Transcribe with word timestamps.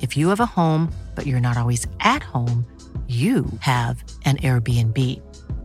If 0.00 0.16
you 0.16 0.28
have 0.28 0.38
a 0.40 0.46
home, 0.46 0.90
but 1.14 1.26
you're 1.26 1.40
not 1.40 1.58
always 1.58 1.86
at 2.00 2.22
home, 2.22 2.64
you 3.08 3.46
have 3.60 4.02
an 4.24 4.36
Airbnb. 4.36 4.96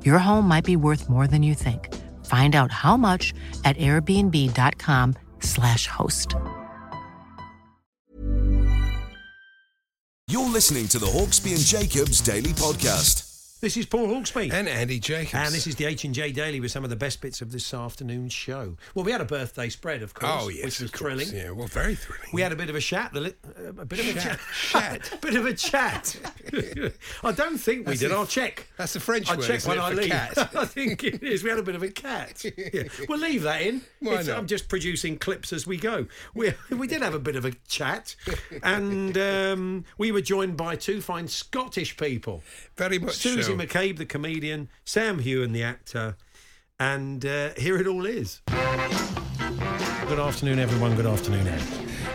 Your 0.03 0.17
home 0.17 0.48
might 0.48 0.65
be 0.65 0.75
worth 0.75 1.07
more 1.09 1.27
than 1.27 1.43
you 1.43 1.54
think. 1.54 1.93
Find 2.26 2.55
out 2.55 2.71
how 2.71 2.98
much 2.98 3.35
at 3.63 3.77
airbnb.com/slash 3.77 5.85
host. 5.87 6.34
You're 10.27 10.49
listening 10.49 10.87
to 10.87 10.98
the 10.98 11.05
Hawksby 11.05 11.53
and 11.53 11.62
Jacobs 11.62 12.20
Daily 12.21 12.53
Podcast. 12.53 13.24
This 13.66 13.77
is 13.77 13.88
Paul 13.88 14.10
Hawksby. 14.10 14.54
And 14.54 14.70
Andy 14.70 14.99
Jacobs. 14.99 15.34
And 15.34 15.52
this 15.52 15.66
is 15.66 15.76
the 15.76 15.85
H 15.85 16.04
and 16.05 16.13
J 16.13 16.32
Daily 16.32 16.60
with 16.60 16.70
some 16.70 16.84
of 16.84 16.91
the 16.91 16.96
best 16.96 17.20
bits 17.20 17.41
of 17.41 17.52
this 17.52 17.74
afternoon's 17.74 18.32
show. 18.32 18.77
Well, 18.94 19.04
we 19.04 19.12
had 19.12 19.21
a 19.21 19.26
birthday 19.26 19.70
spread, 19.70 20.04
of 20.04 20.13
course, 20.13 20.44
Oh, 20.44 20.49
yes. 20.49 20.66
which 20.66 20.80
was 20.82 20.91
thrilling. 20.91 21.30
Yeah, 21.34 21.49
well, 21.49 21.66
very 21.66 21.96
thrilling. 21.96 22.30
We 22.32 22.43
had 22.43 22.52
a 22.52 22.55
bit 22.55 22.70
of 22.70 22.76
a 22.76 22.80
chat, 22.80 23.16
a 23.16 23.20
li- 23.20 23.34
uh, 23.58 23.70
a 23.82 23.86
bit 23.86 24.02
of 24.02 24.16
a 24.16 24.20
chat, 24.20 24.40
Chat. 24.70 25.18
bit 25.21 25.34
of 25.36 25.48
a 25.48 25.54
chat. 25.55 26.16
I 27.24 27.32
don't 27.32 27.57
think 27.57 27.79
we 27.79 27.84
That's 27.85 27.99
did. 27.99 28.12
the- 28.12 28.15
I'll 28.15 28.26
check. 28.26 28.68
that's 28.77 28.93
the 28.93 28.99
French 28.99 29.29
I'll 29.29 29.38
word, 29.38 29.46
check 29.48 29.65
when 29.65 29.79
I 29.79 29.91
leave. 29.91 30.12
I 30.38 30.65
think 30.65 31.04
it 31.04 31.24
is. 31.24 31.43
We 31.43 31.49
had 31.49 31.60
a 31.60 31.63
bit 31.63 31.76
of 31.76 31.84
a 31.84 31.90
cat. 31.90 32.43
Yeah. 32.74 32.84
We'll 33.07 33.20
leave 33.20 33.43
that 33.43 33.62
in. 33.62 33.82
Why 33.99 34.12
It's- 34.13 34.27
not? 34.27 34.37
I'm 34.37 34.48
just 34.48 34.68
producing 34.70 35.18
clips 35.18 35.54
as 35.54 35.65
we 35.68 35.77
go. 35.77 36.07
We 36.34 36.54
we 36.70 36.87
did 36.87 37.02
have 37.02 37.13
a 37.13 37.20
bit 37.20 37.35
of 37.35 37.46
a 37.46 37.52
chat, 37.68 38.15
and 38.63 39.18
um, 39.18 39.85
we 39.98 40.12
were 40.12 40.21
joined 40.21 40.57
by 40.57 40.76
two 40.76 41.02
fine 41.02 41.27
Scottish 41.27 41.96
people. 41.98 42.43
Very 42.77 42.99
much 42.99 43.15
Susie 43.15 43.41
so. 43.43 43.55
McCabe, 43.55 43.98
the 43.98 44.05
comedian, 44.05 44.70
Sam 44.84 45.20
Heughan, 45.20 45.52
the 45.54 45.63
actor, 45.63 46.15
and 46.80 47.26
uh, 47.26 47.49
here 47.57 47.77
it 47.77 47.87
all 47.87 48.05
is. 48.05 48.41
Good 50.07 50.20
afternoon, 50.20 50.59
everyone. 50.59 50.96
Good 50.96 51.07
afternoon, 51.07 51.48
Ed. 51.48 51.62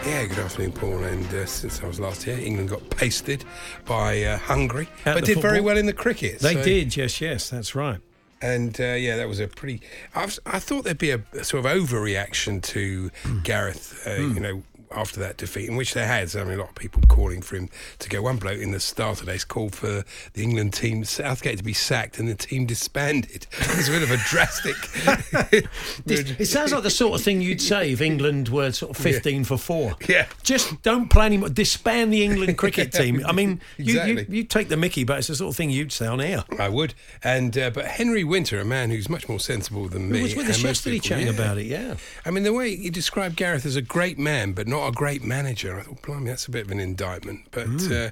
Yeah, 0.07 0.25
good 0.27 0.39
afternoon, 0.39 0.73
Paul. 0.73 1.05
And 1.05 1.27
uh, 1.35 1.47
since 1.47 1.83
I 1.83 1.87
was 1.87 2.01
last 2.01 2.23
here, 2.23 2.39
England 2.39 2.71
got 2.71 2.89
pasted 2.91 3.45
by 3.85 4.23
uh, 4.23 4.39
Hungary, 4.39 4.89
At 5.05 5.15
but 5.15 5.25
did 5.25 5.41
very 5.41 5.61
well 5.61 5.77
in 5.77 5.87
the 5.87 5.93
cricket. 5.93 6.39
They 6.41 6.55
so- 6.55 6.65
did, 6.65 6.97
yes, 6.97 7.21
yes, 7.21 7.51
that's 7.51 7.75
right. 7.75 7.99
And 8.43 8.81
uh, 8.81 8.85
yeah, 8.95 9.17
that 9.19 9.29
was 9.29 9.39
a 9.39 9.47
pretty. 9.49 9.83
I, 10.15 10.25
was, 10.25 10.41
I 10.47 10.59
thought 10.59 10.85
there'd 10.85 10.97
be 10.97 11.11
a, 11.11 11.21
sort 11.45 11.67
of 11.67 11.71
overreaction 11.71 12.63
to 12.63 13.11
Hmm. 13.23 13.41
Gareth, 13.41 14.03
uh, 14.07 14.13
you 14.15 14.41
know, 14.41 14.63
after 14.93 15.21
that 15.21 15.37
defeat, 15.37 15.69
in 15.69 15.77
which 15.77 15.95
there 15.95 16.07
has. 16.07 16.35
I 16.35 16.45
mean, 16.45 16.55
a 16.55 16.61
lot 16.61 16.71
of 16.71 16.75
people 16.75 17.03
calling 17.09 17.43
for 17.43 17.57
him 17.57 17.69
to 18.01 18.09
go. 18.09 18.23
One 18.23 18.37
bloke 18.37 18.59
in 18.61 18.73
the 18.73 18.81
Star 18.81 19.15
today's 19.15 19.45
called 19.45 19.75
for 19.75 20.05
the 20.35 20.43
England 20.43 20.75
team, 20.75 21.05
Southgate, 21.05 21.59
to 21.59 21.65
be 21.65 21.73
sacked 21.73 22.19
and 22.19 22.29
the 22.29 22.35
team 22.35 22.67
disbanded. 22.67 23.47
It's 23.81 23.89
a 23.89 23.93
bit 23.93 24.03
of 24.03 24.11
a 24.11 24.17
drastic. 24.19 24.77
It 26.07 26.47
sounds 26.49 26.73
like 26.73 26.83
the 26.83 26.91
sort 26.91 27.19
of 27.19 27.25
thing 27.25 27.41
you'd 27.41 27.61
say 27.63 27.93
if 27.93 28.01
England 28.01 28.49
were 28.49 28.73
sort 28.73 28.91
of 28.91 29.03
15 29.03 29.45
for 29.45 29.57
four. 29.57 29.97
Yeah. 30.09 30.27
Just 30.43 30.83
don't 30.83 31.09
play 31.09 31.27
anymore. 31.27 31.49
Disband 31.49 32.13
the 32.13 32.25
England 32.25 32.59
cricket 32.59 32.93
team. 33.01 33.23
I 33.27 33.33
mean, 33.33 33.61
you, 33.77 33.95
you, 33.95 34.01
Exactly. 34.01 34.37
you 34.37 34.45
take 34.45 34.69
the 34.69 34.77
mickey, 34.77 35.05
but 35.05 35.19
it's 35.19 35.29
the 35.29 35.37
sort 35.37 35.51
of 35.53 35.57
thing 35.57 35.71
you'd 35.71 35.93
say 35.93 36.07
on 36.07 36.21
air. 36.21 36.45
I 36.59 36.69
would. 36.69 36.95
And 37.23 37.57
uh, 37.57 37.71
but 37.71 37.87
Henry 37.87 38.25
Winter, 38.25 38.59
a 38.61 38.65
man 38.65 38.91
who's 38.91 39.09
much 39.09 39.29
more 39.29 39.41
sensible 39.41 39.89
than 39.89 40.11
me, 40.11 40.19
He 40.19 40.23
was 40.25 40.37
with 40.37 40.49
us 40.49 40.63
yesterday 40.63 40.99
chatting 40.99 41.27
yeah. 41.27 41.33
about 41.33 41.59
it, 41.59 41.67
yeah. 41.67 41.97
I 42.27 42.31
mean, 42.31 42.45
the 42.45 42.53
way 42.53 42.77
he 42.77 42.91
described 42.91 43.37
Gareth 43.37 43.65
as 43.65 43.77
a 43.77 43.83
great 43.83 44.19
man, 44.19 44.53
but 44.53 44.67
not 44.69 44.80
a 44.89 44.93
great 44.93 45.23
manager, 45.23 45.79
I 45.79 45.83
thought, 45.83 46.03
blimey, 46.03 46.27
that's 46.31 46.47
a 46.47 46.51
bit 46.51 46.65
of 46.67 46.71
an 46.71 46.81
indictment. 46.81 47.41
But, 47.51 47.67
Hmm. 47.67 47.93
uh, 47.93 48.09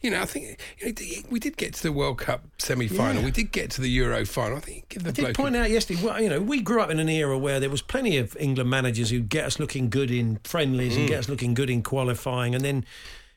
you 0.00 0.10
know, 0.10 0.20
I 0.22 0.24
think 0.26 0.58
you 0.78 0.86
know, 0.92 1.22
we 1.30 1.38
did 1.40 1.56
get 1.56 1.74
to 1.74 1.82
the 1.82 1.92
World 1.92 2.18
Cup 2.18 2.44
semi 2.58 2.86
final. 2.88 3.20
Yeah. 3.20 3.24
We 3.26 3.30
did 3.30 3.52
get 3.52 3.70
to 3.72 3.80
the 3.80 3.88
Euro 3.90 4.24
final. 4.24 4.58
I 4.58 4.60
think 4.60 4.88
give 4.88 5.02
the 5.02 5.10
I 5.10 5.12
did 5.12 5.34
point 5.34 5.56
a, 5.56 5.60
out 5.62 5.70
yesterday, 5.70 6.02
well, 6.02 6.20
you 6.20 6.28
know, 6.28 6.40
we 6.40 6.60
grew 6.60 6.80
up 6.80 6.90
in 6.90 6.98
an 7.00 7.08
era 7.08 7.36
where 7.38 7.60
there 7.60 7.70
was 7.70 7.82
plenty 7.82 8.16
of 8.18 8.36
England 8.38 8.70
managers 8.70 9.10
who'd 9.10 9.28
get 9.28 9.44
us 9.44 9.58
looking 9.58 9.90
good 9.90 10.10
in 10.10 10.38
friendlies 10.44 10.94
Mm. 10.94 11.00
and 11.00 11.08
get 11.08 11.18
us 11.20 11.28
looking 11.28 11.54
good 11.54 11.70
in 11.70 11.82
qualifying, 11.82 12.54
and 12.54 12.64
then 12.64 12.84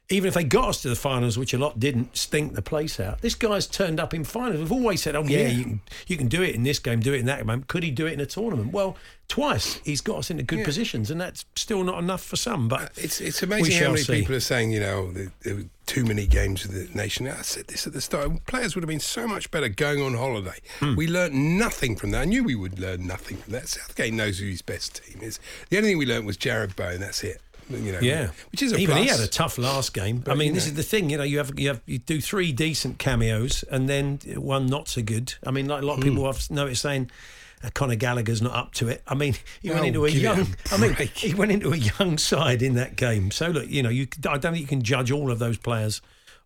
even 0.10 0.28
if 0.28 0.34
they 0.34 0.44
got 0.44 0.70
us 0.70 0.82
to 0.82 0.90
the 0.90 0.96
finals, 0.96 1.38
which 1.38 1.54
a 1.54 1.58
lot 1.58 1.80
didn't, 1.80 2.16
stink 2.16 2.54
the 2.54 2.62
place 2.62 3.00
out. 3.00 3.22
This 3.22 3.36
guy's 3.36 3.66
turned 3.68 4.00
up 4.00 4.14
in 4.14 4.24
finals. 4.24 4.60
We've 4.60 4.72
always 4.72 5.02
said, 5.02 5.16
"Oh 5.16 5.24
yeah, 5.24 5.40
Yeah. 5.40 5.48
you 5.50 5.64
can 5.64 5.82
you 6.08 6.18
can 6.18 6.28
do 6.28 6.42
it 6.44 6.54
in 6.56 6.64
this 6.64 6.80
game, 6.80 7.00
do 7.00 7.14
it 7.14 7.20
in 7.20 7.26
that 7.28 7.46
game." 7.48 7.64
Could 7.68 7.84
he 7.84 7.92
do 7.92 8.06
it 8.06 8.14
in 8.14 8.20
a 8.20 8.26
tournament? 8.26 8.74
Well, 8.74 8.98
twice 9.30 9.80
he's 9.86 10.02
got 10.02 10.18
us 10.20 10.30
into 10.30 10.44
good 10.44 10.60
Yeah. 10.60 10.66
positions, 10.66 11.10
and 11.10 11.20
that's 11.22 11.46
still 11.56 11.84
not 11.84 12.00
enough 12.00 12.22
for 12.24 12.36
some. 12.36 12.68
But 12.68 12.92
it's 12.98 13.22
it's 13.22 13.42
we 13.42 13.48
amazing 13.48 13.82
how 13.82 13.92
many 13.92 14.04
see. 14.04 14.20
people 14.20 14.36
are 14.36 14.40
saying, 14.42 14.72
you 14.72 14.82
know, 14.82 15.12
there, 15.14 15.32
there 15.44 15.56
were 15.56 15.66
too 15.86 16.04
many 16.06 16.28
games 16.28 16.68
with 16.68 16.74
the 16.92 16.98
nation. 16.98 17.28
I 17.28 17.42
said 17.42 17.68
this 17.68 17.88
at 17.88 17.94
the 17.94 18.02
start. 18.02 18.46
Players 18.46 18.76
would 18.76 18.84
have 18.84 18.90
been 18.90 19.00
so 19.00 19.28
much 19.28 19.52
better 19.52 19.70
going 19.70 20.02
on 20.02 20.14
holiday. 20.16 20.60
Hmm. 20.80 20.96
We 20.96 21.08
learnt 21.08 21.34
nothing 21.34 21.96
from 21.96 22.12
that. 22.12 22.22
I 22.22 22.26
knew 22.26 22.44
we 22.44 22.56
would 22.56 22.78
learn 22.78 23.08
nothing 23.08 23.38
from 23.38 23.54
that. 23.54 23.68
Southgate 23.70 24.14
knows 24.14 24.40
who 24.40 24.48
his 24.48 24.62
best 24.62 25.02
team 25.04 25.20
is. 25.22 25.40
The 25.70 25.78
only 25.78 25.90
thing 25.90 25.98
we 25.98 26.06
learnt 26.06 26.26
was 26.26 26.38
Jarrod 26.38 26.76
Bowen. 26.76 27.00
That's 27.00 27.24
it. 27.24 27.42
You 27.70 27.92
know, 27.94 28.00
Yeah, 28.00 28.30
which 28.52 28.62
is 28.62 28.72
a 28.74 28.78
even 28.78 28.98
he 28.98 29.08
had 29.08 29.20
a 29.20 29.28
tough 29.28 29.58
last 29.58 29.94
game. 29.94 30.18
But, 30.20 30.32
I 30.32 30.36
mean, 30.36 30.54
this 30.54 30.66
know. 30.66 30.70
is 30.72 30.76
the 30.76 30.84
thing. 30.84 31.10
You 31.10 31.18
know, 31.18 31.24
you 31.24 31.38
have 31.38 31.58
you 31.60 31.70
have 31.70 31.82
you 31.86 32.00
do 32.00 32.20
three 32.22 32.52
decent 32.52 33.00
cameos 33.00 33.64
and 33.72 33.88
then 33.90 34.20
one 34.36 34.68
not 34.68 34.88
so 34.88 35.02
good. 35.02 35.34
I 35.46 35.52
mean, 35.52 35.68
like 35.68 35.82
a 35.82 35.86
lot 35.86 35.98
of 35.98 36.04
people 36.04 36.28
I've 36.28 36.50
noticed 36.52 36.82
saying. 36.82 37.10
Uh, 37.66 37.70
Conor 37.74 37.96
Gallagher's 37.96 38.42
not 38.42 38.54
up 38.54 38.74
to 38.74 38.90
it. 38.90 39.02
I 39.08 39.16
mean, 39.16 39.36
he 39.62 39.70
went 39.70 39.84
Oh, 39.84 39.86
into 39.86 40.06
a 40.06 40.10
young. 40.10 40.42
a 40.42 40.74
I 40.74 40.78
mean, 40.78 40.96
he 41.16 41.34
went 41.34 41.50
into 41.50 41.72
a 41.72 41.78
young 41.78 42.18
side 42.18 42.62
in 42.62 42.74
that 42.76 42.98
game. 42.98 43.32
So 43.32 43.48
look, 43.48 43.70
you 43.70 43.82
know, 43.82 43.88
you 43.90 44.06
I 44.28 44.38
don't 44.38 44.52
think 44.52 44.58
you 44.58 44.68
can 44.68 44.82
judge 44.84 45.12
all 45.12 45.32
of 45.32 45.40
those 45.40 45.58
players 45.58 46.02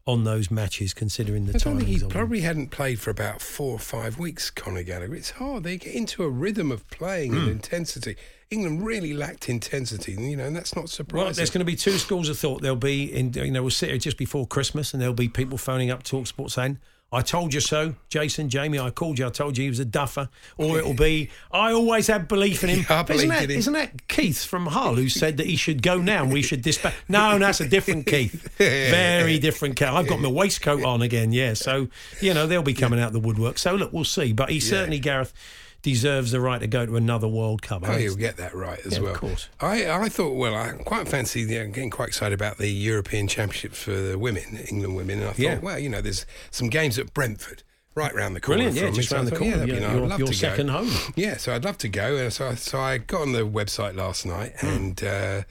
on 0.07 0.23
those 0.23 0.49
matches, 0.49 0.93
considering 0.93 1.45
the 1.45 1.59
time. 1.59 1.79
he's 1.81 1.99
he 1.99 2.03
on. 2.05 2.09
probably 2.09 2.39
hadn't 2.41 2.69
played 2.71 2.99
for 2.99 3.09
about 3.11 3.41
four 3.41 3.73
or 3.73 3.79
five 3.79 4.17
weeks, 4.17 4.49
Conor 4.49 4.83
Gallagher. 4.83 5.13
It's 5.13 5.31
hard. 5.31 5.63
They 5.63 5.77
get 5.77 5.93
into 5.93 6.23
a 6.23 6.29
rhythm 6.29 6.71
of 6.71 6.87
playing 6.89 7.33
Hmm. 7.33 7.37
and 7.39 7.49
intensity. 7.51 8.15
England 8.49 8.85
really 8.85 9.13
lacked 9.13 9.49
intensity, 9.49 10.13
you 10.13 10.37
know, 10.37 10.45
and 10.45 10.55
that's 10.55 10.73
not 10.73 10.83
Well, 10.83 10.87
surprising. 10.87 11.33
there's 11.35 11.49
going 11.49 11.59
to 11.59 11.65
be 11.65 11.75
two 11.75 11.97
schools 11.97 12.29
of 12.29 12.39
thought. 12.39 12.61
There'll 12.61 12.77
be, 12.77 13.03
in, 13.13 13.33
you 13.33 13.51
know, 13.51 13.61
we'll 13.61 13.69
sit 13.71 13.89
here 13.89 13.97
just 13.97 14.17
before 14.17 14.47
Christmas, 14.47 14.93
and 14.93 15.01
there'll 15.01 15.13
be 15.13 15.27
people 15.27 15.57
phoning 15.57 15.91
up 15.91 16.03
Talk 16.03 16.25
Sport 16.27 16.51
saying, 16.51 16.79
"I 17.11 17.21
told 17.21 17.53
you 17.53 17.61
so, 17.61 17.95
Jason, 18.09 18.49
Jamie. 18.49 18.79
I 18.79 18.89
called 18.89 19.19
you. 19.19 19.25
I 19.25 19.29
told 19.29 19.57
you 19.57 19.63
he 19.63 19.69
was 19.69 19.79
a 19.79 19.85
duffer." 19.85 20.29
Or 20.57 20.79
it'll 20.79 20.93
be, 20.93 21.29
"I 21.51 21.71
always 21.71 22.07
had 22.07 22.27
belief 22.27 22.63
in 22.63 22.69
him." 22.69 22.85
Yeah, 22.89 23.05
isn't 23.09 23.29
that, 23.29 23.49
isn't 23.49 23.73
that 23.73 24.07
Keith 24.07 24.43
from 24.43 24.67
Hull 24.67 24.95
who 24.95 25.07
said 25.09 25.37
that 25.37 25.45
he 25.45 25.55
should 25.55 25.81
go 25.81 25.97
now 25.99 26.23
and 26.23 26.33
we 26.33 26.41
should 26.41 26.61
dispatch? 26.61 26.93
No, 27.07 27.37
that's 27.37 27.61
a 27.61 27.67
different 27.67 28.05
Keith. 28.07 28.49
Very 28.57 29.39
different 29.39 29.75
Keith. 29.75 29.87
I've 29.87 30.07
got 30.07 30.19
my 30.19 30.29
waistcoat 30.29 30.83
on 30.83 31.01
again. 31.01 31.31
Yeah, 31.31 31.53
so 31.53 31.87
you 32.21 32.33
know 32.33 32.47
they'll 32.47 32.61
be 32.63 32.73
coming 32.73 32.99
out 32.99 33.13
the 33.13 33.19
woodwork. 33.19 33.57
So 33.57 33.75
look, 33.75 33.93
we'll 33.93 34.03
see. 34.03 34.33
But 34.33 34.49
he 34.49 34.59
certainly, 34.59 34.99
Gareth, 34.99 35.33
deserves 35.81 36.31
the 36.31 36.39
right 36.41 36.59
to 36.59 36.67
go 36.67 36.85
to 36.85 36.95
another 36.97 37.27
World 37.27 37.61
Cup. 37.61 37.83
Oh, 37.87 37.93
he'll 37.97 38.15
get 38.15 38.37
that 38.37 38.53
right 38.55 38.79
as 38.85 38.97
Yeah, 38.97 39.09
of 39.09 39.13
course. 39.17 39.47
I, 39.61 39.89
I 39.89 40.09
thought, 40.09 40.35
well, 40.35 40.55
I 40.55 40.71
quite 40.83 41.07
fancy, 41.07 41.41
yeah, 41.41 41.61
I'm 41.61 41.71
getting 41.71 41.89
quite 41.89 42.09
excited 42.09 42.33
about 42.33 42.57
the 42.57 42.69
European 42.69 43.27
Championship 43.27 43.73
for 43.73 43.91
the 43.91 44.17
women, 44.17 44.57
England 44.69 44.95
women. 44.95 45.19
And 45.19 45.27
I 45.29 45.31
thought, 45.31 45.39
Yeah. 45.39 45.59
well, 45.59 45.79
you 45.79 45.89
know, 45.89 46.01
there's 46.01 46.25
some 46.51 46.69
games 46.69 46.97
at 46.99 47.13
Brentford. 47.13 47.63
Right 47.95 48.13
round 48.13 48.35
the 48.35 48.41
corner 48.41 48.61
Brilliant, 48.65 48.89
yeah, 48.89 48.95
just 48.95 49.11
round 49.11 49.27
the 49.27 49.31
corner. 49.35 49.45
Yeah, 49.47 49.57
that'd 49.57 49.75
be 49.75 49.81
Yeah, 49.81 49.87
nice. 49.87 49.95
your- 49.95 50.03
I'd 50.03 50.09
love 50.09 50.19
your 50.19 50.27
to 50.27 50.33
go. 50.33 50.37
second 50.37 50.67
home. 50.69 50.91
Yeah, 51.15 51.37
so 51.37 51.55
I'd 51.55 51.65
love 51.65 51.79
to 51.79 51.89
go. 51.89 52.15
And 52.17 52.31
so, 52.31 52.49
I- 52.49 52.53
so 52.55 52.79
I 52.79 52.99
got 52.99 53.21
on 53.21 53.31
the 53.31 53.41
website 53.47 53.95
last 53.95 54.23
night 54.23 54.53
Hmm. 54.59 54.67
and 54.67 55.03
uh, 55.03 55.41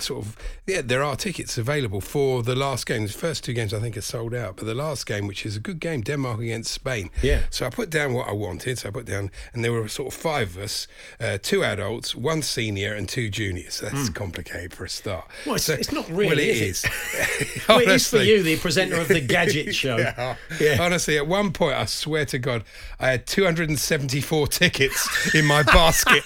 sort 0.00 0.24
of 0.26 0.36
yeah, 0.66 0.80
there 0.82 1.02
are 1.04 1.14
tickets 1.16 1.56
available 1.58 2.00
for 2.00 2.42
the 2.42 2.54
last 2.56 2.86
game. 2.86 3.06
The 3.06 3.12
first 3.12 3.44
two 3.44 3.52
games 3.52 3.72
I 3.72 3.78
think 3.80 3.96
are 3.96 4.00
sold 4.00 4.34
out, 4.34 4.56
but 4.56 4.66
the 4.66 4.74
last 4.74 5.06
game, 5.06 5.26
which 5.26 5.46
is 5.46 5.56
a 5.56 5.60
good 5.60 5.78
game, 5.80 6.00
Denmark 6.02 6.40
against 6.40 6.72
Spain. 6.74 7.10
Yeah. 7.22 7.42
So 7.50 7.66
I 7.66 7.70
put 7.70 7.90
down 7.90 8.12
what 8.12 8.28
I 8.28 8.32
wanted. 8.32 8.78
So 8.78 8.88
I 8.88 8.92
put 8.92 9.06
down, 9.06 9.30
and 9.52 9.64
there 9.64 9.72
were 9.72 9.86
sort 9.88 10.12
of 10.12 10.18
five 10.20 10.56
of 10.56 10.62
us: 10.64 10.88
uh, 11.20 11.38
two 11.40 11.62
adults, 11.64 12.14
one 12.14 12.42
senior, 12.42 12.92
and 12.94 13.08
two 13.08 13.28
juniors. 13.30 13.80
That's 13.80 14.08
complicated 14.08 14.72
for 14.74 14.84
a 14.84 14.88
start. 14.88 15.26
Well, 15.46 15.54
it's- 15.56 15.64
So- 15.64 15.74
it's 15.74 15.92
not 15.92 16.08
really, 16.08 16.26
Well, 16.26 16.38
it 16.38 16.48
is 16.48 16.84
is. 16.84 16.84
Well, 17.68 17.78
it 17.78 17.88
is 17.88 18.08
for 18.08 18.18
you, 18.22 18.42
the 18.42 18.56
presenter 18.56 18.96
of 19.00 19.08
the 19.08 19.20
Gadget 19.34 19.74
Show. 19.74 19.96
Yeah. 19.98 20.36
Yeah. 20.60 20.78
Honestly, 20.80 21.16
at 21.16 21.26
one 21.26 21.52
point, 21.52 21.76
I 21.76 21.84
swear 21.86 22.24
to 22.26 22.38
God, 22.38 22.64
I 23.00 23.08
had 23.10 23.26
274 23.26 24.46
tickets 24.48 25.34
in 25.34 25.44
my 25.46 25.62
basket. 25.62 26.24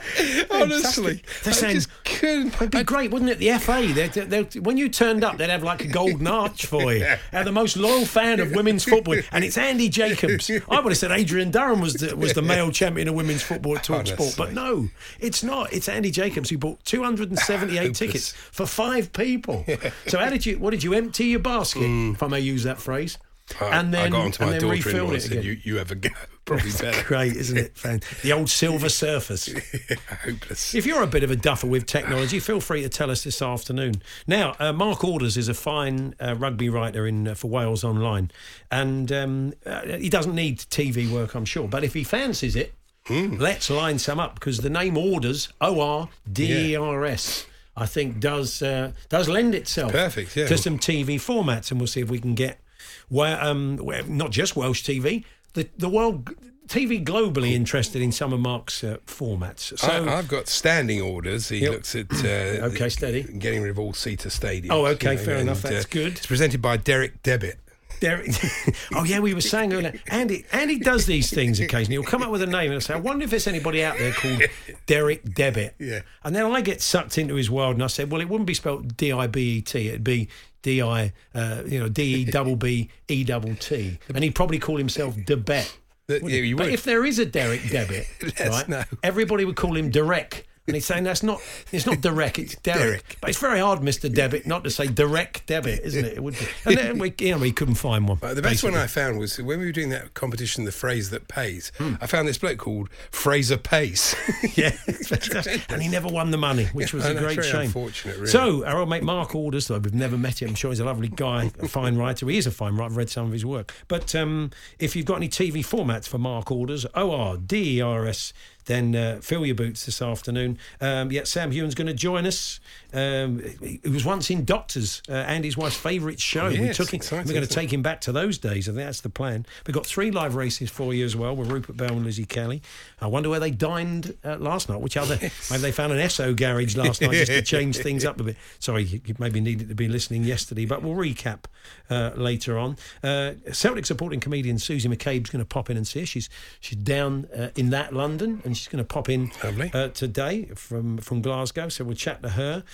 Honestly, 0.50 1.22
They're 1.44 1.52
saying- 1.52 1.80
couldn't. 2.04 2.54
It'd 2.54 2.70
be 2.70 2.84
great, 2.84 3.10
wouldn't 3.10 3.30
it? 3.30 3.38
The 3.38 3.58
FA, 3.58 3.90
they'd, 3.92 4.12
they'd, 4.12 4.54
when 4.64 4.76
you 4.76 4.88
turned 4.88 5.24
up, 5.24 5.38
they'd 5.38 5.50
have 5.50 5.62
like 5.62 5.84
a 5.84 5.88
golden 5.88 6.26
arch 6.26 6.66
for 6.66 6.92
you. 6.92 7.06
They're 7.30 7.44
the 7.44 7.52
most 7.52 7.76
loyal 7.76 8.04
fan 8.04 8.40
of 8.40 8.52
women's 8.52 8.84
football, 8.84 9.16
and 9.32 9.44
it's 9.44 9.58
Andy 9.58 9.88
Jacobs. 9.88 10.50
I 10.68 10.80
would 10.80 10.90
have 10.90 10.98
said 10.98 11.10
Adrian 11.12 11.50
Durham 11.50 11.80
was 11.80 11.94
the, 11.94 12.16
was 12.16 12.32
the 12.34 12.42
male 12.42 12.70
champion 12.70 13.08
of 13.08 13.14
women's 13.14 13.42
football 13.42 13.76
at 13.76 13.84
Talk 13.84 14.06
Sport, 14.06 14.34
but 14.36 14.52
no, 14.52 14.88
it's 15.20 15.42
not. 15.42 15.72
It's 15.72 15.88
Andy 15.88 16.10
Jacobs 16.10 16.50
who 16.50 16.58
bought 16.58 16.84
278 16.84 17.94
tickets 17.94 18.32
for 18.32 18.66
five 18.66 19.12
people. 19.12 19.64
So 20.06 20.18
how 20.18 20.30
did 20.30 20.46
you? 20.46 20.58
What 20.58 20.70
did 20.70 20.82
you 20.82 20.94
empty 20.94 21.26
your 21.26 21.40
basket, 21.40 21.82
if 21.82 22.22
I 22.22 22.28
may 22.28 22.40
use 22.40 22.64
that 22.64 22.78
phrase? 22.78 23.18
I, 23.60 23.78
I 23.80 24.08
got 24.08 24.20
onto 24.20 24.44
my 24.44 24.52
and 24.52 24.60
then 24.60 24.68
daughter-in-law 24.68 25.06
and 25.08 25.16
it 25.16 25.20
said, 25.22 25.32
again. 25.32 25.42
"You, 25.44 25.60
you 25.62 25.78
a 25.80 25.84
go." 25.84 26.10
Probably 26.44 26.72
better. 26.72 27.02
Great, 27.04 27.36
isn't 27.36 27.56
it? 27.56 27.72
The 28.22 28.32
old 28.32 28.50
silver 28.50 28.88
surface. 28.88 29.48
Hopeless. 30.24 30.74
If 30.74 30.86
you're 30.86 31.02
a 31.02 31.06
bit 31.06 31.22
of 31.22 31.30
a 31.30 31.36
duffer 31.36 31.66
with 31.68 31.86
technology, 31.86 32.40
feel 32.40 32.60
free 32.60 32.82
to 32.82 32.88
tell 32.88 33.10
us 33.10 33.22
this 33.24 33.40
afternoon. 33.40 34.02
Now, 34.26 34.54
uh, 34.58 34.72
Mark 34.72 35.04
Orders 35.04 35.36
is 35.36 35.48
a 35.48 35.54
fine 35.54 36.14
uh, 36.20 36.34
rugby 36.34 36.68
writer 36.68 37.06
in 37.06 37.28
uh, 37.28 37.34
for 37.34 37.48
Wales 37.48 37.84
Online, 37.84 38.30
and 38.70 39.10
um, 39.12 39.52
uh, 39.64 39.82
he 39.98 40.08
doesn't 40.08 40.34
need 40.34 40.58
TV 40.58 41.08
work, 41.10 41.34
I'm 41.34 41.44
sure. 41.44 41.68
But 41.68 41.84
if 41.84 41.94
he 41.94 42.04
fancies 42.04 42.56
it, 42.56 42.74
Hmm. 43.06 43.34
let's 43.38 43.68
line 43.68 43.98
some 43.98 44.20
up 44.20 44.34
because 44.36 44.58
the 44.58 44.70
name 44.70 44.96
Orders, 44.96 45.48
O 45.60 45.80
R 45.80 46.08
D 46.32 46.70
E 46.72 46.76
R 46.76 47.04
S. 47.04 47.46
I 47.76 47.84
think 47.86 48.20
does 48.20 48.62
uh, 48.62 48.92
does 49.08 49.28
lend 49.28 49.56
itself 49.56 49.90
Perfect, 49.90 50.36
yeah. 50.36 50.46
to 50.46 50.56
some 50.56 50.78
TV 50.78 51.16
formats, 51.16 51.70
and 51.72 51.80
we'll 51.80 51.88
see 51.88 52.00
if 52.00 52.08
we 52.10 52.20
can 52.20 52.36
get 52.36 52.60
where, 53.08 53.42
um, 53.42 53.76
well, 53.76 54.04
not 54.06 54.30
just 54.30 54.54
Welsh 54.54 54.84
TV, 54.84 55.24
the 55.54 55.68
the 55.78 55.88
world 55.88 56.30
TV 56.68 57.04
globally 57.04 57.52
interested 57.52 58.00
in 58.00 58.12
some 58.12 58.32
of 58.32 58.40
Mark's 58.40 58.82
uh, 58.82 58.96
formats. 59.06 59.76
So 59.78 59.88
I, 59.88 60.18
I've 60.18 60.28
got 60.28 60.48
standing 60.48 61.02
orders. 61.02 61.48
He 61.50 61.58
Yep. 61.58 61.72
looks 61.72 61.94
at 61.94 62.06
uh, 62.24 62.66
Okay, 62.68 62.88
steady. 62.88 63.24
getting 63.24 63.60
rid 63.62 63.70
of 63.70 63.78
all 63.78 63.92
seater 63.92 64.30
stadiums. 64.30 64.68
Oh, 64.70 64.86
okay, 64.86 65.16
fair 65.16 65.36
enough, 65.36 65.64
and, 65.64 65.74
that's 65.74 65.84
good. 65.86 66.12
It's 66.16 66.26
presented 66.26 66.62
by 66.62 66.76
Derek 66.78 67.22
Debbit. 67.22 67.58
Derek. 68.02 68.30
oh 68.94 69.04
yeah, 69.04 69.20
we 69.20 69.32
were 69.32 69.40
saying 69.40 69.72
earlier. 69.72 69.94
Andy, 70.08 70.44
Andy 70.50 70.80
does 70.80 71.06
these 71.06 71.30
things 71.30 71.60
occasionally. 71.60 71.94
He'll 71.94 72.02
come 72.02 72.20
up 72.20 72.30
with 72.30 72.42
a 72.42 72.46
name 72.46 72.64
and 72.64 72.72
he'll 72.72 72.80
say, 72.80 72.94
"I 72.94 72.98
wonder 72.98 73.24
if 73.24 73.30
there's 73.30 73.46
anybody 73.46 73.84
out 73.84 73.96
there 73.96 74.12
called 74.12 74.42
Derek 74.86 75.32
Debit." 75.34 75.76
Yeah. 75.78 76.00
And 76.24 76.34
then 76.34 76.44
I 76.46 76.60
get 76.62 76.82
sucked 76.82 77.16
into 77.16 77.36
his 77.36 77.48
world, 77.48 77.74
and 77.74 77.84
I 77.84 77.86
said, 77.86 78.10
"Well, 78.10 78.20
it 78.20 78.28
wouldn't 78.28 78.48
be 78.48 78.54
spelled 78.54 78.96
D 78.96 79.12
I 79.12 79.28
B 79.28 79.58
E 79.58 79.60
T. 79.62 79.88
It'd 79.88 80.02
be 80.02 80.28
D 80.62 80.82
I, 80.82 81.12
uh, 81.32 81.62
you 81.64 81.78
know, 81.78 81.88
D 81.88 82.02
E 82.02 82.24
double 82.24 82.56
B 82.56 82.90
E 83.06 83.22
double 83.22 83.54
T." 83.54 83.98
And 84.12 84.24
he'd 84.24 84.34
probably 84.34 84.58
call 84.58 84.76
himself 84.78 85.14
Debet. 85.16 85.72
Yeah, 86.08 86.18
but 86.56 86.66
would. 86.66 86.74
if 86.74 86.82
there 86.82 87.04
is 87.06 87.20
a 87.20 87.24
Derek 87.24 87.62
Debit, 87.70 88.06
right, 88.40 88.68
know. 88.68 88.82
everybody 89.04 89.44
would 89.44 89.56
call 89.56 89.76
him 89.76 89.90
Derek. 89.90 90.48
And 90.66 90.76
he's 90.76 90.86
saying 90.86 91.02
that's 91.02 91.24
not 91.24 91.40
it's 91.72 91.86
not 91.86 92.00
Derek, 92.00 92.38
it's 92.38 92.54
Derek. 92.62 92.80
Derek. 92.80 93.16
But 93.20 93.30
it's 93.30 93.38
very 93.38 93.58
hard, 93.58 93.80
Mr. 93.80 94.12
Debit, 94.12 94.46
not 94.46 94.62
to 94.64 94.70
say 94.70 94.86
direct 94.86 95.46
debit, 95.46 95.80
isn't 95.84 96.04
it? 96.04 96.16
It 96.16 96.22
would 96.22 96.34
be. 96.38 96.46
And 96.64 96.76
then 96.76 96.98
we, 96.98 97.12
you 97.18 97.32
know, 97.32 97.38
we 97.38 97.50
couldn't 97.50 97.74
find 97.74 98.06
one. 98.06 98.18
The 98.20 98.40
best 98.42 98.62
one. 98.62 98.74
I 98.74 98.86
found 98.86 99.18
was 99.18 99.38
when 99.38 99.58
we 99.58 99.66
were 99.66 99.72
doing 99.72 99.88
that 99.88 100.14
competition, 100.14 100.64
the 100.64 100.72
phrase 100.72 101.10
that 101.10 101.26
pays. 101.26 101.72
Hmm. 101.78 101.94
I 102.00 102.06
found 102.06 102.28
this 102.28 102.38
bloke 102.38 102.58
called 102.58 102.90
Fraser 103.10 103.56
Pace. 103.56 104.14
yeah, 104.56 104.70
and 105.68 105.82
he 105.82 105.88
never 105.88 106.08
won 106.08 106.30
the 106.30 106.38
money, 106.38 106.66
which 106.66 106.94
was 106.94 107.04
I 107.04 107.10
a 107.10 107.14
know, 107.14 107.20
great 107.20 107.44
shame. 107.44 107.62
unfortunate, 107.62 108.16
really. 108.16 108.28
So, 108.28 108.64
our 108.64 108.78
old 108.78 108.88
mate 108.88 109.02
Mark 109.02 109.34
Orders, 109.34 109.66
though 109.66 109.78
we've 109.78 109.94
never 109.94 110.16
met 110.16 110.42
him, 110.42 110.50
I'm 110.50 110.54
sure 110.54 110.70
he's 110.70 110.80
a 110.80 110.84
lovely 110.84 111.08
guy, 111.08 111.50
a 111.60 111.68
fine 111.68 111.96
writer. 111.96 112.28
He 112.28 112.38
is 112.38 112.46
a 112.46 112.52
fine 112.52 112.74
writer. 112.76 112.92
I've 112.92 112.96
read 112.96 113.10
some 113.10 113.26
of 113.26 113.32
his 113.32 113.44
work. 113.44 113.74
But 113.88 114.14
um, 114.14 114.50
if 114.78 114.94
you've 114.94 115.06
got 115.06 115.16
any 115.16 115.28
TV 115.28 115.58
formats 115.58 116.06
for 116.06 116.18
Mark 116.18 116.50
Orders, 116.50 116.86
O 116.94 117.10
R 117.10 117.36
D 117.36 117.78
E 117.78 117.80
R 117.80 118.06
S, 118.06 118.32
then 118.66 118.94
uh, 118.94 119.18
fill 119.22 119.44
your 119.44 119.54
boots 119.54 119.86
this 119.86 120.00
afternoon. 120.00 120.58
Um, 120.80 121.10
yeah, 121.10 121.24
Sam 121.24 121.50
Heughan's 121.50 121.74
going 121.74 121.86
to 121.86 121.94
join 121.94 122.26
us. 122.26 122.60
Um, 122.92 123.42
he 123.60 123.80
was 123.88 124.04
once 124.04 124.28
in 124.30 124.44
Doctors, 124.44 125.02
uh, 125.08 125.12
Andy's 125.12 125.56
wife's 125.56 125.76
favourite 125.76 126.20
show. 126.20 126.48
we 126.48 126.58
yes, 126.58 126.76
took 126.76 126.92
him. 126.92 126.96
exciting, 126.96 127.26
We're 127.26 127.34
going 127.34 127.46
to 127.46 127.54
take 127.54 127.72
him 127.72 127.82
back 127.82 128.00
to 128.02 128.12
those 128.12 128.38
days. 128.38 128.68
I 128.68 128.72
think 128.72 128.84
that's 128.84 129.00
the 129.00 129.08
plan. 129.08 129.46
We've 129.66 129.74
got 129.74 129.86
three 129.86 130.10
live 130.10 130.34
races 130.34 130.70
for 130.70 130.92
you 130.92 131.04
as 131.04 131.16
well 131.16 131.34
with 131.34 131.50
Rupert 131.50 131.76
Bell 131.76 131.92
and 131.92 132.04
Lizzie 132.04 132.26
Kelly. 132.26 132.62
I 133.00 133.06
wonder 133.06 133.30
where 133.30 133.40
they 133.40 133.50
dined 133.50 134.16
uh, 134.24 134.36
last 134.36 134.68
night. 134.68 134.80
Which 134.80 134.96
other? 134.96 135.16
Maybe 135.50 135.62
they 135.62 135.72
found 135.72 135.92
an 135.92 135.98
Esso 135.98 136.36
garage 136.36 136.76
last 136.76 137.00
night 137.00 137.12
just 137.12 137.32
to 137.32 137.42
change 137.42 137.78
things 137.78 138.04
up 138.04 138.20
a 138.20 138.24
bit. 138.24 138.36
Sorry, 138.58 138.84
you 138.84 139.00
maybe 139.18 139.40
needed 139.40 139.68
to 139.68 139.74
be 139.74 139.88
listening 139.88 140.24
yesterday, 140.24 140.66
but 140.66 140.82
we'll 140.82 140.94
recap 140.94 141.44
uh, 141.90 142.10
later 142.16 142.58
on. 142.58 142.76
Uh, 143.02 143.32
Celtic 143.52 143.86
supporting 143.86 144.20
comedian 144.20 144.58
Susie 144.58 144.88
McCabe's 144.88 145.30
going 145.30 145.42
to 145.42 145.48
pop 145.48 145.70
in 145.70 145.76
and 145.76 145.86
see 145.86 146.02
us. 146.02 146.08
She's 146.08 146.28
she's 146.60 146.78
down 146.78 147.26
uh, 147.36 147.48
in 147.56 147.70
that 147.70 147.92
London, 147.94 148.42
and 148.44 148.51
she's 148.56 148.68
going 148.68 148.82
to 148.82 148.88
pop 148.88 149.08
in 149.08 149.32
uh, 149.72 149.88
today 149.88 150.46
from 150.54 150.98
from 150.98 151.22
Glasgow. 151.22 151.68
So 151.68 151.84
we'll 151.84 151.96
chat 151.96 152.22
to 152.22 152.30
her. 152.30 152.64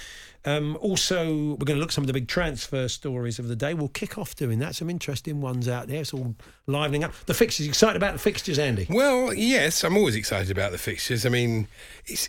Um, 0.49 0.77
also, 0.81 1.27
we're 1.27 1.65
going 1.65 1.77
to 1.77 1.81
look 1.81 1.91
at 1.91 1.93
some 1.93 2.05
of 2.05 2.07
the 2.07 2.13
big 2.13 2.29
transfer 2.29 2.89
stories 2.89 3.39
of 3.39 3.49
the 3.49 3.57
day. 3.57 3.75
We'll 3.75 3.89
kick 3.89 4.17
off 4.17 4.35
doing 4.35 4.59
that. 4.61 4.75
Some 4.75 4.89
interesting 4.89 5.41
ones 5.41 5.69
out 5.69 5.89
there. 5.89 6.01
It's 6.01 6.15
all 6.15 6.35
livening 6.67 7.05
up. 7.05 7.13
The 7.27 7.35
fixtures. 7.35 7.67
Excited 7.67 7.97
about 7.97 8.15
the 8.15 8.19
fixtures, 8.19 8.59
Andy? 8.59 8.87
Well, 8.89 9.35
yes, 9.35 9.85
I'm 9.85 9.97
always 9.97 10.17
excited 10.17 10.51
about 10.51 10.73
the 10.73 10.79
fixtures. 10.79 11.27
I 11.27 11.29
mean, 11.29 11.69
it's 12.07 12.29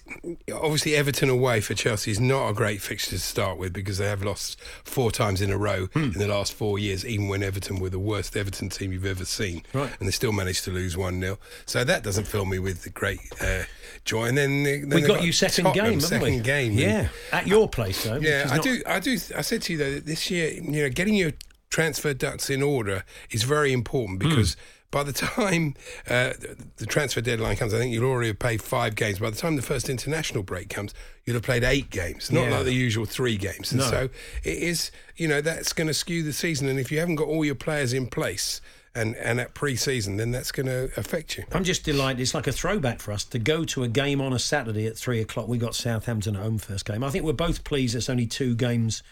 obviously 0.54 0.96
Everton 0.96 1.30
away 1.30 1.62
for 1.62 1.74
Chelsea 1.76 2.12
is 2.12 2.20
not 2.20 2.50
a 2.50 2.54
great 2.54 2.82
fixture 2.82 3.12
to 3.12 3.20
start 3.20 3.58
with 3.58 3.72
because 3.74 3.98
they 3.98 4.08
have 4.08 4.24
lost 4.24 4.60
four 4.84 5.12
times 5.12 5.42
in 5.42 5.50
a 5.52 5.58
row 5.58 5.86
Hmm. 5.94 6.04
in 6.04 6.12
the 6.14 6.28
last 6.28 6.54
four 6.54 6.78
years, 6.80 7.06
even 7.06 7.28
when 7.30 7.42
Everton 7.44 7.80
were 7.80 7.90
the 7.90 8.00
worst 8.00 8.36
Everton 8.36 8.70
team 8.70 8.92
you've 8.92 9.06
ever 9.06 9.26
seen. 9.26 9.64
Right. 9.74 9.92
And 10.00 10.08
they 10.08 10.12
still 10.12 10.32
managed 10.34 10.64
to 10.66 10.72
lose 10.72 10.98
1 10.98 11.22
0. 11.22 11.38
So 11.66 11.84
that 11.84 12.04
doesn't 12.04 12.26
fill 12.28 12.46
me 12.46 12.60
with 12.60 12.94
great 12.94 13.20
uh, 13.42 13.64
joy. 14.04 14.26
And 14.26 14.38
then, 14.38 14.64
then 14.64 14.90
we 14.90 15.02
they've 15.02 15.08
got 15.08 15.24
you 15.24 15.32
second 15.32 15.66
Tottenham, 15.66 15.86
game, 15.86 15.94
haven't 16.02 16.08
second 16.10 16.34
we? 16.34 16.40
game. 16.40 16.74
Yeah, 16.74 17.08
at 17.32 17.48
your 17.48 17.68
place 17.70 18.06
Yeah, 18.18 18.48
I 18.52 18.56
not- 18.58 18.64
do. 18.64 18.82
I 18.86 19.00
do. 19.00 19.18
I 19.36 19.42
said 19.42 19.62
to 19.64 19.74
you 19.74 19.78
though 19.80 19.92
that 19.96 20.06
this 20.06 20.30
year, 20.32 20.52
you 20.54 20.62
know, 20.84 20.90
getting 20.90 21.16
your 21.16 21.32
transfer 21.70 22.14
ducks 22.14 22.50
in 22.50 22.62
order 22.64 23.04
is 23.32 23.44
very 23.44 23.72
important 23.72 24.22
Hmm. 24.24 24.30
because 24.30 24.58
by 24.92 25.04
the 25.04 25.14
time 25.38 25.76
uh, 26.08 26.34
the- 26.40 26.58
the 26.78 26.86
transfer 26.86 27.22
deadline 27.22 27.56
comes, 27.58 27.74
I 27.74 27.78
think 27.78 27.94
you'll 27.94 28.10
already 28.10 28.30
have 28.30 28.40
played 28.40 28.62
five 28.62 28.96
games. 28.96 29.20
By 29.20 29.30
the 29.30 29.38
time 29.38 29.56
the 29.56 29.62
first 29.62 29.88
international 29.90 30.42
break 30.44 30.70
comes, 30.70 30.94
you'll 31.26 31.36
have 31.36 31.44
played 31.44 31.64
eight 31.64 31.90
games, 31.92 32.32
not 32.32 32.46
Yeah. 32.46 32.56
like 32.58 32.66
the 32.66 32.74
usual 32.74 33.06
three 33.06 33.38
games. 33.38 33.72
And 33.72 33.82
No. 33.82 33.90
so 33.90 34.10
it 34.44 34.58
is. 34.58 34.90
You 35.16 35.28
know, 35.28 35.42
that's 35.42 35.74
going 35.74 35.88
to 35.88 35.94
skew 35.94 36.24
the 36.24 36.34
season. 36.34 36.68
And 36.70 36.80
if 36.80 36.92
you 36.92 36.98
haven't 37.00 37.16
got 37.16 37.28
all 37.28 37.46
your 37.46 37.56
players 37.56 37.94
in 37.94 38.08
place 38.08 38.62
and 38.96 39.16
and 39.18 39.40
at 39.40 39.54
pre-season, 39.54 40.18
then 40.18 40.32
that's 40.32 40.52
going 40.52 40.66
to 40.66 40.90
affect 40.98 41.38
you. 41.38 41.44
I'm 41.52 41.64
just 41.64 41.84
delighted. 41.84 42.22
It's 42.22 42.34
like 42.34 42.48
a 42.48 42.52
throwback 42.52 43.00
for 43.00 43.12
us 43.12 43.24
to 43.26 43.40
go 43.40 43.64
to 43.66 43.84
a 43.84 43.88
game 43.88 44.22
on 44.22 44.34
a 44.34 44.40
Saturday 44.40 44.88
at 44.88 44.98
three 44.98 45.22
o'clock. 45.22 45.48
We 45.48 45.58
got 45.58 45.76
Southampton 45.76 46.36
at 46.36 46.42
home 46.42 46.58
first 46.58 46.86
game. 46.86 47.04
I 47.04 47.10
think 47.10 47.24
we're 47.24 47.34
both 47.34 47.64
pleased. 47.64 47.96
It's 47.96 48.10
only 48.10 48.26
two 48.26 48.56
games 48.56 49.04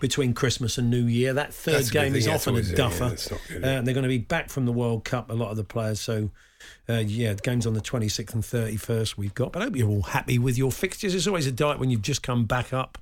between 0.00 0.34
Christmas 0.34 0.78
and 0.78 0.90
New 0.90 1.04
Year. 1.04 1.34
That 1.34 1.54
third. 1.54 1.74
That's 1.74 1.90
game 1.90 2.14
is 2.14 2.28
often 2.28 2.56
a 2.56 2.60
yeah, 2.60 2.74
duffer. 2.74 3.10
good, 3.48 3.64
uh, 3.64 3.66
yeah. 3.66 3.80
they're 3.80 3.94
going 3.94 4.02
to 4.02 4.08
be 4.08 4.18
back 4.18 4.50
from 4.50 4.66
the 4.66 4.72
World 4.72 5.04
Cup. 5.04 5.30
A 5.30 5.34
lot 5.34 5.50
of 5.50 5.56
the 5.56 5.64
players. 5.64 6.00
So. 6.00 6.30
Uh, 6.88 6.98
yeah, 6.98 7.32
the 7.32 7.42
games 7.42 7.66
on 7.66 7.74
the 7.74 7.80
26th 7.80 8.34
and 8.34 8.42
31st 8.42 9.16
we've 9.16 9.34
got. 9.34 9.52
But 9.52 9.62
I 9.62 9.64
hope 9.64 9.76
you're 9.76 9.88
all 9.88 10.02
happy 10.02 10.38
with 10.38 10.56
your 10.56 10.70
fixtures. 10.70 11.12
It's 11.12 11.26
always 11.26 11.46
a 11.46 11.52
delight 11.52 11.80
when 11.80 11.90
you've 11.90 12.02
just 12.02 12.22
come 12.22 12.44
back 12.44 12.72
up. 12.72 12.98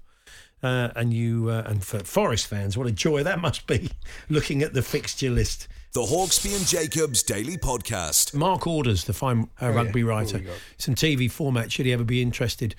Uh, 0.62 0.90
and 0.94 1.12
you 1.14 1.48
uh, 1.48 1.62
and 1.66 1.82
for 1.82 2.00
Forest 2.00 2.46
fans, 2.46 2.76
what 2.76 2.86
a 2.86 2.90
joy 2.90 3.22
that 3.22 3.38
must 3.38 3.66
be 3.66 3.90
looking 4.28 4.62
at 4.62 4.74
the 4.74 4.82
fixture 4.82 5.30
list. 5.30 5.68
The 5.92 6.02
Hawksby 6.02 6.54
and 6.56 6.64
Jacobs 6.66 7.22
Daily 7.24 7.56
Podcast. 7.56 8.32
Mark 8.32 8.64
Orders, 8.66 9.04
the 9.04 9.12
fine 9.12 9.48
uh, 9.60 9.70
rugby 9.72 10.04
What 10.04 10.10
writer, 10.10 10.40
some 10.78 10.94
TV 10.94 11.28
format. 11.28 11.72
Should 11.72 11.86
he 11.86 11.92
ever 11.92 12.04
be 12.04 12.22
interested? 12.22 12.76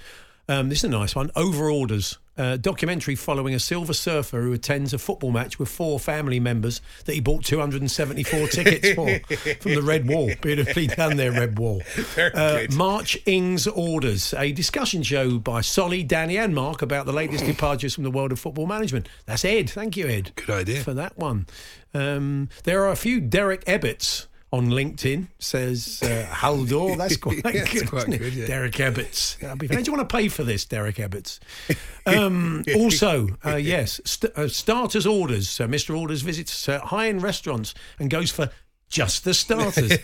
Um, 0.47 0.69
this 0.69 0.79
is 0.79 0.85
a 0.85 0.89
nice 0.89 1.13
one. 1.13 1.29
Over 1.35 1.69
Orders, 1.69 2.17
uh, 2.37 2.55
documentary 2.57 3.15
following 3.15 3.53
a 3.53 3.59
silver 3.59 3.93
surfer 3.93 4.41
who 4.41 4.53
attends 4.53 4.93
a 4.93 4.97
football 4.97 5.31
match 5.31 5.59
with 5.59 5.67
four 5.67 5.99
family 5.99 6.39
members 6.39 6.81
that 7.03 7.13
he 7.13 7.19
bought 7.19 7.43
274 7.43 8.47
tickets 8.47 8.93
for 8.93 9.19
from 9.61 9.75
the 9.75 9.81
Red 9.81 10.07
Wall. 10.07 10.31
Beautifully 10.41 10.87
done 10.87 11.17
there, 11.17 11.31
Red 11.33 11.59
Wall. 11.59 11.81
Very 12.15 12.33
Uh, 12.33 12.57
good. 12.61 12.73
March 12.73 13.17
Ings 13.25 13.67
Orders, 13.67 14.33
a 14.37 14.53
discussion 14.53 15.03
show 15.03 15.37
by 15.37 15.59
Solly, 15.59 16.01
Danny, 16.01 16.37
and 16.37 16.55
Mark 16.55 16.81
about 16.81 17.05
the 17.05 17.13
latest 17.13 17.45
departures 17.55 17.93
from 17.93 18.05
the 18.05 18.11
world 18.11 18.31
of 18.31 18.39
football 18.39 18.67
management. 18.67 19.09
That's 19.25 19.43
Ed. 19.43 19.69
Thank 19.69 19.97
you, 19.97 20.07
Ed 20.07 20.31
Good 20.35 20.49
idea. 20.49 20.81
for 20.81 20.93
that 20.93 21.17
one. 21.17 21.45
Um, 21.93 22.49
there 22.63 22.83
are 22.85 22.91
a 22.91 22.95
few 22.95 23.19
Derek 23.21 23.65
Ebbets 23.65 24.27
on 24.53 24.67
LinkedIn 24.67 25.27
says 25.39 25.99
uh, 26.03 26.25
Haldor. 26.29 26.97
That's 26.97 27.15
quite 27.17 27.41
That's 27.41 27.71
good. 27.73 27.89
quite 27.89 28.07
good, 28.07 28.33
yeah. 28.33 28.47
Derek 28.47 28.73
Ebbets. 28.73 29.37
That'd 29.39 29.59
be 29.59 29.67
fun. 29.67 29.81
Do 29.81 29.91
you 29.91 29.97
want 29.97 30.09
to 30.09 30.13
pay 30.17 30.27
for 30.27 30.43
this, 30.43 30.65
Derek 30.65 30.97
Ebbets? 30.97 31.39
Um, 32.03 32.63
also, 32.75 33.27
uh, 33.45 33.57
yes, 33.57 34.01
st- 34.05 34.33
uh, 34.35 34.47
starters 34.47 35.05
orders. 35.05 35.47
So 35.47 35.67
Mr. 35.67 35.95
Orders 35.95 36.23
visits 36.23 36.67
uh, 36.67 36.79
high-end 36.79 37.21
restaurants 37.21 37.75
and 37.99 38.09
goes 38.09 38.31
for 38.31 38.49
just 38.89 39.23
the 39.23 39.35
starters. 39.35 39.99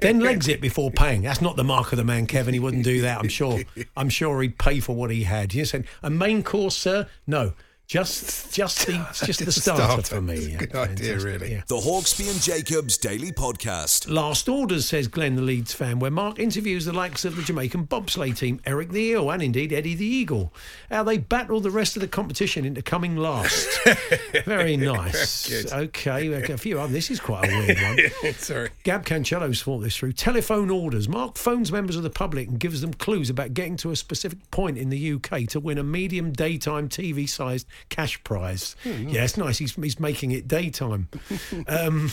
then 0.00 0.20
legs 0.20 0.46
it 0.46 0.60
before 0.60 0.90
paying. 0.90 1.22
That's 1.22 1.40
not 1.40 1.56
the 1.56 1.64
mark 1.64 1.90
of 1.90 1.96
the 1.96 2.04
man, 2.04 2.26
Kevin. 2.26 2.52
He 2.52 2.60
wouldn't 2.60 2.84
do 2.84 3.00
that. 3.00 3.20
I'm 3.20 3.28
sure. 3.30 3.60
I'm 3.96 4.10
sure 4.10 4.42
he'd 4.42 4.58
pay 4.58 4.78
for 4.80 4.94
what 4.94 5.10
he 5.10 5.22
had. 5.22 5.54
You 5.54 5.64
said 5.64 5.86
a 6.02 6.10
main 6.10 6.42
course, 6.42 6.76
sir? 6.76 7.08
No. 7.26 7.54
Just, 7.88 8.52
just 8.52 8.86
the, 8.86 8.92
just 9.24 9.42
the 9.42 9.50
starter, 9.50 9.82
Starter. 9.82 10.02
for 10.02 10.20
me. 10.20 10.50
Yeah, 10.50 10.58
good 10.58 10.74
idea, 10.76 10.94
fantastic. 11.16 11.24
really. 11.24 11.52
Yeah. 11.52 11.62
The 11.68 11.76
Hawksby 11.76 12.30
and 12.30 12.38
Jacobs 12.38 12.98
Daily 12.98 13.32
Podcast. 13.32 14.10
Last 14.10 14.46
orders, 14.46 14.86
says 14.86 15.08
Glenn, 15.08 15.36
the 15.36 15.42
Leeds 15.42 15.72
fan, 15.72 15.98
where 15.98 16.10
Mark 16.10 16.38
interviews 16.38 16.84
the 16.84 16.92
likes 16.92 17.24
of 17.24 17.34
the 17.34 17.42
Jamaican 17.42 17.86
bobsleigh 17.86 18.36
team, 18.36 18.60
Eric 18.66 18.90
the 18.90 19.00
Eel, 19.00 19.30
and 19.30 19.42
indeed 19.42 19.72
Eddie 19.72 19.94
the 19.94 20.04
Eagle. 20.04 20.52
How 20.90 21.02
they 21.02 21.16
battle 21.16 21.60
the 21.60 21.70
rest 21.70 21.96
of 21.96 22.02
the 22.02 22.08
competition 22.08 22.66
into 22.66 22.82
coming 22.82 23.16
last. 23.16 23.66
Very 24.44 24.76
nice. 24.76 25.48
Good. 25.48 25.72
Okay, 25.72 26.30
a 26.52 26.58
few 26.58 26.78
others. 26.78 26.92
This 26.92 27.10
is 27.10 27.20
quite 27.20 27.50
a 27.50 27.56
weird 27.56 27.78
one. 28.22 28.34
Sorry. 28.34 28.68
Gab 28.82 29.06
Cancello's 29.06 29.62
thought 29.62 29.78
this 29.78 29.96
through. 29.96 30.12
Telephone 30.12 30.68
orders. 30.68 31.08
Mark 31.08 31.38
phones 31.38 31.72
members 31.72 31.96
of 31.96 32.02
the 32.02 32.10
public 32.10 32.48
and 32.48 32.60
gives 32.60 32.82
them 32.82 32.92
clues 32.92 33.30
about 33.30 33.54
getting 33.54 33.78
to 33.78 33.92
a 33.92 33.96
specific 33.96 34.50
point 34.50 34.76
in 34.76 34.90
the 34.90 35.12
UK 35.14 35.46
to 35.48 35.58
win 35.58 35.78
a 35.78 35.82
medium 35.82 36.32
daytime 36.32 36.90
TV 36.90 37.26
sized 37.26 37.66
cash 37.88 38.22
prize. 38.24 38.76
Yeah, 38.84 39.24
it's 39.24 39.36
nice. 39.36 39.58
He's, 39.58 39.74
he's 39.74 40.00
making 40.00 40.32
it 40.32 40.48
daytime. 40.48 41.08
um, 41.68 42.10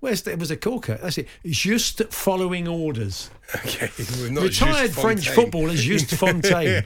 where's 0.00 0.22
the, 0.22 0.32
it 0.32 0.38
was 0.38 0.50
a 0.50 0.56
corker. 0.56 0.98
That's 1.02 1.18
it. 1.18 1.28
Just 1.44 2.02
following 2.12 2.68
orders. 2.68 3.30
Okay. 3.54 3.88
Retired 4.30 4.90
French 4.92 5.28
footballer 5.30 5.74
Just 5.74 6.10
Fontaine 6.16 6.82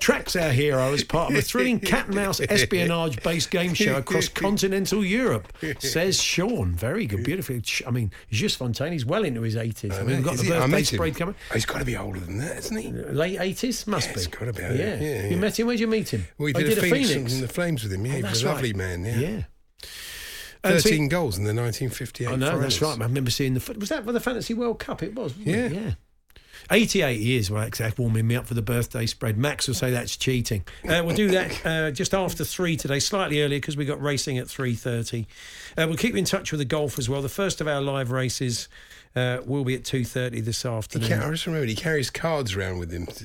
tracks 0.00 0.36
our 0.36 0.50
hero 0.50 0.92
as 0.92 1.02
part 1.02 1.30
of 1.32 1.36
a 1.36 1.42
thrilling 1.42 1.80
cat 1.80 2.06
and 2.06 2.14
mouse 2.14 2.40
espionage 2.40 3.20
based 3.22 3.50
game 3.50 3.74
show 3.74 3.96
across 3.96 4.28
continental 4.28 5.04
Europe, 5.04 5.52
says 5.80 6.22
Sean. 6.22 6.74
Very 6.74 7.06
good, 7.06 7.24
beautiful. 7.24 7.58
I 7.86 7.90
mean, 7.90 8.12
Just 8.30 8.58
Fontaine, 8.58 8.92
he's 8.92 9.04
well 9.04 9.24
into 9.24 9.42
his 9.42 9.56
80s. 9.56 9.92
I 9.92 10.02
mean, 10.04 10.16
we've 10.18 10.24
got 10.24 10.36
the 10.36 10.48
birthday 10.48 10.82
spread 10.84 11.16
coming. 11.16 11.34
Oh, 11.50 11.54
he's 11.54 11.66
got 11.66 11.78
to 11.78 11.84
be 11.84 11.96
older 11.96 12.20
than 12.20 12.38
that, 12.38 12.58
isn't 12.58 12.76
he? 12.76 12.92
Late 12.92 13.38
80s? 13.38 13.86
Must 13.88 14.06
Yeah, 14.08 14.14
be. 14.14 14.20
He's 14.20 14.26
gotta 14.28 14.52
be, 14.52 14.62
yeah, 14.62 14.72
Yeah. 14.72 14.94
yeah, 15.00 15.22
You 15.24 15.28
yeah. 15.30 15.36
met 15.36 15.58
him? 15.58 15.66
Where'd 15.66 15.80
you 15.80 15.86
meet 15.88 16.10
him? 16.10 16.26
Well, 16.38 16.46
he 16.48 16.54
Oh, 16.54 16.58
did, 16.60 16.78
a 16.78 16.80
Phoenix, 16.80 17.10
Phoenix. 17.10 17.34
in 17.34 17.40
the 17.40 17.48
Flames 17.48 17.82
with 17.82 17.92
him. 17.92 18.06
Yeah, 18.06 18.12
Oh, 18.12 18.16
he 18.18 18.22
was 18.22 18.42
a 18.42 18.46
lovely 18.46 18.72
right. 18.72 18.76
man. 18.76 19.04
Yeah. 19.04 19.18
Yeah. 19.18 19.42
And 20.64 20.80
so- 20.80 20.88
13 20.88 21.08
goals 21.08 21.38
in 21.38 21.44
the 21.44 21.54
1958 21.54 22.28
I 22.28 22.36
know, 22.36 22.58
that's 22.58 22.80
right. 22.80 22.98
I 22.98 23.04
remember 23.04 23.30
seeing 23.30 23.54
the. 23.54 23.76
Was 23.78 23.88
that 23.88 24.04
for 24.04 24.12
the 24.12 24.20
Fantasy 24.20 24.54
World 24.54 24.78
Cup? 24.78 25.02
It 25.02 25.14
was. 25.14 25.36
Yeah. 25.36 25.56
it? 25.56 25.72
Yeah. 25.72 25.90
88 26.70 27.18
years, 27.20 27.50
well, 27.50 27.68
that's 27.68 27.98
warming 27.98 28.26
me 28.26 28.36
up 28.36 28.46
for 28.46 28.54
the 28.54 28.62
birthday 28.62 29.06
spread. 29.06 29.36
Max 29.36 29.66
will 29.66 29.74
say 29.74 29.90
that's 29.90 30.16
cheating. 30.16 30.64
Uh, 30.88 31.02
we'll 31.04 31.16
do 31.16 31.28
that 31.28 31.66
uh, 31.66 31.90
just 31.90 32.14
after 32.14 32.44
three 32.44 32.76
today, 32.76 32.98
slightly 32.98 33.42
earlier 33.42 33.58
because 33.58 33.76
we 33.76 33.84
got 33.84 34.00
racing 34.00 34.38
at 34.38 34.46
3.30. 34.46 35.26
Uh, 35.76 35.86
we'll 35.88 35.96
keep 35.96 36.12
you 36.12 36.18
in 36.18 36.24
touch 36.24 36.52
with 36.52 36.60
the 36.60 36.64
golf 36.64 36.98
as 36.98 37.08
well. 37.08 37.20
The 37.20 37.28
first 37.28 37.60
of 37.60 37.66
our 37.66 37.80
live 37.80 38.10
races 38.10 38.68
uh, 39.16 39.38
will 39.44 39.64
be 39.64 39.74
at 39.74 39.82
2.30 39.82 40.44
this 40.44 40.64
afternoon. 40.64 41.12
I 41.12 41.30
just 41.30 41.46
remembered 41.46 41.68
he 41.68 41.74
carries 41.74 42.10
cards 42.10 42.54
around 42.54 42.78
with 42.78 42.92
him 42.92 43.06
to, 43.06 43.24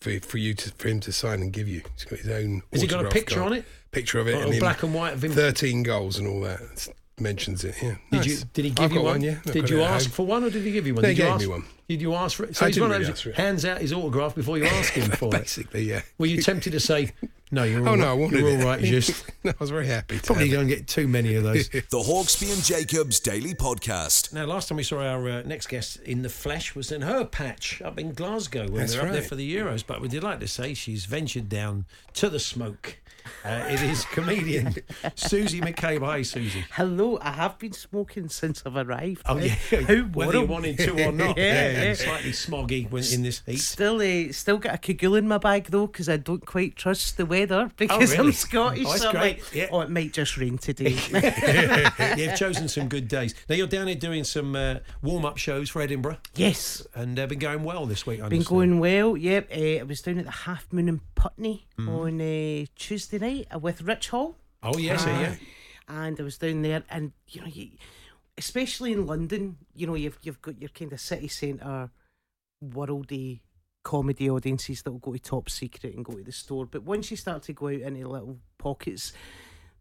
for, 0.00 0.20
for 0.20 0.38
you 0.38 0.54
to 0.54 0.70
for 0.72 0.88
him 0.88 1.00
to 1.00 1.12
sign 1.12 1.42
and 1.42 1.52
give 1.52 1.68
you. 1.68 1.82
He's 1.94 2.04
got 2.04 2.18
his 2.20 2.28
own. 2.30 2.62
Has 2.72 2.82
he 2.82 2.88
got 2.88 3.04
a 3.04 3.08
picture 3.08 3.40
card. 3.40 3.52
on 3.52 3.58
it? 3.58 3.64
Picture 3.96 4.18
of 4.20 4.28
it. 4.28 4.34
Or 4.34 4.42
and 4.52 4.60
black 4.60 4.82
and 4.82 4.92
white 4.92 5.14
him? 5.24 5.32
Thirteen 5.32 5.82
goals 5.82 6.18
and 6.18 6.28
all 6.28 6.42
that. 6.42 6.60
It's- 6.60 6.90
mentions 7.18 7.64
it. 7.64 7.74
Yeah. 7.82 7.94
Did 8.10 8.16
Nice. 8.18 8.26
you? 8.26 8.36
Did 8.52 8.64
he 8.66 8.70
I've 8.72 8.76
give 8.76 8.92
you 8.92 8.98
got 8.98 9.04
one? 9.04 9.20
Yeah. 9.22 9.38
I've 9.46 9.52
Did 9.54 9.70
you 9.70 9.80
ask 9.80 10.10
for 10.10 10.26
one, 10.26 10.44
or 10.44 10.50
did 10.50 10.62
he 10.64 10.70
give 10.70 10.86
you 10.86 10.94
one? 10.94 11.00
No, 11.00 11.08
did 11.08 11.16
he 11.16 11.22
you 11.22 11.26
gave 11.28 11.34
ask, 11.34 11.40
me 11.40 11.46
one. 11.46 11.64
Did 11.88 12.00
you 12.02 12.14
ask 12.14 12.36
for 12.36 12.44
it? 12.44 12.56
So 12.56 12.64
I 12.64 12.68
he's 12.68 12.76
didn't 12.76 12.88
one 12.90 12.96
of 13.00 13.06
those 13.06 13.14
ask 13.14 13.22
for 13.22 13.30
it. 13.30 13.36
hands 13.36 13.64
out 13.64 13.80
his 13.80 13.92
autograph 13.92 14.34
before 14.34 14.58
you 14.58 14.64
ask 14.64 14.92
him 14.94 15.10
for 15.12 15.26
it. 15.26 15.30
Basically, 15.38 15.82
yeah. 15.84 16.02
Were 16.18 16.26
you 16.26 16.42
tempted 16.42 16.72
to 16.72 16.80
say, 16.80 17.12
"No, 17.52 17.62
you're 17.62 17.80
all 17.80 17.88
Oh 17.88 17.90
right, 17.92 17.98
no, 18.00 18.10
I 18.10 18.12
wanted 18.14 18.40
you're 18.40 18.48
it. 18.48 18.60
all 18.60 18.66
right"? 18.66 18.80
Just 18.82 19.24
no, 19.44 19.52
I 19.52 19.54
was 19.60 19.70
very 19.70 19.86
happy. 19.86 20.18
To 20.18 20.22
probably 20.24 20.44
have 20.48 20.52
it. 20.52 20.56
going 20.56 20.68
to 20.68 20.74
get 20.76 20.88
too 20.88 21.06
many 21.06 21.36
of 21.36 21.44
those. 21.44 21.68
The 21.68 21.98
Hawksby 21.98 22.52
and 22.52 22.62
Jacobs 22.64 23.20
Daily 23.20 23.54
Podcast. 23.54 24.32
Now, 24.32 24.46
last 24.46 24.68
time 24.68 24.76
we 24.78 24.82
saw 24.82 25.00
our 25.00 25.28
uh, 25.28 25.42
next 25.42 25.68
guest 25.68 25.98
in 26.00 26.22
the 26.22 26.28
flesh 26.28 26.74
was 26.74 26.90
in 26.90 27.02
her 27.02 27.24
patch 27.24 27.80
up 27.82 27.98
in 28.00 28.12
Glasgow 28.14 28.62
when 28.64 28.74
That's 28.80 28.94
they 28.94 29.00
were 29.00 29.06
up 29.06 29.12
there 29.12 29.22
for 29.22 29.36
the 29.36 29.54
Euros. 29.56 29.84
But 29.86 30.00
we 30.00 30.08
did 30.08 30.24
like 30.24 30.40
to 30.40 30.48
say 30.48 30.74
she's 30.74 31.04
ventured 31.04 31.48
down 31.48 31.84
to 32.14 32.28
the 32.28 32.40
smoke. 32.40 32.98
Uh, 33.44 33.64
it 33.68 33.82
is 33.82 34.04
comedian 34.04 34.72
Susie 35.16 35.60
McCabe. 35.60 36.00
Hi, 36.04 36.22
Susie. 36.22 36.64
Hello, 36.70 37.18
I 37.20 37.32
have 37.32 37.58
been 37.58 37.72
smoking 37.72 38.28
since 38.28 38.62
I've 38.64 38.76
arrived. 38.76 39.22
Oh, 39.26 39.36
yeah. 39.38 39.48
How 39.54 40.02
Whether 40.14 40.38
you 40.38 40.46
wanted 40.46 40.78
to 40.78 41.08
or 41.08 41.10
not. 41.10 41.36
Yeah, 41.36 41.70
yeah. 41.72 41.75
Slightly 41.94 42.32
smoggy 42.32 42.90
when 42.90 43.04
in 43.12 43.22
this 43.22 43.42
heat. 43.46 43.58
Still, 43.58 44.00
uh, 44.00 44.32
still 44.32 44.58
got 44.58 44.74
a 44.74 44.78
cagoule 44.78 45.16
in 45.16 45.28
my 45.28 45.38
bag 45.38 45.64
though, 45.70 45.86
because 45.86 46.08
I 46.08 46.16
don't 46.16 46.44
quite 46.44 46.76
trust 46.76 47.16
the 47.16 47.26
weather 47.26 47.70
because 47.76 48.12
really? 48.12 48.28
I'm 48.28 48.32
Scottish. 48.32 48.86
Oh, 48.86 48.96
so 48.96 49.08
I'm 49.10 49.14
like, 49.16 49.54
Yeah. 49.54 49.68
oh, 49.70 49.80
it 49.80 49.90
might 49.90 50.12
just 50.12 50.36
rain 50.36 50.58
today. 50.58 50.96
You've 52.16 52.36
chosen 52.36 52.68
some 52.68 52.88
good 52.88 53.08
days. 53.08 53.34
Now, 53.48 53.54
you're 53.56 53.66
down 53.66 53.86
here 53.86 53.96
doing 53.96 54.24
some 54.24 54.54
uh, 54.56 54.76
warm 55.02 55.24
up 55.24 55.36
shows 55.38 55.70
for 55.70 55.80
Edinburgh 55.82 56.18
yes, 56.34 56.86
and 56.94 57.18
uh, 57.18 57.26
been 57.26 57.38
going 57.38 57.64
well 57.64 57.86
this 57.86 58.06
week. 58.06 58.20
I 58.20 58.28
been 58.28 58.38
understand. 58.38 58.48
going 58.58 58.78
well. 58.78 59.16
Yep, 59.16 59.50
uh, 59.50 59.54
I 59.80 59.82
was 59.82 60.00
down 60.00 60.18
at 60.18 60.24
the 60.24 60.30
Half 60.30 60.72
Moon 60.72 60.88
in 60.88 61.00
Putney 61.14 61.66
Mm. 61.78 61.88
on 61.88 62.20
uh, 62.62 62.66
Tuesday 62.76 63.18
night 63.18 63.48
uh, 63.54 63.58
with 63.58 63.82
Rich 63.82 64.08
Hall. 64.08 64.36
Oh, 64.62 64.78
yes, 64.78 65.04
yeah. 65.06 65.34
and 65.88 66.18
I 66.18 66.22
was 66.22 66.38
down 66.38 66.62
there, 66.62 66.82
and 66.88 67.12
you 67.28 67.42
know, 67.42 67.46
you, 67.48 67.68
especially 68.38 68.92
in 68.92 69.06
London, 69.06 69.56
you 69.74 69.86
know, 69.86 69.94
you've 69.94 70.18
you've 70.22 70.42
got 70.42 70.60
your 70.60 70.70
kind 70.70 70.92
of 70.92 71.00
city 71.00 71.28
centre, 71.28 71.90
worldy 72.64 73.40
comedy 73.82 74.28
audiences 74.28 74.82
that 74.82 74.90
will 74.90 74.98
go 74.98 75.12
to 75.12 75.18
Top 75.18 75.48
Secret 75.48 75.94
and 75.94 76.04
go 76.04 76.14
to 76.14 76.24
the 76.24 76.32
store. 76.32 76.66
But 76.66 76.82
once 76.82 77.10
you 77.10 77.16
start 77.16 77.44
to 77.44 77.52
go 77.52 77.68
out 77.68 77.74
into 77.74 78.08
little 78.08 78.38
pockets, 78.58 79.12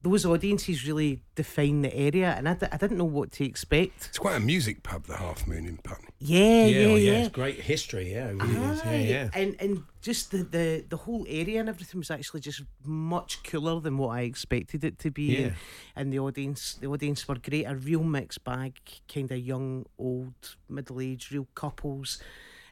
those 0.05 0.23
audiences 0.23 0.85
really 0.85 1.23
define 1.33 1.81
the 1.81 1.93
area, 1.95 2.35
and 2.37 2.47
I, 2.47 2.53
d- 2.53 2.67
I 2.71 2.77
didn't 2.77 2.99
know 2.99 3.05
what 3.05 3.31
to 3.33 3.43
expect. 3.43 4.05
It's 4.09 4.19
quite 4.19 4.35
a 4.35 4.39
music 4.39 4.83
pub, 4.83 5.07
the 5.07 5.17
Half 5.17 5.47
Moon 5.47 5.65
in 5.65 5.77
Putney. 5.77 6.09
Yeah, 6.19 6.65
Yeah, 6.65 6.65
yeah, 6.67 6.87
oh, 6.87 6.95
yeah. 6.95 7.11
It's 7.13 7.29
great 7.29 7.59
history, 7.59 8.13
yeah. 8.13 8.27
It 8.27 8.35
really 8.35 8.71
is. 8.71 8.81
Yeah, 8.85 8.91
Aye, 8.91 9.07
yeah. 9.09 9.29
And 9.33 9.55
and 9.59 9.83
just 10.03 10.29
the, 10.29 10.43
the 10.43 10.85
the 10.87 10.97
whole 10.97 11.25
area 11.27 11.59
and 11.59 11.67
everything 11.67 11.99
was 11.99 12.11
actually 12.11 12.41
just 12.41 12.61
much 12.83 13.41
cooler 13.43 13.79
than 13.81 13.97
what 13.97 14.09
I 14.09 14.21
expected 14.21 14.83
it 14.83 14.99
to 14.99 15.09
be. 15.09 15.23
Yeah. 15.23 15.39
And, 15.47 15.55
and 15.95 16.13
the 16.13 16.19
audience 16.19 16.75
the 16.75 16.87
audience 16.87 17.27
were 17.27 17.39
great, 17.39 17.65
a 17.65 17.75
real 17.75 18.03
mixed 18.03 18.43
bag, 18.43 18.73
kind 19.11 19.31
of 19.31 19.39
young, 19.39 19.87
old, 19.97 20.55
middle 20.69 21.01
aged, 21.01 21.31
real 21.31 21.47
couples, 21.55 22.21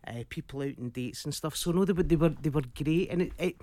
uh, 0.07 0.23
people 0.29 0.61
out 0.61 0.77
in 0.77 0.91
dates 0.91 1.25
and 1.25 1.33
stuff. 1.33 1.55
So 1.55 1.71
no, 1.71 1.83
they 1.83 1.93
were 1.93 2.03
they 2.03 2.15
were 2.15 2.35
they 2.39 2.51
were 2.51 2.61
great, 2.75 3.09
and 3.09 3.23
it. 3.23 3.31
it 3.39 3.55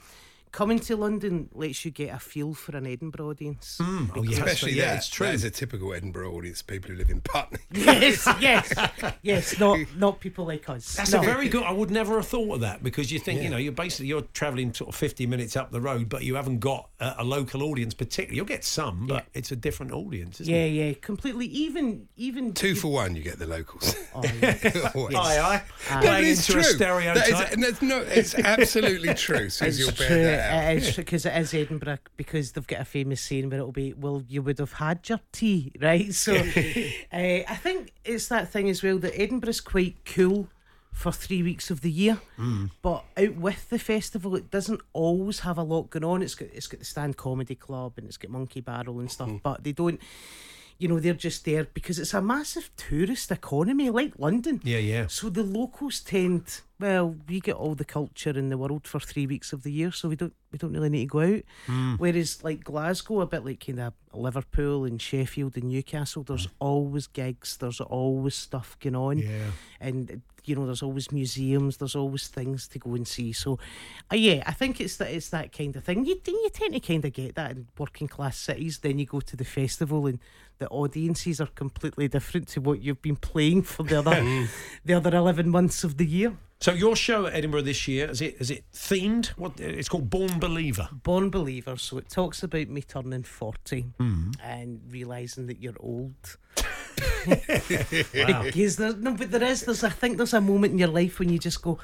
Coming 0.52 0.80
to 0.80 0.96
London 0.96 1.48
lets 1.54 1.84
you 1.84 1.92
get 1.92 2.12
a 2.12 2.18
feel 2.18 2.54
for 2.54 2.76
an 2.76 2.84
Edinburgh 2.84 3.28
audience. 3.28 3.78
Mm. 3.80 4.10
Oh, 4.16 4.22
yeah, 4.24 4.32
Especially 4.32 4.72
yeah, 4.72 4.86
that. 4.86 4.96
it's 4.96 5.08
true. 5.08 5.26
That 5.26 5.34
is 5.36 5.44
a 5.44 5.50
typical 5.50 5.94
Edinburgh 5.94 6.32
audience, 6.34 6.60
people 6.60 6.90
who 6.90 6.96
live 6.96 7.08
in 7.10 7.20
Putney. 7.20 7.58
Yes, 7.72 8.26
yes, 8.40 8.72
yes. 9.22 9.58
Not 9.60 9.78
not 9.96 10.18
people 10.20 10.44
like 10.46 10.68
us. 10.68 10.96
That's 10.96 11.12
no. 11.12 11.20
a 11.20 11.24
very 11.24 11.48
good. 11.48 11.62
I 11.62 11.70
would 11.70 11.90
never 11.90 12.16
have 12.16 12.26
thought 12.26 12.54
of 12.56 12.60
that 12.62 12.82
because 12.82 13.12
you 13.12 13.18
think 13.20 13.42
you 13.42 13.48
know 13.48 13.56
you're 13.58 13.72
basically 13.72 14.06
you're 14.08 14.22
travelling 14.34 14.74
sort 14.74 14.88
of 14.88 14.96
50 14.96 15.26
minutes 15.26 15.56
up 15.56 15.70
the 15.70 15.80
road, 15.80 16.08
but 16.08 16.24
you 16.24 16.34
haven't 16.34 16.58
got 16.58 16.88
a, 16.98 17.14
a 17.18 17.24
local 17.24 17.62
audience. 17.62 17.94
Particularly, 17.94 18.36
you'll 18.36 18.44
get 18.46 18.64
some, 18.64 19.06
but 19.06 19.26
it's 19.34 19.52
a 19.52 19.56
different 19.56 19.92
audience. 19.92 20.40
Isn't 20.40 20.52
Yeah, 20.52 20.64
it? 20.64 20.68
yeah, 20.70 20.84
yeah. 20.86 20.94
completely. 21.00 21.46
Even 21.46 22.08
even 22.16 22.52
Two 22.54 22.74
for 22.74 22.88
one, 22.92 23.14
you 23.14 23.22
get 23.22 23.38
the 23.38 23.46
locals. 23.46 23.94
Oh, 24.14 24.22
yeah. 24.42 24.90
Always. 24.96 25.14
Aye, 25.14 25.62
aye. 25.90 26.00
No, 26.02 26.16
it's 26.16 26.46
true. 26.46 26.60
a 26.60 26.64
stereotype. 26.64 27.28
That 27.30 27.58
is, 27.58 27.82
no, 27.82 28.00
it's 28.00 28.34
absolutely 28.34 29.14
true. 29.14 29.48
Susie 29.48 29.84
will 29.84 29.90
It's 29.90 29.98
bear 29.98 30.08
true. 30.08 30.22
that 30.24 30.38
out. 30.39 30.39
It 30.40 30.78
is 30.82 30.96
because 31.02 31.26
it 31.26 31.36
is 31.36 31.54
Edinburgh 31.54 31.98
because 32.16 32.52
they've 32.52 32.66
got 32.66 32.80
a 32.80 32.84
famous 32.84 33.20
saying 33.20 33.50
where 33.50 33.58
it'll 33.60 33.72
be, 33.72 33.92
"Well, 33.92 34.22
you 34.28 34.42
would 34.42 34.58
have 34.58 34.72
had 34.74 35.08
your 35.08 35.20
tea, 35.32 35.72
right?" 35.80 36.12
So, 36.14 36.34
uh, 36.34 36.42
I 37.12 37.58
think 37.62 37.92
it's 38.04 38.28
that 38.28 38.48
thing 38.50 38.68
as 38.68 38.82
well 38.82 38.98
that 38.98 39.18
Edinburgh's 39.20 39.60
quite 39.60 39.96
cool 40.04 40.48
for 40.92 41.12
three 41.12 41.42
weeks 41.42 41.70
of 41.70 41.82
the 41.82 41.90
year, 41.90 42.20
Mm. 42.36 42.70
but 42.82 43.04
out 43.16 43.36
with 43.36 43.68
the 43.70 43.78
festival, 43.78 44.34
it 44.34 44.50
doesn't 44.50 44.80
always 44.92 45.40
have 45.40 45.56
a 45.56 45.62
lot 45.62 45.88
going 45.90 46.04
on. 46.04 46.20
It's 46.22 46.34
got 46.34 46.48
it's 46.52 46.66
got 46.66 46.80
the 46.80 46.84
Stand 46.86 47.16
Comedy 47.16 47.54
Club 47.54 47.92
and 47.96 48.06
it's 48.06 48.16
got 48.16 48.30
Monkey 48.30 48.60
Barrel 48.60 48.98
and 49.00 49.10
stuff, 49.10 49.28
Mm-hmm. 49.28 49.36
but 49.42 49.62
they 49.64 49.72
don't. 49.72 50.00
You 50.80 50.88
know, 50.88 50.98
they're 50.98 51.14
just 51.14 51.44
there 51.44 51.64
because 51.64 51.98
it's 51.98 52.14
a 52.14 52.20
massive 52.20 52.70
tourist 52.76 53.30
economy 53.30 53.90
like 53.90 54.18
London. 54.18 54.60
Yeah, 54.64 54.78
yeah. 54.78 55.06
So 55.06 55.28
the 55.28 55.44
locals 55.44 56.00
tend 56.00 56.62
well, 56.80 57.14
we 57.28 57.40
get 57.40 57.56
all 57.56 57.74
the 57.74 57.84
culture 57.84 58.30
in 58.30 58.48
the 58.48 58.56
world 58.56 58.86
for 58.86 58.98
three 58.98 59.26
weeks 59.26 59.52
of 59.52 59.62
the 59.62 59.70
year, 59.70 59.92
so 59.92 60.08
we 60.08 60.16
don't 60.16 60.32
we 60.50 60.58
don't 60.58 60.72
really 60.72 60.88
need 60.88 61.04
to 61.04 61.10
go 61.10 61.20
out. 61.20 61.42
Hmm. 61.66 61.94
Whereas 61.96 62.42
like 62.42 62.64
Glasgow, 62.64 63.20
a 63.20 63.26
bit 63.26 63.44
like 63.44 63.64
kind 63.64 63.80
of 63.80 63.92
Liverpool 64.14 64.84
and 64.84 65.00
Sheffield 65.00 65.56
and 65.56 65.68
Newcastle, 65.68 66.22
there's 66.22 66.46
hmm. 66.46 66.52
always 66.58 67.06
gigs, 67.06 67.58
there's 67.58 67.80
always 67.80 68.34
stuff 68.34 68.78
going 68.80 68.96
on, 68.96 69.18
Yeah. 69.18 69.50
and 69.78 70.22
you 70.50 70.56
know 70.56 70.66
there's 70.66 70.82
always 70.82 71.12
museums, 71.12 71.76
there's 71.76 71.94
always 71.94 72.26
things 72.26 72.66
to 72.68 72.78
go 72.78 72.94
and 72.94 73.06
see. 73.06 73.32
So, 73.32 73.58
uh, 74.12 74.16
yeah, 74.16 74.42
I 74.46 74.52
think 74.52 74.80
it's 74.80 74.96
that 74.96 75.10
it's 75.10 75.28
that 75.30 75.52
kind 75.52 75.76
of 75.76 75.84
thing. 75.84 76.04
You 76.04 76.20
you 76.26 76.50
tend 76.52 76.74
to 76.74 76.80
kind 76.80 77.04
of 77.04 77.12
get 77.12 77.36
that 77.36 77.52
in 77.52 77.68
working 77.78 78.08
class 78.08 78.36
cities. 78.36 78.78
Then 78.78 78.98
you 78.98 79.06
go 79.06 79.20
to 79.20 79.36
the 79.36 79.44
festival 79.44 80.06
and 80.06 80.18
the 80.58 80.68
audiences 80.68 81.40
are 81.40 81.46
completely 81.46 82.08
different 82.08 82.48
to 82.48 82.60
what 82.60 82.82
you've 82.82 83.00
been 83.00 83.16
playing 83.16 83.62
for 83.62 83.84
the 83.84 84.00
other 84.00 84.48
the 84.84 84.94
other 84.94 85.16
eleven 85.16 85.48
months 85.48 85.84
of 85.84 85.96
the 85.96 86.06
year. 86.06 86.36
So 86.60 86.72
your 86.72 86.94
show 86.94 87.24
at 87.24 87.32
Edinburgh 87.34 87.62
this 87.62 87.88
year 87.88 88.10
is 88.10 88.20
it 88.20 88.36
is 88.38 88.50
it 88.50 88.64
themed? 88.74 89.28
What 89.28 89.58
it's 89.58 89.88
called 89.88 90.10
Born 90.10 90.38
Believer. 90.38 90.88
Born 90.92 91.30
Believer, 91.30 91.76
so 91.78 91.96
it 91.96 92.10
talks 92.10 92.42
about 92.42 92.68
me 92.68 92.82
turning 92.82 93.22
40 93.22 93.86
and 94.42 94.80
realising 94.90 95.46
that 95.46 95.62
you're 95.62 95.80
old. 95.80 96.36
Because 98.44 98.76
there's 98.76 98.96
no, 98.96 99.14
but 99.14 99.30
there 99.30 99.42
is. 99.42 99.62
There's 99.62 99.84
I 99.84 99.90
think 99.90 100.16
there's 100.16 100.34
a 100.34 100.40
moment 100.40 100.72
in 100.72 100.78
your 100.78 100.88
life 100.88 101.18
when 101.18 101.28
you 101.28 101.38
just 101.38 101.62
go, 101.62 101.78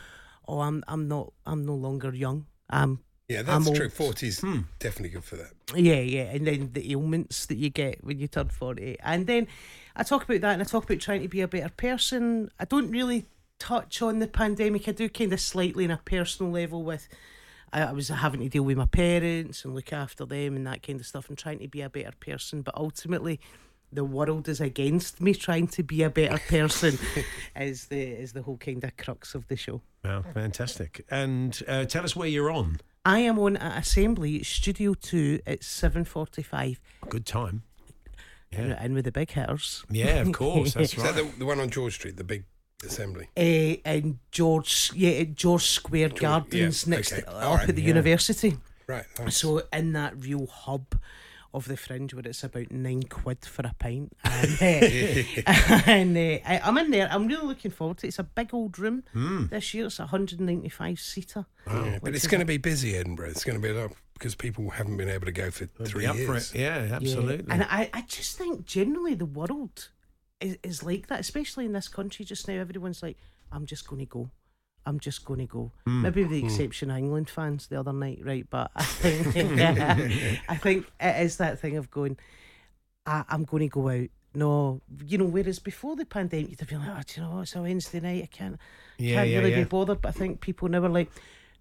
"Oh, 0.46 0.60
I'm 0.60 0.82
I'm 0.88 1.08
not 1.08 1.32
I'm 1.44 1.64
no 1.64 1.75
longer 1.75 2.14
young. 2.14 2.46
I'm 2.70 3.00
Yeah, 3.28 3.40
I'm 3.40 3.64
that's 3.64 3.70
true. 3.70 3.90
old. 3.98 4.16
40's 4.16 4.40
hmm. 4.40 4.60
definitely 4.78 5.10
good 5.10 5.25
for 5.25 5.36
that. 5.36 5.52
Yeah, 5.75 6.00
yeah, 6.00 6.25
and 6.25 6.46
then 6.46 6.70
the 6.72 6.92
ailments 6.92 7.46
that 7.46 7.56
you 7.56 7.70
get 7.70 8.04
when 8.04 8.18
you 8.18 8.28
turn 8.28 8.48
40. 8.48 8.98
And 9.00 9.26
then 9.26 9.48
I 9.94 10.02
talk 10.02 10.25
about 10.25 10.40
that 10.42 10.52
and 10.52 10.62
I 10.62 10.64
talk 10.64 10.84
about 10.84 11.00
trying 11.00 11.22
to 11.22 11.28
be 11.28 11.40
a 11.40 11.48
better 11.48 11.72
person. 11.76 12.50
I 12.60 12.64
don't 12.64 12.90
really 12.90 13.26
touch 13.58 14.02
on 14.02 14.18
the 14.18 14.28
pandemic. 14.28 14.88
I 14.88 14.92
do 14.92 15.08
kind 15.08 15.32
of 15.32 15.40
slightly 15.40 15.84
on 15.84 15.90
a 15.90 16.00
personal 16.04 16.52
level 16.52 16.82
with 16.82 17.08
I, 17.72 17.82
I 17.82 17.92
was 17.92 18.08
having 18.08 18.40
to 18.40 18.48
deal 18.48 18.62
with 18.62 18.76
my 18.76 18.86
parents 18.86 19.64
and 19.64 19.75
look 19.75 19.92
after 19.92 20.25
them 20.25 20.56
and 20.56 20.66
that 20.66 20.82
kind 20.82 21.00
of 21.00 21.06
stuff 21.06 21.28
and 21.28 21.36
trying 21.36 21.58
to 21.60 21.68
be 21.68 21.80
a 21.80 21.90
better 21.90 22.12
person. 22.18 22.62
But 22.62 22.76
ultimately, 22.76 23.40
the 23.96 24.04
world 24.04 24.48
is 24.48 24.60
against 24.60 25.20
me 25.20 25.34
trying 25.34 25.66
to 25.68 25.82
be 25.82 26.02
a 26.02 26.10
better 26.10 26.38
person 26.48 26.98
is 27.56 27.86
the 27.86 28.00
is 28.00 28.32
the 28.32 28.42
whole 28.42 28.56
kind 28.58 28.84
of 28.84 28.96
crux 28.96 29.34
of 29.34 29.48
the 29.48 29.56
show. 29.56 29.80
Wow, 30.04 30.22
fantastic! 30.32 31.04
And 31.10 31.60
uh, 31.66 31.84
tell 31.86 32.04
us 32.04 32.14
where 32.14 32.28
you're 32.28 32.50
on. 32.50 32.78
I 33.04 33.20
am 33.20 33.38
on 33.38 33.56
at 33.56 33.82
Assembly 33.82 34.42
Studio 34.42 34.94
Two 34.94 35.40
at 35.46 35.64
seven 35.64 36.04
forty 36.04 36.42
five. 36.42 36.80
Good 37.08 37.26
time. 37.26 37.62
Yeah, 38.52 38.82
In 38.84 38.94
with 38.94 39.04
the 39.04 39.12
big 39.12 39.30
hitters. 39.32 39.84
yeah, 39.90 40.20
of 40.20 40.32
course. 40.40 40.74
That's 40.74 40.94
Is 40.94 41.02
that 41.02 41.14
right. 41.16 41.32
the, 41.32 41.38
the 41.40 41.44
one 41.46 41.58
on 41.58 41.68
George 41.68 41.94
Street, 41.94 42.16
the 42.16 42.24
big 42.24 42.44
assembly? 42.84 43.28
uh, 43.36 43.40
in 43.40 44.20
George, 44.30 44.92
yeah, 44.94 45.24
George 45.24 45.64
Square 45.64 46.10
Gardens 46.10 46.86
yeah, 46.86 46.94
next 46.94 47.12
okay. 47.12 47.22
to, 47.22 47.30
up 47.30 47.58
right, 47.58 47.68
at 47.68 47.74
the 47.74 47.82
yeah. 47.82 47.88
university. 47.88 48.56
Right. 48.86 49.04
nice. 49.18 49.36
So 49.36 49.62
in 49.72 49.92
that 49.94 50.14
real 50.22 50.46
hub 50.46 50.94
of 51.56 51.66
the 51.66 51.76
fringe, 51.76 52.12
where 52.14 52.26
it's 52.26 52.44
about 52.44 52.70
nine 52.70 53.02
quid 53.04 53.44
for 53.44 53.62
a 53.62 53.75
pint, 53.78 54.12
and, 54.25 54.52
uh, 54.60 55.82
and 55.86 56.16
uh, 56.16 56.38
I, 56.46 56.60
I'm 56.62 56.76
in 56.78 56.90
there. 56.90 57.08
I'm 57.10 57.26
really 57.26 57.46
looking 57.46 57.70
forward 57.70 57.98
to 57.98 58.06
it. 58.06 58.08
It's 58.08 58.18
a 58.18 58.25
big 58.25 58.52
old 58.52 58.78
room 58.78 59.02
this 59.50 59.72
year. 59.75 59.86
It's 59.86 59.98
a 59.98 60.02
195 60.02 61.00
seater. 61.00 61.46
Yeah, 61.66 61.98
but 62.02 62.14
it's 62.14 62.26
going 62.26 62.40
to 62.40 62.46
be 62.46 62.58
busy, 62.58 62.94
Edinburgh. 62.94 63.30
It's 63.30 63.42
going 63.42 63.60
to 63.60 63.62
be 63.62 63.75
a 63.76 63.80
lot 63.80 63.92
because 64.12 64.34
people 64.34 64.70
haven't 64.70 64.96
been 64.98 65.08
able 65.08 65.26
to 65.26 65.32
go 65.32 65.50
for 65.50 65.66
Be 65.66 65.84
three 65.86 66.06
up 66.06 66.16
for 66.16 66.22
years. 66.22 66.52
it. 66.54 66.60
Yeah, 66.60 66.88
absolutely. 66.92 67.46
And 67.50 67.64
I, 67.64 67.90
I 67.92 68.02
just 68.02 68.36
think 68.38 68.66
generally 68.66 69.14
the 69.14 69.26
world 69.26 69.88
is, 70.40 70.58
is 70.62 70.82
like 70.82 71.08
that, 71.08 71.20
especially 71.20 71.64
in 71.64 71.72
this 71.72 71.88
country 71.88 72.25
just 72.25 72.46
now. 72.48 72.54
Everyone's 72.54 73.02
like, 73.02 73.16
I'm 73.50 73.66
just 73.66 73.86
going 73.88 74.00
to 74.00 74.06
go. 74.06 74.30
I'm 74.86 75.00
just 75.00 75.24
going 75.24 75.40
to 75.40 75.46
go. 75.46 75.72
Hmm. 75.84 76.02
Maybe 76.02 76.22
with 76.22 76.30
the 76.30 76.44
exception 76.44 76.90
of 76.90 76.96
England 76.96 77.28
fans 77.28 77.66
the 77.66 77.78
other 77.80 77.92
night, 77.92 78.20
right? 78.22 78.46
But 78.48 78.70
I 78.76 78.84
think 78.84 79.60
I 80.48 80.56
think 80.56 80.86
it 81.00 81.22
is 81.22 81.36
that 81.38 81.58
thing 81.58 81.76
of 81.76 81.90
going, 81.90 82.16
I, 83.04 83.24
I'm 83.28 83.44
going 83.44 83.64
to 83.64 83.68
go 83.68 83.88
out. 83.90 84.08
No, 84.34 84.80
you 85.06 85.16
know, 85.18 85.24
whereas 85.24 85.58
before 85.58 85.96
the 85.96 86.04
pandemic, 86.04 86.50
you'd 86.50 86.60
have 86.60 86.68
been 86.68 86.80
like, 86.80 86.90
oh, 86.90 87.00
do 87.06 87.20
you 87.20 87.26
know 87.26 87.34
what? 87.34 87.42
It's 87.42 87.56
a 87.56 87.62
Wednesday 87.62 88.00
night. 88.00 88.22
I 88.24 88.26
can't, 88.26 88.58
Yeah, 88.98 89.14
can't 89.16 89.28
yeah, 89.30 89.38
really 89.38 89.50
yeah. 89.50 89.56
be 89.58 89.64
bothered. 89.64 90.02
But 90.02 90.10
I 90.10 90.12
think 90.12 90.40
people 90.40 90.68
now 90.68 90.84
are 90.84 90.88
like, 90.90 91.10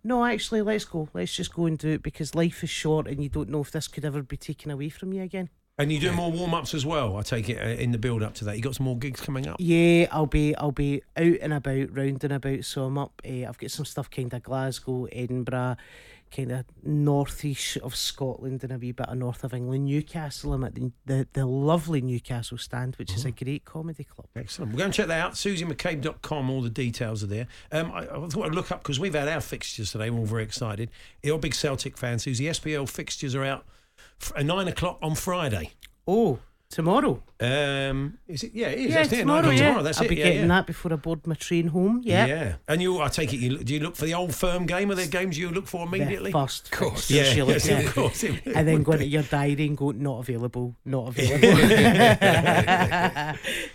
no, 0.03 0.23
actually, 0.25 0.61
let's 0.61 0.85
go. 0.85 1.07
Let's 1.13 1.33
just 1.33 1.53
go 1.53 1.65
and 1.65 1.77
do 1.77 1.89
it 1.89 2.03
because 2.03 2.35
life 2.35 2.63
is 2.63 2.69
short 2.69 3.07
and 3.07 3.23
you 3.23 3.29
don't 3.29 3.49
know 3.49 3.61
if 3.61 3.71
this 3.71 3.87
could 3.87 4.05
ever 4.05 4.21
be 4.21 4.37
taken 4.37 4.71
away 4.71 4.89
from 4.89 5.13
you 5.13 5.23
again. 5.23 5.49
And 5.77 5.91
you 5.91 5.99
do 5.99 6.13
more 6.13 6.31
warm 6.31 6.53
ups 6.53 6.73
as 6.73 6.85
well. 6.85 7.17
I 7.17 7.21
take 7.21 7.49
it 7.49 7.57
uh, 7.57 7.81
in 7.81 7.91
the 7.91 7.97
build 7.97 8.23
up 8.23 8.33
to 8.35 8.45
that. 8.45 8.55
You 8.55 8.61
got 8.61 8.75
some 8.75 8.85
more 8.85 8.97
gigs 8.97 9.19
coming 9.19 9.45
up. 9.45 9.57
Yeah, 9.59 10.07
I'll 10.09 10.25
be 10.25 10.55
I'll 10.55 10.71
be 10.71 11.01
out 11.17 11.35
and 11.41 11.51
about, 11.51 11.93
round 11.93 12.23
and 12.23 12.31
about. 12.31 12.63
So 12.63 12.85
I'm 12.85 12.97
up. 12.97 13.21
Uh, 13.27 13.45
I've 13.45 13.57
got 13.57 13.71
some 13.71 13.83
stuff 13.83 14.09
kind 14.09 14.33
of 14.33 14.41
Glasgow, 14.41 15.05
Edinburgh, 15.11 15.75
kind 16.33 16.53
of 16.53 16.65
northeast 16.81 17.75
of 17.83 17.93
Scotland, 17.93 18.63
and 18.63 18.71
a 18.71 18.77
wee 18.77 18.93
bit 18.93 19.09
of 19.09 19.17
north 19.17 19.43
of 19.43 19.53
England. 19.53 19.83
Newcastle. 19.83 20.53
I'm 20.53 20.63
at 20.63 20.75
the 20.75 20.93
the, 21.05 21.27
the 21.33 21.45
lovely 21.45 21.99
Newcastle 21.99 22.57
stand, 22.57 22.95
which 22.95 23.13
is 23.13 23.25
a 23.25 23.31
great 23.31 23.65
comedy 23.65 24.05
club. 24.05 24.29
Excellent. 24.33 24.71
We're 24.71 24.79
going 24.79 24.91
to 24.91 24.95
check 24.95 25.07
that 25.07 25.19
out. 25.19 25.33
SusieMcCabe.com. 25.33 26.49
All 26.49 26.61
the 26.61 26.69
details 26.69 27.21
are 27.21 27.27
there. 27.27 27.47
Um, 27.73 27.91
I, 27.91 28.03
I 28.03 28.27
thought 28.27 28.45
I'd 28.45 28.55
look 28.55 28.71
up 28.71 28.81
because 28.81 28.97
we've 28.97 29.13
had 29.13 29.27
our 29.27 29.41
fixtures 29.41 29.91
today. 29.91 30.09
We're 30.09 30.19
all 30.19 30.25
very 30.25 30.43
excited. 30.43 30.89
You're 31.21 31.35
a 31.35 31.39
big 31.39 31.53
Celtic 31.53 31.97
fan, 31.97 32.19
Susie. 32.19 32.45
SPL 32.45 32.87
fixtures 32.87 33.35
are 33.35 33.43
out 33.43 33.65
f- 34.21 34.43
nine 34.43 34.67
o'clock 34.67 34.99
on 35.01 35.15
Friday. 35.15 35.71
Oh, 36.07 36.39
tomorrow. 36.69 37.21
Um, 37.39 38.17
is 38.27 38.43
it? 38.43 38.51
Yeah, 38.53 38.67
it 38.67 38.79
is. 38.79 38.85
yeah, 38.89 38.95
That's 38.95 39.11
it, 39.13 39.17
tomorrow. 39.19 39.39
o'clock 39.39 39.53
Yeah, 39.57 39.65
tomorrow. 39.67 39.83
That's 39.83 39.97
I'll 39.97 40.05
it. 40.05 40.09
be 40.09 40.15
yeah, 40.15 40.23
getting 40.25 40.41
yeah. 40.41 40.47
that 40.47 40.67
before 40.67 40.93
I 40.93 40.95
board 40.95 41.25
my 41.27 41.35
train 41.35 41.67
home. 41.67 42.01
Yeah. 42.03 42.25
Yeah, 42.25 42.55
and 42.67 42.81
you, 42.81 43.01
I 43.01 43.07
take 43.09 43.33
it, 43.33 43.37
you 43.37 43.57
do 43.57 43.73
you 43.73 43.79
look 43.81 43.95
for 43.95 44.05
the 44.05 44.13
old 44.13 44.33
firm 44.33 44.65
game? 44.65 44.89
Are 44.91 44.95
there 44.95 45.07
games 45.07 45.37
you 45.37 45.49
look 45.49 45.67
for 45.67 45.85
The 45.87 45.95
immediately? 45.95 46.31
first, 46.31 46.65
Of 46.65 46.71
course. 46.79 47.09
Yeah, 47.11 47.23
fixtures 47.23 47.37
you 47.37 47.43
look 47.45 47.65
yes, 47.65 47.85
of 47.87 47.93
course. 47.93 48.23
it- 48.23 48.41
it 48.45 48.55
and 48.55 48.67
then 48.67 48.83
go 48.83 48.93
into 48.93 49.05
your 49.07 49.23
diary 49.23 49.67
and 49.67 49.75
go 49.77 49.91
not 49.91 50.19
available, 50.19 50.75
not 50.85 51.07
available. 51.09 51.47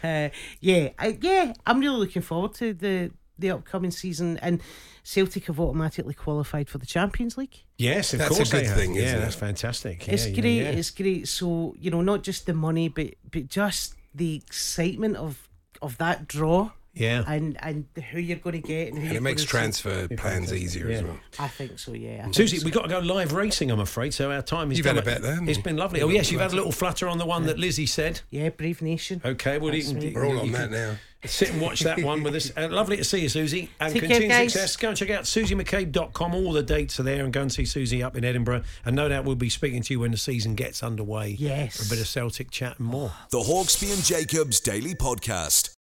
uh, 0.02 0.28
yeah, 0.60 0.88
I, 0.98 1.18
yeah, 1.20 1.52
I'm 1.66 1.80
really 1.80 1.96
looking 1.98 2.22
forward 2.22 2.54
to 2.54 2.72
the 2.74 3.10
the 3.38 3.50
upcoming 3.50 3.90
season. 3.90 4.38
And 4.38 4.60
Celtic 5.02 5.46
have 5.46 5.58
automatically 5.60 6.14
qualified 6.14 6.68
for 6.68 6.78
the 6.78 6.86
Champions 6.86 7.36
League. 7.38 7.62
Yes, 7.78 8.12
of 8.12 8.18
That's 8.20 8.30
a 8.32 8.34
course 8.34 8.50
good 8.52 8.60
they 8.62 8.66
have. 8.66 8.76
thing, 8.76 8.94
Yeah, 8.94 9.18
that's 9.18 9.34
fantastic. 9.34 10.08
it's 10.08 10.24
Yeah, 10.26 10.32
yeah, 10.34 10.40
great. 10.40 10.56
yeah. 10.56 10.68
It's 10.70 10.90
great. 10.90 11.28
So 11.28 11.74
you 11.78 11.90
know, 11.90 12.02
not 12.02 12.22
just 12.22 12.46
the 12.46 12.54
money, 12.54 12.88
but 12.88 13.14
but 13.30 13.48
just 13.48 13.94
the 14.14 14.36
excitement 14.36 15.16
of 15.16 15.48
of 15.82 15.96
that 15.98 16.26
draw. 16.28 16.70
Yeah. 16.92 17.22
And 17.26 17.56
and 17.62 17.86
who 18.10 18.18
you're 18.18 18.38
going 18.38 18.60
to 18.60 18.66
get 18.68 18.88
and 18.88 18.98
who 18.98 19.02
And 19.04 19.12
you're 19.12 19.18
it 19.18 19.22
makes 19.22 19.42
gonna 19.42 19.46
see. 19.46 19.50
transfer 19.80 20.08
plans 20.16 20.52
easier 20.52 20.90
as 20.90 21.02
well. 21.04 21.20
I 21.38 21.46
think 21.46 21.78
so. 21.78 21.92
Yeah. 21.92 22.26
I 22.26 22.30
Susie, 22.32 22.56
so. 22.58 22.64
we've 22.64 22.74
got 22.74 22.82
to 22.82 22.88
go 22.88 22.98
live 22.98 23.32
racing, 23.32 23.70
I'm 23.70 23.78
afraid. 23.78 24.12
So 24.12 24.32
our 24.32 24.42
time 24.42 24.72
is 24.72 24.76
You've 24.78 24.86
had 24.88 24.96
done. 24.96 25.04
a 25.04 25.06
bet 25.06 25.22
there, 25.22 25.34
haven't 25.34 25.48
It's 25.48 25.58
you? 25.58 25.62
been 25.64 25.76
lovely. 25.76 26.02
Oh 26.02 26.08
yes, 26.08 26.32
you've 26.32 26.40
had 26.40 26.52
a 26.52 26.56
little 26.56 26.72
flutter 26.72 27.06
on 27.06 27.18
the 27.18 27.24
one 27.26 27.46
that 27.46 27.60
Lizzie 27.60 27.86
said. 27.86 28.20
Yeah, 28.30 28.48
Brave 28.48 28.82
Nation. 28.82 29.22
Okay, 29.24 29.58
well, 29.58 29.72
you 29.72 29.84
can, 29.84 30.00
right. 30.00 30.14
We're 30.14 30.26
all 30.26 30.38
on 30.40 30.50
can 30.50 30.52
that 30.52 30.70
now. 30.72 30.96
Sit 31.26 31.52
and 31.52 31.60
watch 31.60 31.80
that 31.80 32.02
one 32.02 32.22
with 32.22 32.34
us. 32.34 32.50
Uh, 32.60 32.68
lovely 32.68 32.96
to 32.96 33.04
see 33.04 33.20
you, 33.20 33.28
Susie. 33.28 33.70
And 33.78 33.92
Take 33.92 34.02
continued 34.02 34.28
guys. 34.30 34.52
success. 34.52 34.76
Go 34.76 34.88
and 34.88 34.96
check 34.96 35.10
out 35.10 35.24
susiemccabe.com. 35.24 36.34
All 36.34 36.52
the 36.52 36.62
dates 36.62 36.98
are 36.98 37.02
there 37.04 37.24
and 37.24 37.32
go 37.32 37.42
and 37.42 37.52
see 37.52 37.64
Susie 37.64 38.02
up 38.02 38.16
in 38.16 38.24
Edinburgh. 38.24 38.62
And 38.84 38.96
no 38.96 39.08
doubt 39.08 39.24
we'll 39.24 39.36
be 39.36 39.48
speaking 39.50 39.82
to 39.82 39.94
you 39.94 40.00
when 40.00 40.10
the 40.10 40.16
season 40.16 40.54
gets 40.54 40.82
underway. 40.82 41.36
Yes. 41.38 41.76
For 41.76 41.84
a 41.86 41.96
bit 41.96 42.00
of 42.00 42.08
Celtic 42.08 42.50
chat 42.50 42.78
and 42.78 42.88
more. 42.88 43.12
The 43.30 43.38
Hawksby 43.38 43.92
and 43.94 44.02
Jacobs 44.02 44.60
Daily 44.60 44.94
Podcast. 44.94 45.74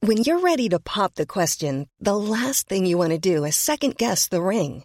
When 0.00 0.18
you're 0.18 0.40
ready 0.40 0.68
to 0.70 0.78
pop 0.78 1.14
the 1.14 1.26
question, 1.26 1.88
the 2.00 2.16
last 2.16 2.68
thing 2.68 2.86
you 2.86 2.96
want 2.96 3.12
to 3.12 3.18
do 3.18 3.44
is 3.44 3.56
second 3.56 3.96
guess 3.96 4.28
the 4.28 4.40
ring. 4.40 4.84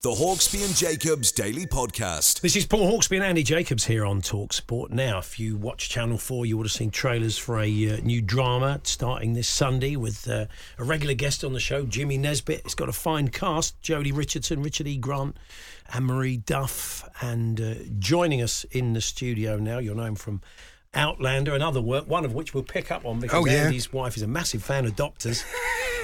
The 0.00 0.10
Hawksby 0.10 0.64
and 0.64 0.76
Jacobs 0.76 1.32
Daily 1.32 1.66
Podcast. 1.66 2.40
This 2.40 2.54
is 2.54 2.64
Paul 2.64 2.88
Hawksby 2.88 3.16
and 3.16 3.24
Andy 3.24 3.42
Jacobs 3.42 3.86
here 3.86 4.04
on 4.04 4.22
Talk 4.22 4.52
Sport. 4.52 4.92
Now, 4.92 5.18
if 5.18 5.40
you 5.40 5.56
watch 5.56 5.88
Channel 5.88 6.18
4, 6.18 6.46
you 6.46 6.56
would 6.56 6.66
have 6.66 6.72
seen 6.72 6.92
trailers 6.92 7.36
for 7.36 7.58
a 7.58 7.64
uh, 7.64 7.96
new 8.04 8.22
drama 8.22 8.80
starting 8.84 9.32
this 9.32 9.48
Sunday 9.48 9.96
with 9.96 10.28
uh, 10.28 10.46
a 10.78 10.84
regular 10.84 11.14
guest 11.14 11.42
on 11.42 11.52
the 11.52 11.58
show, 11.58 11.84
Jimmy 11.84 12.16
Nesbitt. 12.16 12.60
It's 12.64 12.76
got 12.76 12.88
a 12.88 12.92
fine 12.92 13.26
cast 13.26 13.82
Joely 13.82 14.16
Richardson, 14.16 14.62
Richard 14.62 14.86
E. 14.86 14.98
Grant, 14.98 15.36
Anne 15.92 16.04
Marie 16.04 16.36
Duff. 16.36 17.02
And 17.20 17.60
uh, 17.60 17.74
joining 17.98 18.40
us 18.40 18.62
in 18.70 18.92
the 18.92 19.00
studio 19.00 19.56
now, 19.56 19.78
you'll 19.80 19.96
know 19.96 20.04
him 20.04 20.14
from 20.14 20.42
Outlander 20.94 21.52
and 21.54 21.62
other 21.62 21.82
work, 21.82 22.08
one 22.08 22.24
of 22.24 22.32
which 22.34 22.54
we'll 22.54 22.62
pick 22.64 22.90
up 22.90 23.04
on 23.04 23.20
because 23.20 23.42
Oh, 23.42 23.46
yeah. 23.46 23.66
Andy's 23.66 23.92
wife 23.92 24.16
is 24.16 24.22
a 24.22 24.26
massive 24.26 24.62
fan 24.62 24.86
of 24.86 24.96
doctors. 24.96 25.44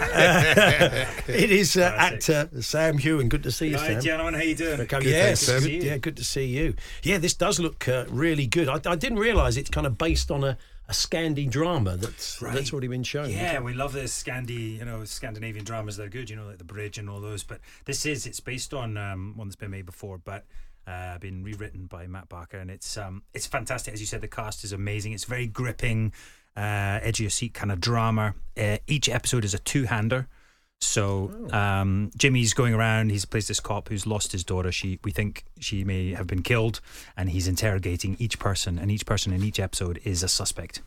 Uh, 0.00 1.06
it 1.28 1.50
is 1.50 1.76
uh, 1.76 1.94
actor 1.96 2.50
Sam 2.60 2.98
Heughan. 2.98 3.28
Good 3.28 3.42
to 3.44 3.50
see 3.52 3.68
you, 3.68 3.78
Hi, 3.78 3.94
Sam. 3.94 4.02
gentlemen. 4.02 4.34
How 4.34 4.42
you 4.42 4.54
doing? 4.54 4.80
Okay, 4.82 4.98
Good, 4.98 5.04
yes, 5.06 5.46
thanks, 5.46 5.62
Sam. 5.64 5.70
good, 5.72 5.82
yeah, 5.84 5.96
good 5.96 6.16
to 6.18 6.24
see 6.24 6.44
you. 6.44 6.74
Yeah, 7.02 7.18
this 7.18 7.34
does 7.34 7.58
look 7.58 7.88
uh, 7.88 8.04
really 8.10 8.46
good. 8.46 8.68
I, 8.68 8.80
I 8.84 8.96
didn't 8.96 9.18
realise 9.18 9.56
it's 9.56 9.70
kind 9.70 9.86
of 9.86 9.96
based 9.96 10.30
on 10.30 10.44
a, 10.44 10.58
a 10.88 10.92
Scandi 10.92 11.48
drama 11.48 11.96
that's 11.96 12.42
Right. 12.42 12.52
that's 12.54 12.72
already 12.72 12.88
been 12.88 13.04
shown. 13.04 13.30
Yeah, 13.30 13.60
we 13.60 13.72
love 13.72 13.94
the 13.94 14.00
Scandi, 14.00 14.76
you 14.78 14.84
know, 14.84 15.04
Scandinavian 15.04 15.64
dramas. 15.64 15.96
They're 15.96 16.08
good, 16.10 16.28
you 16.28 16.36
know, 16.36 16.44
like 16.46 16.58
The 16.58 16.64
Bridge 16.64 16.98
and 16.98 17.08
all 17.08 17.20
those. 17.20 17.42
But 17.42 17.60
this 17.86 18.04
is 18.04 18.26
it's 18.26 18.40
based 18.40 18.74
on 18.74 18.98
um, 18.98 19.32
one 19.36 19.48
that's 19.48 19.56
been 19.56 19.70
made 19.70 19.86
before, 19.86 20.18
but 20.18 20.44
uh, 20.86 21.18
been 21.18 21.42
rewritten 21.42 21.86
by 21.86 22.06
Matt 22.06 22.28
Barker, 22.28 22.58
and 22.58 22.70
it's 22.70 22.96
um, 22.96 23.22
it's 23.32 23.46
fantastic. 23.46 23.94
As 23.94 24.00
you 24.00 24.06
said, 24.06 24.20
the 24.20 24.28
cast 24.28 24.64
is 24.64 24.72
amazing. 24.72 25.12
It's 25.12 25.24
very 25.24 25.46
gripping, 25.46 26.12
uh, 26.56 27.00
edge 27.02 27.20
of 27.20 27.24
your 27.24 27.30
seat 27.30 27.54
kind 27.54 27.72
of 27.72 27.80
drama. 27.80 28.34
Uh, 28.56 28.78
each 28.86 29.08
episode 29.08 29.44
is 29.44 29.54
a 29.54 29.58
two 29.58 29.84
hander. 29.84 30.28
So 30.80 31.30
um, 31.52 32.10
Jimmy's 32.16 32.52
going 32.52 32.74
around. 32.74 33.10
He's 33.10 33.24
plays 33.24 33.48
this 33.48 33.60
cop 33.60 33.88
who's 33.88 34.06
lost 34.06 34.32
his 34.32 34.44
daughter. 34.44 34.70
She 34.70 34.98
we 35.02 35.10
think 35.10 35.44
she 35.58 35.84
may 35.84 36.12
have 36.12 36.26
been 36.26 36.42
killed, 36.42 36.80
and 37.16 37.30
he's 37.30 37.48
interrogating 37.48 38.16
each 38.18 38.38
person, 38.38 38.78
and 38.78 38.90
each 38.90 39.06
person 39.06 39.32
in 39.32 39.42
each 39.42 39.58
episode 39.58 40.00
is 40.04 40.22
a 40.22 40.28
suspect. 40.28 40.82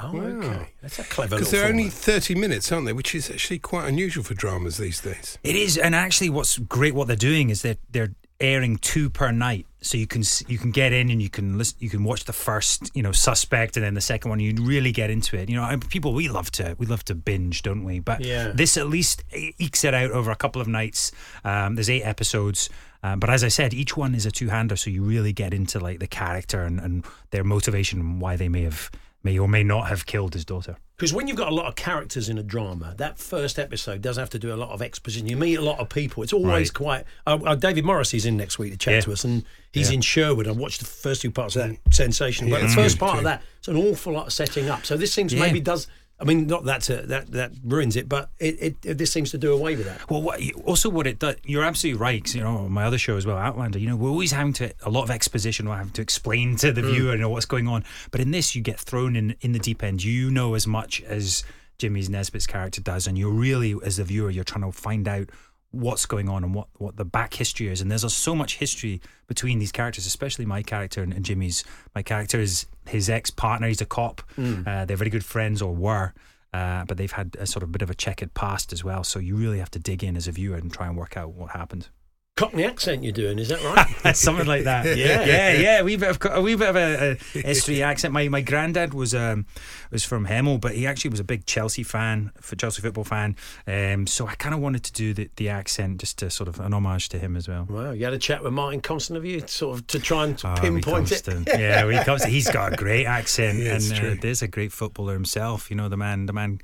Oh, 0.00 0.18
okay. 0.18 0.68
That's 0.80 0.98
a 0.98 1.04
clever 1.04 1.36
Because 1.36 1.50
they're 1.50 1.68
only 1.68 1.90
30 1.90 2.34
minutes, 2.34 2.72
aren't 2.72 2.86
they? 2.86 2.94
Which 2.94 3.14
is 3.14 3.30
actually 3.30 3.58
quite 3.58 3.86
unusual 3.86 4.24
for 4.24 4.32
dramas 4.32 4.78
these 4.78 5.00
days. 5.02 5.38
It 5.44 5.54
is, 5.54 5.76
and 5.76 5.94
actually, 5.94 6.30
what's 6.30 6.58
great 6.58 6.94
what 6.94 7.08
they're 7.08 7.16
doing 7.16 7.50
is 7.50 7.62
that 7.62 7.78
they're 7.90 8.14
airing 8.42 8.76
two 8.76 9.08
per 9.08 9.30
night, 9.30 9.66
so 9.80 9.96
you 9.96 10.06
can 10.06 10.22
you 10.48 10.58
can 10.58 10.70
get 10.70 10.92
in 10.92 11.10
and 11.10 11.22
you 11.22 11.30
can 11.30 11.56
listen, 11.56 11.76
you 11.80 11.88
can 11.88 12.04
watch 12.04 12.24
the 12.24 12.32
first 12.32 12.90
you 12.94 13.02
know 13.02 13.12
suspect 13.12 13.76
and 13.76 13.84
then 13.86 13.94
the 13.94 14.00
second 14.00 14.28
one. 14.28 14.40
You 14.40 14.52
really 14.60 14.92
get 14.92 15.08
into 15.10 15.36
it. 15.38 15.48
You 15.48 15.56
know, 15.56 15.78
people 15.88 16.12
we 16.12 16.28
love 16.28 16.50
to 16.52 16.74
we 16.78 16.86
love 16.86 17.04
to 17.06 17.14
binge, 17.14 17.62
don't 17.62 17.84
we? 17.84 18.00
But 18.00 18.24
Yeah. 18.24 18.52
this 18.54 18.76
at 18.76 18.88
least 18.88 19.24
ekes 19.32 19.84
it 19.84 19.94
out 19.94 20.10
over 20.10 20.30
a 20.30 20.36
couple 20.36 20.60
of 20.60 20.68
nights. 20.68 21.12
Um, 21.44 21.76
there's 21.76 21.88
eight 21.90 22.02
episodes. 22.02 22.68
Um, 23.04 23.18
but 23.18 23.30
as 23.30 23.42
I 23.42 23.48
said, 23.48 23.74
each 23.74 23.96
one 23.96 24.14
is 24.14 24.26
a 24.26 24.30
two-hander, 24.30 24.76
so 24.76 24.88
you 24.88 25.02
really 25.02 25.32
get 25.32 25.52
into 25.52 25.80
like 25.80 25.98
the 25.98 26.06
character 26.06 26.62
and, 26.62 26.78
and 26.78 27.04
their 27.30 27.42
motivation 27.42 27.98
and 27.98 28.20
why 28.20 28.36
they 28.36 28.48
may 28.48 28.62
have 28.62 28.92
may 29.22 29.38
or 29.38 29.48
may 29.48 29.62
not 29.62 29.88
have 29.88 30.06
killed 30.06 30.34
his 30.34 30.44
daughter. 30.44 30.76
Because 30.96 31.12
when 31.12 31.26
you've 31.26 31.36
got 31.36 31.48
a 31.50 31.54
lot 31.54 31.66
of 31.66 31.74
characters 31.74 32.28
in 32.28 32.38
a 32.38 32.42
drama, 32.42 32.94
that 32.98 33.18
first 33.18 33.58
episode 33.58 34.02
does 34.02 34.16
have 34.16 34.30
to 34.30 34.38
do 34.38 34.52
a 34.52 34.56
lot 34.56 34.70
of 34.70 34.80
exposition. 34.82 35.26
You 35.26 35.36
meet 35.36 35.56
a 35.56 35.62
lot 35.62 35.78
of 35.80 35.88
people. 35.88 36.22
It's 36.22 36.32
always 36.32 36.68
Right. 36.68 36.74
quite. 36.74 37.04
Uh, 37.26 37.38
uh, 37.44 37.54
David 37.56 37.84
Morrissey's 37.84 38.24
in 38.24 38.36
next 38.36 38.58
week 38.58 38.72
to 38.72 38.78
chat 38.78 38.94
Yeah. 38.94 39.00
to 39.02 39.12
us, 39.12 39.24
and 39.24 39.44
he's 39.72 39.88
Yeah. 39.90 39.96
in 39.96 40.00
Sherwood. 40.00 40.46
I 40.46 40.52
watched 40.52 40.78
the 40.80 40.86
first 40.86 41.22
two 41.22 41.30
parts 41.30 41.56
of 41.56 41.68
that 41.68 41.78
sensation, 41.94 42.48
but 42.50 42.60
Yeah, 42.62 42.68
the 42.68 42.74
first 42.74 42.98
good 42.98 43.04
part 43.06 43.18
of 43.18 43.24
that, 43.24 43.42
it's 43.58 43.68
an 43.68 43.76
awful 43.76 44.12
lot 44.12 44.26
of 44.28 44.32
setting 44.32 44.68
up. 44.68 44.86
So 44.86 44.96
this 44.96 45.12
seems 45.12 45.32
Yeah. 45.32 45.40
maybe 45.40 45.60
does. 45.60 45.88
I 46.22 46.24
mean, 46.24 46.46
not 46.46 46.64
that 46.66 46.82
to, 46.82 47.02
that 47.08 47.32
that 47.32 47.50
ruins 47.64 47.96
it, 47.96 48.08
but 48.08 48.30
it, 48.38 48.76
it, 48.84 48.96
this 48.96 49.12
seems 49.12 49.32
to 49.32 49.38
do 49.38 49.52
away 49.52 49.74
with 49.74 49.86
that. 49.86 50.08
Well, 50.08 50.22
what, 50.22 50.40
also 50.64 50.88
what 50.88 51.08
it 51.08 51.18
does, 51.18 51.34
you're 51.44 51.64
absolutely 51.64 52.00
right. 52.00 52.22
'cause, 52.22 52.36
you 52.36 52.42
know, 52.42 52.68
my 52.68 52.84
other 52.84 52.96
show 52.96 53.16
as 53.16 53.26
well, 53.26 53.36
Outlander. 53.36 53.80
You 53.80 53.88
know, 53.88 53.96
we're 53.96 54.08
always 54.08 54.30
having 54.30 54.52
to 54.54 54.72
a 54.82 54.90
lot 54.90 55.02
of 55.02 55.10
exposition. 55.10 55.68
We're 55.68 55.76
having 55.76 55.92
to 55.94 56.02
explain 56.02 56.54
to 56.58 56.72
the 56.72 56.82
mm. 56.82 56.92
viewer, 56.92 57.12
you 57.12 57.18
know, 57.18 57.28
what's 57.28 57.46
going 57.46 57.66
on. 57.66 57.84
But 58.12 58.20
in 58.20 58.30
this, 58.30 58.54
you 58.54 58.62
get 58.62 58.78
thrown 58.78 59.16
in 59.16 59.34
in 59.40 59.50
the 59.50 59.58
deep 59.58 59.82
end. 59.82 60.04
You 60.04 60.30
know 60.30 60.54
as 60.54 60.66
much 60.66 61.02
as 61.02 61.42
Jimmy's 61.78 62.08
Nesbitt's 62.08 62.46
character 62.46 62.80
does, 62.80 63.08
and 63.08 63.18
you're 63.18 63.32
really, 63.32 63.74
as 63.84 63.96
the 63.96 64.04
viewer, 64.04 64.30
you're 64.30 64.44
trying 64.44 64.62
to 64.62 64.70
find 64.70 65.08
out 65.08 65.30
what's 65.72 66.06
going 66.06 66.28
on 66.28 66.44
and 66.44 66.54
what, 66.54 66.68
what 66.78 66.96
the 66.96 67.04
back 67.04 67.34
history 67.34 67.68
is. 67.68 67.80
And 67.80 67.90
there's 67.90 68.04
a, 68.04 68.10
so 68.10 68.34
much 68.34 68.56
history 68.56 69.00
between 69.26 69.58
these 69.58 69.72
characters, 69.72 70.06
especially 70.06 70.46
my 70.46 70.62
character 70.62 71.02
and, 71.02 71.12
and 71.12 71.24
Jimmy's. 71.24 71.64
My 71.94 72.02
character 72.02 72.40
is 72.40 72.66
his 72.86 73.10
ex 73.10 73.30
partner. 73.30 73.68
He's 73.68 73.80
a 73.80 73.86
cop. 73.86 74.22
Uh, 74.66 74.84
they're 74.84 74.96
very 74.96 75.10
good 75.10 75.24
friends 75.24 75.60
or 75.60 75.74
were. 75.74 76.12
Uh, 76.52 76.84
but 76.84 76.98
they've 76.98 77.12
had 77.12 77.34
a 77.38 77.46
sort 77.46 77.62
of 77.62 77.72
bit 77.72 77.80
of 77.80 77.88
a 77.88 77.94
checkered 77.94 78.34
past 78.34 78.72
as 78.72 78.84
well. 78.84 79.02
So 79.02 79.18
you 79.18 79.36
really 79.36 79.58
have 79.58 79.70
to 79.70 79.78
dig 79.78 80.04
in 80.04 80.16
as 80.16 80.28
a 80.28 80.32
viewer 80.32 80.56
and 80.56 80.70
try 80.72 80.86
and 80.86 80.96
work 80.96 81.16
out 81.16 81.32
what 81.32 81.50
happened. 81.52 81.88
Cockney 82.34 82.64
accent 82.64 83.02
you're 83.04 83.12
doing, 83.12 83.38
is 83.38 83.48
that 83.48 83.62
right? 83.62 84.16
Something 84.16 84.46
like 84.46 84.64
that. 84.64 84.86
Yeah. 85.02 85.24
yeah, 85.24 85.52
yeah. 85.52 85.80
A 85.80 85.84
wee 85.84 85.96
bit 85.96 86.08
of 86.24 86.32
a 86.32 86.40
wee 86.40 86.54
bit 86.54 86.68
of 86.70 86.76
a, 86.76 87.10
a 87.12 87.14
history 87.40 87.82
accent. 87.82 88.14
My 88.14 88.28
my 88.28 88.40
granddad 88.40 88.94
was 88.94 89.14
um 89.14 89.44
was 89.90 90.02
from 90.04 90.26
Hemel, 90.26 90.58
but 90.60 90.74
he 90.74 90.86
actually 90.86 91.10
was 91.10 91.20
a 91.20 91.24
big 91.24 91.44
Chelsea 91.44 91.82
fan, 91.82 92.30
for 92.40 92.56
Chelsea 92.56 92.80
football 92.80 93.04
fan. 93.04 93.36
Um, 93.66 94.06
so 94.06 94.26
I 94.26 94.34
kind 94.36 94.54
of 94.54 94.60
wanted 94.62 94.82
to 94.84 94.92
do 94.92 95.12
the, 95.12 95.30
the 95.36 95.50
accent 95.50 96.00
just 96.00 96.18
to 96.20 96.30
sort 96.30 96.48
of 96.48 96.58
an 96.58 96.72
homage 96.72 97.10
to 97.10 97.18
him 97.18 97.36
as 97.36 97.48
well. 97.48 97.66
wow, 97.68 97.90
you 97.92 98.04
had 98.04 98.14
a 98.14 98.18
chat 98.18 98.42
with 98.42 98.52
Martin 98.54 98.80
Compston, 98.80 99.14
have 99.16 99.26
you? 99.26 99.46
Sort 99.46 99.78
of 99.78 99.86
to 99.88 99.98
try 99.98 100.24
and 100.24 100.40
Oh, 100.44 100.54
pinpoint 100.58 101.12
it. 101.12 101.26
Yeah, 101.46 101.84
Wee 101.84 101.96
Compston. 101.96 102.28
He's 102.28 102.50
got 102.50 102.72
a 102.72 102.76
great 102.76 103.04
accent, 103.04 103.58
Yeah, 103.58 103.74
and 103.76 103.92
uh, 103.92 104.20
there's 104.22 104.40
a 104.40 104.48
great 104.48 104.72
footballer 104.72 105.12
himself. 105.12 105.70
You 105.70 105.76
know, 105.76 105.90
the 105.90 105.98
man, 105.98 106.24
the 106.26 106.32
man. 106.32 106.60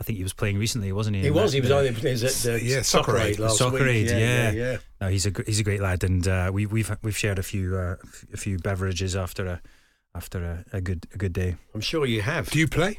I 0.00 0.02
think 0.02 0.16
he 0.16 0.22
was 0.22 0.32
playing 0.32 0.56
recently, 0.58 0.92
wasn't 0.92 1.16
he? 1.16 1.22
He 1.22 1.30
was. 1.30 1.52
that- 1.52 1.56
He 1.56 1.60
was. 1.72 1.98
he 2.00 2.08
was 2.08 2.24
at 2.46 2.52
the 2.52 2.64
Yeah, 2.64 2.80
soccer 2.82 3.18
aid 3.18 3.38
last 3.38 3.58
Soccer 3.58 3.84
week. 3.84 4.08
Aid, 4.08 4.10
yeah. 4.10 4.50
yeah. 4.52 4.76
No, 5.00 5.08
he's 5.08 5.24
a 5.26 5.32
he's 5.46 5.60
a 5.60 5.64
great 5.64 5.80
lad, 5.80 6.04
and 6.04 6.26
uh, 6.28 6.50
we, 6.52 6.66
we've 6.66 6.94
we've 7.02 7.16
shared 7.16 7.38
a 7.38 7.42
few 7.42 7.76
uh, 7.76 7.96
a 8.32 8.36
few 8.36 8.58
beverages 8.58 9.16
after 9.16 9.46
a 9.46 9.60
after 10.14 10.44
a, 10.44 10.76
a 10.76 10.80
good 10.80 11.06
a 11.14 11.16
good 11.16 11.32
day. 11.32 11.56
I'm 11.74 11.80
sure 11.80 12.04
you 12.06 12.20
have. 12.22 12.50
Do 12.50 12.58
you 12.58 12.68
play? 12.68 12.98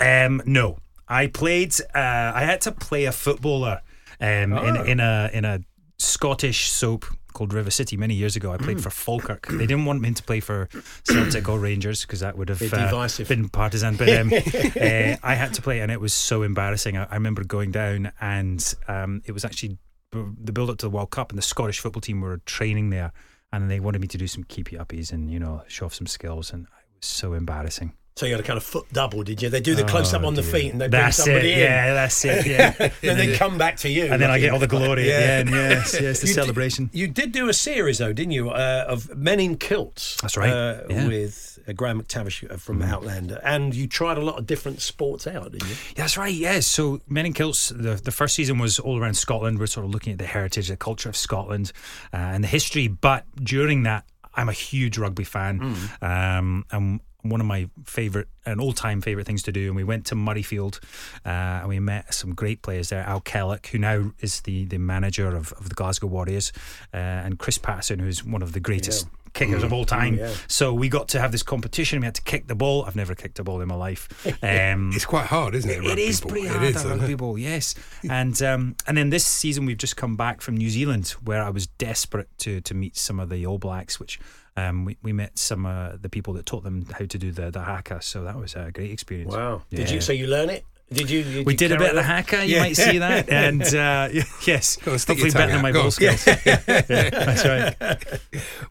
Um, 0.00 0.42
no, 0.46 0.78
I 1.08 1.26
played. 1.26 1.74
Uh, 1.94 2.32
I 2.34 2.44
had 2.44 2.60
to 2.62 2.72
play 2.72 3.04
a 3.04 3.12
footballer 3.12 3.82
um, 4.20 4.52
in 4.54 4.76
Oh. 4.76 4.84
in 4.84 5.00
a 5.00 5.30
in 5.32 5.44
a 5.44 5.60
Scottish 5.98 6.68
soap 6.70 7.04
called 7.34 7.52
River 7.54 7.70
City 7.70 7.96
many 7.96 8.14
years 8.14 8.36
ago. 8.36 8.52
I 8.52 8.56
played 8.56 8.76
Hmm. 8.78 8.82
for 8.82 8.90
Falkirk. 8.90 9.46
They 9.48 9.66
didn't 9.66 9.84
want 9.86 10.00
me 10.00 10.12
to 10.12 10.22
play 10.22 10.40
for 10.40 10.68
Celtic 11.04 11.48
or 11.48 11.58
Rangers 11.58 12.02
because 12.02 12.20
that 12.20 12.36
would 12.36 12.48
have 12.48 12.62
uh, 12.62 13.08
been 13.28 13.48
partisan. 13.48 13.96
But 13.96 14.08
um, 14.10 14.32
uh, 14.34 15.16
I 15.22 15.34
had 15.34 15.54
to 15.54 15.62
play, 15.62 15.80
and 15.80 15.90
it 15.92 16.00
was 16.00 16.12
so 16.14 16.42
embarrassing. 16.42 16.96
I, 16.96 17.04
I 17.04 17.14
remember 17.14 17.44
going 17.44 17.70
down, 17.70 18.12
and 18.20 18.74
um, 18.88 19.22
it 19.24 19.32
was 19.32 19.44
actually 19.44 19.70
b- 19.70 19.78
the 20.12 20.52
build 20.52 20.70
up 20.70 20.78
to 20.78 20.86
the 20.86 20.90
World 20.90 21.10
Cup, 21.10 21.30
and 21.30 21.38
the 21.38 21.42
Scottish 21.42 21.80
football 21.80 22.00
team 22.00 22.20
were 22.20 22.38
training 22.38 22.90
there, 22.90 23.12
and 23.52 23.70
they 23.70 23.80
wanted 23.80 24.00
me 24.00 24.08
to 24.08 24.18
do 24.18 24.26
some 24.26 24.44
keepy 24.44 24.76
uppies 24.76 25.12
and 25.12 25.30
you 25.30 25.38
know 25.38 25.62
show 25.68 25.86
off 25.86 25.94
some 25.94 26.06
skills, 26.06 26.52
and 26.52 26.64
it 26.64 26.96
was 27.00 27.08
so 27.08 27.32
embarrassing. 27.32 27.94
So 28.14 28.26
you 28.26 28.32
had 28.32 28.40
a 28.40 28.46
kind 28.46 28.58
of 28.58 28.62
foot 28.62 28.84
double, 28.92 29.22
did 29.22 29.40
you? 29.40 29.48
They 29.48 29.60
do 29.62 29.74
the 29.74 29.84
close 29.84 30.12
up 30.12 30.22
Oh, 30.22 30.26
on 30.26 30.34
the 30.34 30.42
dear. 30.42 30.52
feet 30.52 30.72
and 30.72 30.80
they 30.80 30.86
bring 30.88 31.00
That's 31.02 31.16
somebody 31.16 31.52
it. 31.52 31.58
in. 31.58 31.64
Yeah, 31.64 31.94
that's 31.94 32.24
it. 32.26 32.46
Yeah. 32.52 32.70
then 33.00 33.16
they 33.16 33.34
come 33.36 33.56
back 33.56 33.78
to 33.78 33.88
you. 33.88 34.04
and 34.04 34.20
then 34.20 34.30
I 34.30 34.38
get 34.38 34.52
all 34.52 34.58
the 34.58 34.66
glory 34.66 35.08
Yeah. 35.08 35.14
at 35.14 35.46
the 35.46 35.52
end. 35.56 35.70
Yes, 35.80 35.98
yes, 35.98 36.20
the 36.20 36.26
You 36.26 36.34
did- 36.34 36.40
celebration. 36.42 36.90
you 36.92 37.08
did 37.08 37.32
do 37.32 37.48
a 37.48 37.54
series, 37.54 37.96
though, 37.98 38.12
didn't 38.12 38.32
you, 38.32 38.50
uh, 38.50 38.84
of 38.86 39.16
Men 39.16 39.40
in 39.40 39.56
Kilts? 39.56 40.18
That's 40.20 40.36
right, 40.36 40.50
Uh, 40.52 40.82
yeah. 40.90 41.06
With 41.08 41.58
uh, 41.66 41.72
Graham 41.72 42.02
McTavish 42.02 42.50
uh, 42.52 42.58
from 42.58 42.82
Outlander. 42.82 43.40
And 43.42 43.74
you 43.74 43.86
tried 43.86 44.18
a 44.18 44.22
lot 44.22 44.38
of 44.38 44.46
different 44.46 44.82
sports 44.82 45.26
out, 45.26 45.52
didn't 45.52 45.70
you? 45.70 45.76
That's 45.96 46.18
right. 46.18 46.34
Yes. 46.34 46.66
So 46.66 47.00
Men 47.08 47.24
in 47.24 47.32
Kilts. 47.32 47.70
The 47.70 47.94
the 47.94 48.12
first 48.12 48.34
season 48.34 48.58
was 48.58 48.78
all 48.78 49.00
around 49.00 49.14
Scotland. 49.14 49.58
We're 49.58 49.66
sort 49.68 49.86
of 49.86 49.90
looking 49.90 50.12
at 50.12 50.18
the 50.18 50.26
heritage, 50.26 50.68
the 50.68 50.76
culture 50.76 51.08
of 51.08 51.16
Scotland, 51.16 51.72
uh, 52.12 52.16
and 52.18 52.44
the 52.44 52.48
history. 52.48 52.88
But 52.88 53.24
during 53.42 53.84
that, 53.84 54.04
I'm 54.34 54.50
a 54.50 54.52
huge 54.52 54.98
rugby 54.98 55.24
fan, 55.24 55.76
um, 56.02 56.64
and 56.70 57.00
one 57.22 57.40
of 57.40 57.46
my 57.46 57.68
favourite 57.84 58.26
an 58.44 58.58
all 58.60 58.72
time 58.72 59.00
favourite 59.00 59.26
things 59.26 59.42
to 59.44 59.52
do, 59.52 59.66
and 59.68 59.76
we 59.76 59.84
went 59.84 60.06
to 60.06 60.14
Murrayfield 60.14 60.80
uh, 61.24 61.28
and 61.60 61.68
we 61.68 61.78
met 61.78 62.12
some 62.12 62.34
great 62.34 62.62
players 62.62 62.88
there. 62.88 63.02
Al 63.04 63.20
Kellock, 63.20 63.66
who 63.66 63.78
now 63.78 64.12
is 64.20 64.40
the, 64.42 64.64
the 64.64 64.78
manager 64.78 65.28
of, 65.28 65.52
of 65.52 65.68
the 65.68 65.74
Glasgow 65.74 66.08
Warriors, 66.08 66.52
uh, 66.92 66.96
and 66.96 67.38
Chris 67.38 67.58
Paterson, 67.58 67.98
who's 68.00 68.24
one 68.24 68.42
of 68.42 68.52
the 68.52 68.60
greatest. 68.60 69.06
Kickers 69.34 69.62
of 69.62 69.72
all 69.72 69.86
time. 69.86 70.20
So 70.46 70.74
we 70.74 70.90
got 70.90 71.08
to 71.08 71.18
have 71.18 71.32
this 71.32 71.42
competition. 71.42 72.00
We 72.00 72.04
had 72.04 72.16
to 72.16 72.22
kick 72.22 72.48
the 72.48 72.54
ball. 72.54 72.84
I've 72.84 72.96
never 72.96 73.14
kicked 73.14 73.38
a 73.38 73.42
ball 73.44 73.62
in 73.62 73.68
my 73.68 73.74
life. 73.74 74.06
Um, 74.42 74.90
It's 74.92 75.06
quite 75.06 75.24
hard, 75.24 75.54
isn't 75.54 75.70
it? 75.70 75.82
it 75.82 75.98
is 75.98 76.20
ball? 76.20 76.32
pretty 76.32 76.48
hard 76.48 76.64
is, 76.64 76.76
at 76.76 76.84
isn't 76.84 76.98
rugby 76.98 77.14
ball, 77.14 77.38
yes. 77.38 77.74
And 78.10 78.42
um, 78.42 78.76
and 78.86 78.94
then 78.94 79.08
this 79.08 79.24
season 79.24 79.64
we've 79.64 79.78
just 79.78 79.96
come 79.96 80.16
back 80.16 80.42
from 80.42 80.58
New 80.58 80.68
Zealand, 80.68 81.14
where 81.24 81.42
I 81.42 81.48
was 81.48 81.66
desperate 81.66 82.28
to 82.40 82.60
to 82.60 82.74
meet 82.74 82.94
some 82.94 83.18
of 83.18 83.30
the 83.30 83.46
All 83.46 83.56
Blacks, 83.56 83.98
which 83.98 84.20
um, 84.56 84.84
we, 84.84 84.96
we 85.02 85.12
met 85.12 85.38
some 85.38 85.64
uh, 85.66 85.96
the 86.00 86.08
people 86.08 86.34
that 86.34 86.46
taught 86.46 86.64
them 86.64 86.86
how 86.92 87.04
to 87.06 87.18
do 87.18 87.32
the 87.32 87.50
the 87.50 87.62
haka. 87.62 88.02
So 88.02 88.24
that 88.24 88.36
was 88.36 88.54
a 88.54 88.70
great 88.72 88.90
experience. 88.90 89.34
Wow. 89.34 89.62
Did 89.70 89.90
you? 89.90 90.00
So 90.00 90.12
you 90.12 90.26
learn 90.26 90.50
it? 90.50 90.64
Did 90.92 91.08
you? 91.08 91.22
did 91.22 91.46
We 91.46 91.54
you 91.54 91.56
did 91.56 91.72
a 91.72 91.78
bit 91.78 91.90
of 91.90 91.94
the 91.94 92.02
that? 92.02 92.26
haka, 92.26 92.46
you 92.46 92.58
might 92.58 92.76
see 92.76 92.98
that, 92.98 93.28
and 93.30 93.62
uh, 93.62 94.08
yes, 94.46 94.76
Go 94.76 94.92
on, 94.92 94.98
hopefully 94.98 95.30
tongue 95.30 95.40
better 95.40 95.52
than 95.52 95.62
my 95.62 95.72
ball 95.72 95.90
skills. 95.90 96.26
Yeah, 96.44 97.10
that's 97.10 97.46
right. 97.46 98.20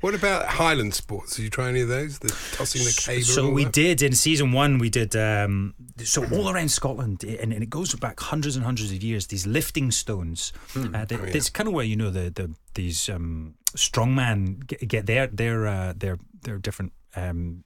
What 0.01 0.13
about 0.13 0.45
Highland 0.45 0.93
sports? 0.93 1.35
Did 1.35 1.43
you 1.43 1.49
try 1.49 1.69
any 1.69 1.81
of 1.81 1.87
those? 1.87 2.19
The 2.19 2.29
tossing 2.53 2.83
the 2.83 2.93
caber. 2.95 3.23
So 3.23 3.49
we 3.49 3.63
that? 3.63 3.73
did 3.73 4.01
in 4.03 4.13
season 4.13 4.51
one. 4.51 4.77
We 4.77 4.89
did 4.89 5.15
um, 5.15 5.73
so 6.03 6.23
all 6.31 6.49
around 6.49 6.69
Scotland, 6.69 7.23
and, 7.23 7.53
and 7.53 7.63
it 7.63 7.69
goes 7.69 7.95
back 7.95 8.19
hundreds 8.19 8.55
and 8.55 8.63
hundreds 8.65 8.91
of 8.91 9.01
years. 9.01 9.27
These 9.27 9.47
lifting 9.47 9.89
stones. 9.89 10.53
Uh, 10.75 11.05
they, 11.05 11.15
Oh, 11.15 11.23
yeah. 11.25 11.31
It's 11.33 11.49
kind 11.49 11.67
of 11.67 11.73
where 11.73 11.85
you 11.85 11.95
know 11.95 12.11
the, 12.11 12.29
the 12.29 12.53
these 12.75 13.09
um, 13.09 13.55
strongman 13.75 14.65
get, 14.65 14.87
get 14.87 15.05
their 15.05 15.27
their 15.27 15.67
uh, 15.67 15.93
their 15.95 16.17
their 16.43 16.57
different. 16.57 16.93
Um, 17.15 17.63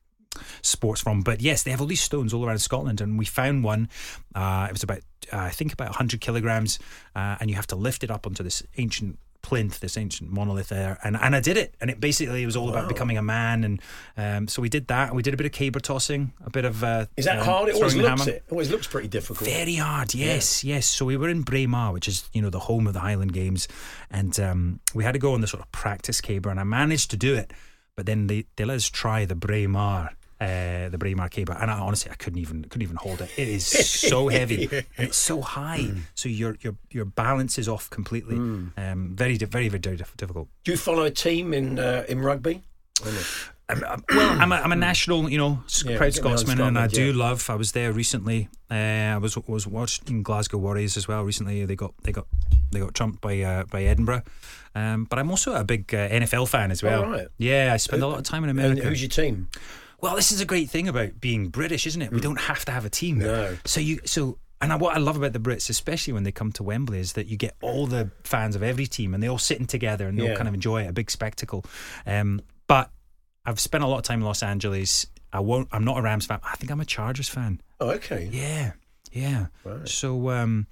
sports 0.61 0.99
from 0.99 1.21
but 1.21 1.39
yes 1.39 1.63
they 1.63 1.71
have 1.71 1.79
all 1.79 1.87
these 1.87 2.01
stones 2.01 2.33
all 2.33 2.45
around 2.45 2.57
Scotland 2.59 2.99
and 2.99 3.17
we 3.17 3.23
found 3.23 3.63
one 3.63 3.87
uh, 4.35 4.65
it 4.69 4.73
was 4.73 4.83
about 4.83 4.99
uh, 5.31 5.37
I 5.37 5.49
think 5.49 5.71
about 5.71 5.87
100 5.87 6.19
kilograms 6.19 6.77
uh, 7.15 7.37
and 7.39 7.49
you 7.49 7.55
have 7.55 7.67
to 7.67 7.77
lift 7.77 8.03
it 8.03 8.11
up 8.11 8.27
onto 8.27 8.43
this 8.43 8.61
ancient 8.77 9.17
plinth 9.45 9.79
this 9.79 9.95
ancient 9.95 10.31
monolith 10.31 10.69
there 10.69 10.97
and, 11.03 11.15
and 11.21 11.35
I 11.35 11.39
did 11.39 11.55
it 11.55 11.75
and 11.79 11.91
it 11.91 11.99
basically 11.99 12.41
it 12.41 12.47
was 12.47 12.55
all 12.55 12.67
about 12.67 12.87
becoming 12.87 13.19
a 13.19 13.21
man 13.21 13.63
and 13.63 13.81
um, 14.17 14.47
so 14.47 14.59
we 14.59 14.69
did 14.69 14.87
that 14.87 15.13
we 15.13 15.21
did 15.21 15.35
a 15.35 15.37
bit 15.37 15.45
of 15.45 15.51
caber 15.51 15.79
tossing 15.79 16.33
a 16.43 16.49
bit 16.49 16.65
of 16.65 16.83
uh, 16.83 17.05
Is 17.15 17.25
that 17.25 17.39
um, 17.39 17.45
hard? 17.45 17.69
It 17.69 17.75
always 17.75 17.95
looks 17.95 18.21
hammer. 18.21 18.37
it. 18.37 18.43
Always 18.49 18.71
looks 18.71 18.87
pretty 18.87 19.07
difficult. 19.07 19.47
Very 19.47 19.75
hard, 19.75 20.15
yes, 20.15 20.63
yes. 20.63 20.87
So 20.87 21.05
we 21.05 21.15
were 21.15 21.29
in 21.29 21.43
Braemar, 21.43 21.93
which 21.93 22.07
is 22.07 22.27
you 22.33 22.41
know 22.41 22.49
the 22.49 22.59
home 22.59 22.87
of 22.87 22.93
the 22.93 23.01
Highland 23.01 23.33
Games, 23.33 23.67
and 24.09 24.37
um, 24.39 24.79
we 24.93 25.03
had 25.03 25.13
to 25.13 25.19
go 25.19 25.33
on 25.33 25.41
the 25.41 25.47
sort 25.47 25.61
of 25.61 25.71
practice 25.71 26.21
caber, 26.21 26.49
and 26.49 26.59
I 26.59 26.63
managed 26.63 27.11
to 27.11 27.17
do 27.17 27.35
it, 27.35 27.51
but 27.95 28.05
then 28.05 28.27
they, 28.27 28.45
they 28.55 28.65
let 28.65 28.75
us 28.75 28.89
try 28.89 29.25
the 29.25 29.35
Braemar. 29.35 30.11
Uh, 30.41 30.89
the 30.89 30.97
Braemar 30.97 31.29
caber, 31.29 31.53
and 31.53 31.71
I 31.71 31.79
honestly 31.79 32.11
I 32.11 32.15
couldn't 32.15 32.39
even 32.39 32.63
couldn't 32.63 32.81
even 32.81 32.97
hold 32.97 33.21
it. 33.21 33.29
It 33.37 33.47
is 33.47 33.65
so 34.09 34.27
heavy 34.27 34.67
and 34.69 35.07
it's 35.07 35.17
so 35.17 35.39
high, 35.39 35.89
so 36.13 36.27
your 36.27 36.57
your 36.59 36.75
your 36.91 37.05
balance 37.05 37.57
is 37.57 37.69
off 37.69 37.89
completely. 37.89 38.35
Um, 38.35 39.11
very 39.15 39.37
very 39.37 39.69
very 39.69 39.79
difficult. 39.79 40.49
Do 40.65 40.71
you 40.71 40.77
follow 40.77 41.03
a 41.05 41.09
team 41.09 41.53
in 41.53 41.79
uh, 41.79 42.03
in 42.09 42.19
rugby? 42.19 42.63
I'm, 43.67 43.83
I'm- 43.83 44.03
well, 44.09 44.41
I'm 44.41 44.51
a, 44.51 44.55
I'm 44.55 44.71
a 44.71 44.75
national, 44.75 45.27
you 45.29 45.37
know, 45.39 45.63
Yeah, 45.85 45.97
proud 45.97 46.13
Scotsman, 46.13 46.61
and 46.61 46.77
I 46.77 46.87
do 46.87 47.07
yeah. 47.11 47.17
love. 47.17 47.49
I 47.49 47.55
was 47.55 47.71
there 47.71 47.91
recently. 47.93 48.47
Uh, 48.69 49.15
I 49.15 49.17
was 49.17 49.35
was 49.47 49.65
watching 49.65 50.21
Glasgow 50.21 50.57
Warriors 50.59 50.97
as 50.97 51.07
well 51.07 51.23
recently. 51.23 51.65
They 51.65 51.75
got 51.75 51.93
they 52.03 52.11
got 52.11 52.27
they 52.71 52.79
got 52.79 52.93
trumped 52.93 53.21
by 53.21 53.39
uh, 53.41 53.63
by 53.71 53.83
Edinburgh. 53.83 54.21
Um, 54.75 55.05
but 55.05 55.17
I'm 55.17 55.31
also 55.31 55.55
a 55.55 55.63
big 55.63 55.95
uh, 55.95 56.09
NFL 56.09 56.49
fan 56.49 56.69
as 56.71 56.83
well. 56.83 57.05
Oh, 57.05 57.09
right. 57.09 57.27
Yeah, 57.37 57.71
I 57.73 57.77
spend 57.77 58.03
a 58.03 58.07
lot 58.07 58.17
of 58.19 58.25
time 58.25 58.43
in 58.43 58.49
And 58.49 58.59
America. 58.59 58.87
who's 58.87 59.01
your 59.01 59.09
team? 59.09 59.47
Well, 60.01 60.15
this 60.15 60.31
is 60.31 60.41
a 60.41 60.45
great 60.45 60.69
thing 60.69 60.87
about 60.87 61.19
being 61.19 61.49
British, 61.49 61.87
isn't 61.87 62.01
it? 62.01 62.11
We 62.11 62.19
don't 62.19 62.39
have 62.39 62.65
to 62.65 62.71
have 62.71 62.85
a 62.85 62.89
team. 62.89 63.17
Mm. 63.17 63.21
No. 63.21 63.57
So 63.65 63.79
you 63.79 63.99
so 64.05 64.37
and 64.61 64.71
I, 64.71 64.77
what 64.77 64.95
I 64.95 64.99
love 64.99 65.17
about 65.17 65.33
the 65.33 65.39
Brits, 65.39 65.69
especially 65.69 66.13
when 66.13 66.23
they 66.23 66.31
come 66.31 66.51
to 66.53 66.63
Wembley, 66.63 66.99
is 66.99 67.13
that 67.13 67.27
you 67.27 67.37
get 67.37 67.55
all 67.61 67.87
the 67.87 68.09
fans 68.23 68.55
of 68.55 68.63
every 68.63 68.87
team 68.87 69.13
and 69.13 69.21
they 69.21 69.27
all 69.27 69.37
sitting 69.37 69.67
together 69.67 70.07
and 70.07 70.17
they 70.17 70.23
Yeah. 70.23 70.31
all 70.31 70.35
kind 70.37 70.47
of 70.47 70.53
enjoy 70.53 70.83
it, 70.83 70.87
a 70.87 70.93
big 70.93 71.11
spectacle. 71.11 71.65
Um, 72.05 72.41
but 72.67 72.89
I've 73.45 73.59
spent 73.59 73.83
a 73.83 73.87
lot 73.87 73.97
of 73.97 74.03
time 74.03 74.19
in 74.19 74.25
Los 74.25 74.41
Angeles. 74.43 75.05
I 75.33 75.39
won't. 75.41 75.67
I'm 75.71 75.83
not 75.83 75.97
a 75.97 76.01
Rams 76.01 76.25
fan. 76.25 76.39
I 76.43 76.55
think 76.55 76.71
I'm 76.71 76.79
a 76.79 76.85
Chargers 76.85 77.27
fan. 77.29 77.61
Oh, 77.79 77.91
okay. 77.91 78.29
Yeah, 78.31 78.71
yeah. 79.11 79.47
Right. 79.63 79.87
So 79.87 80.29
um, 80.29 80.67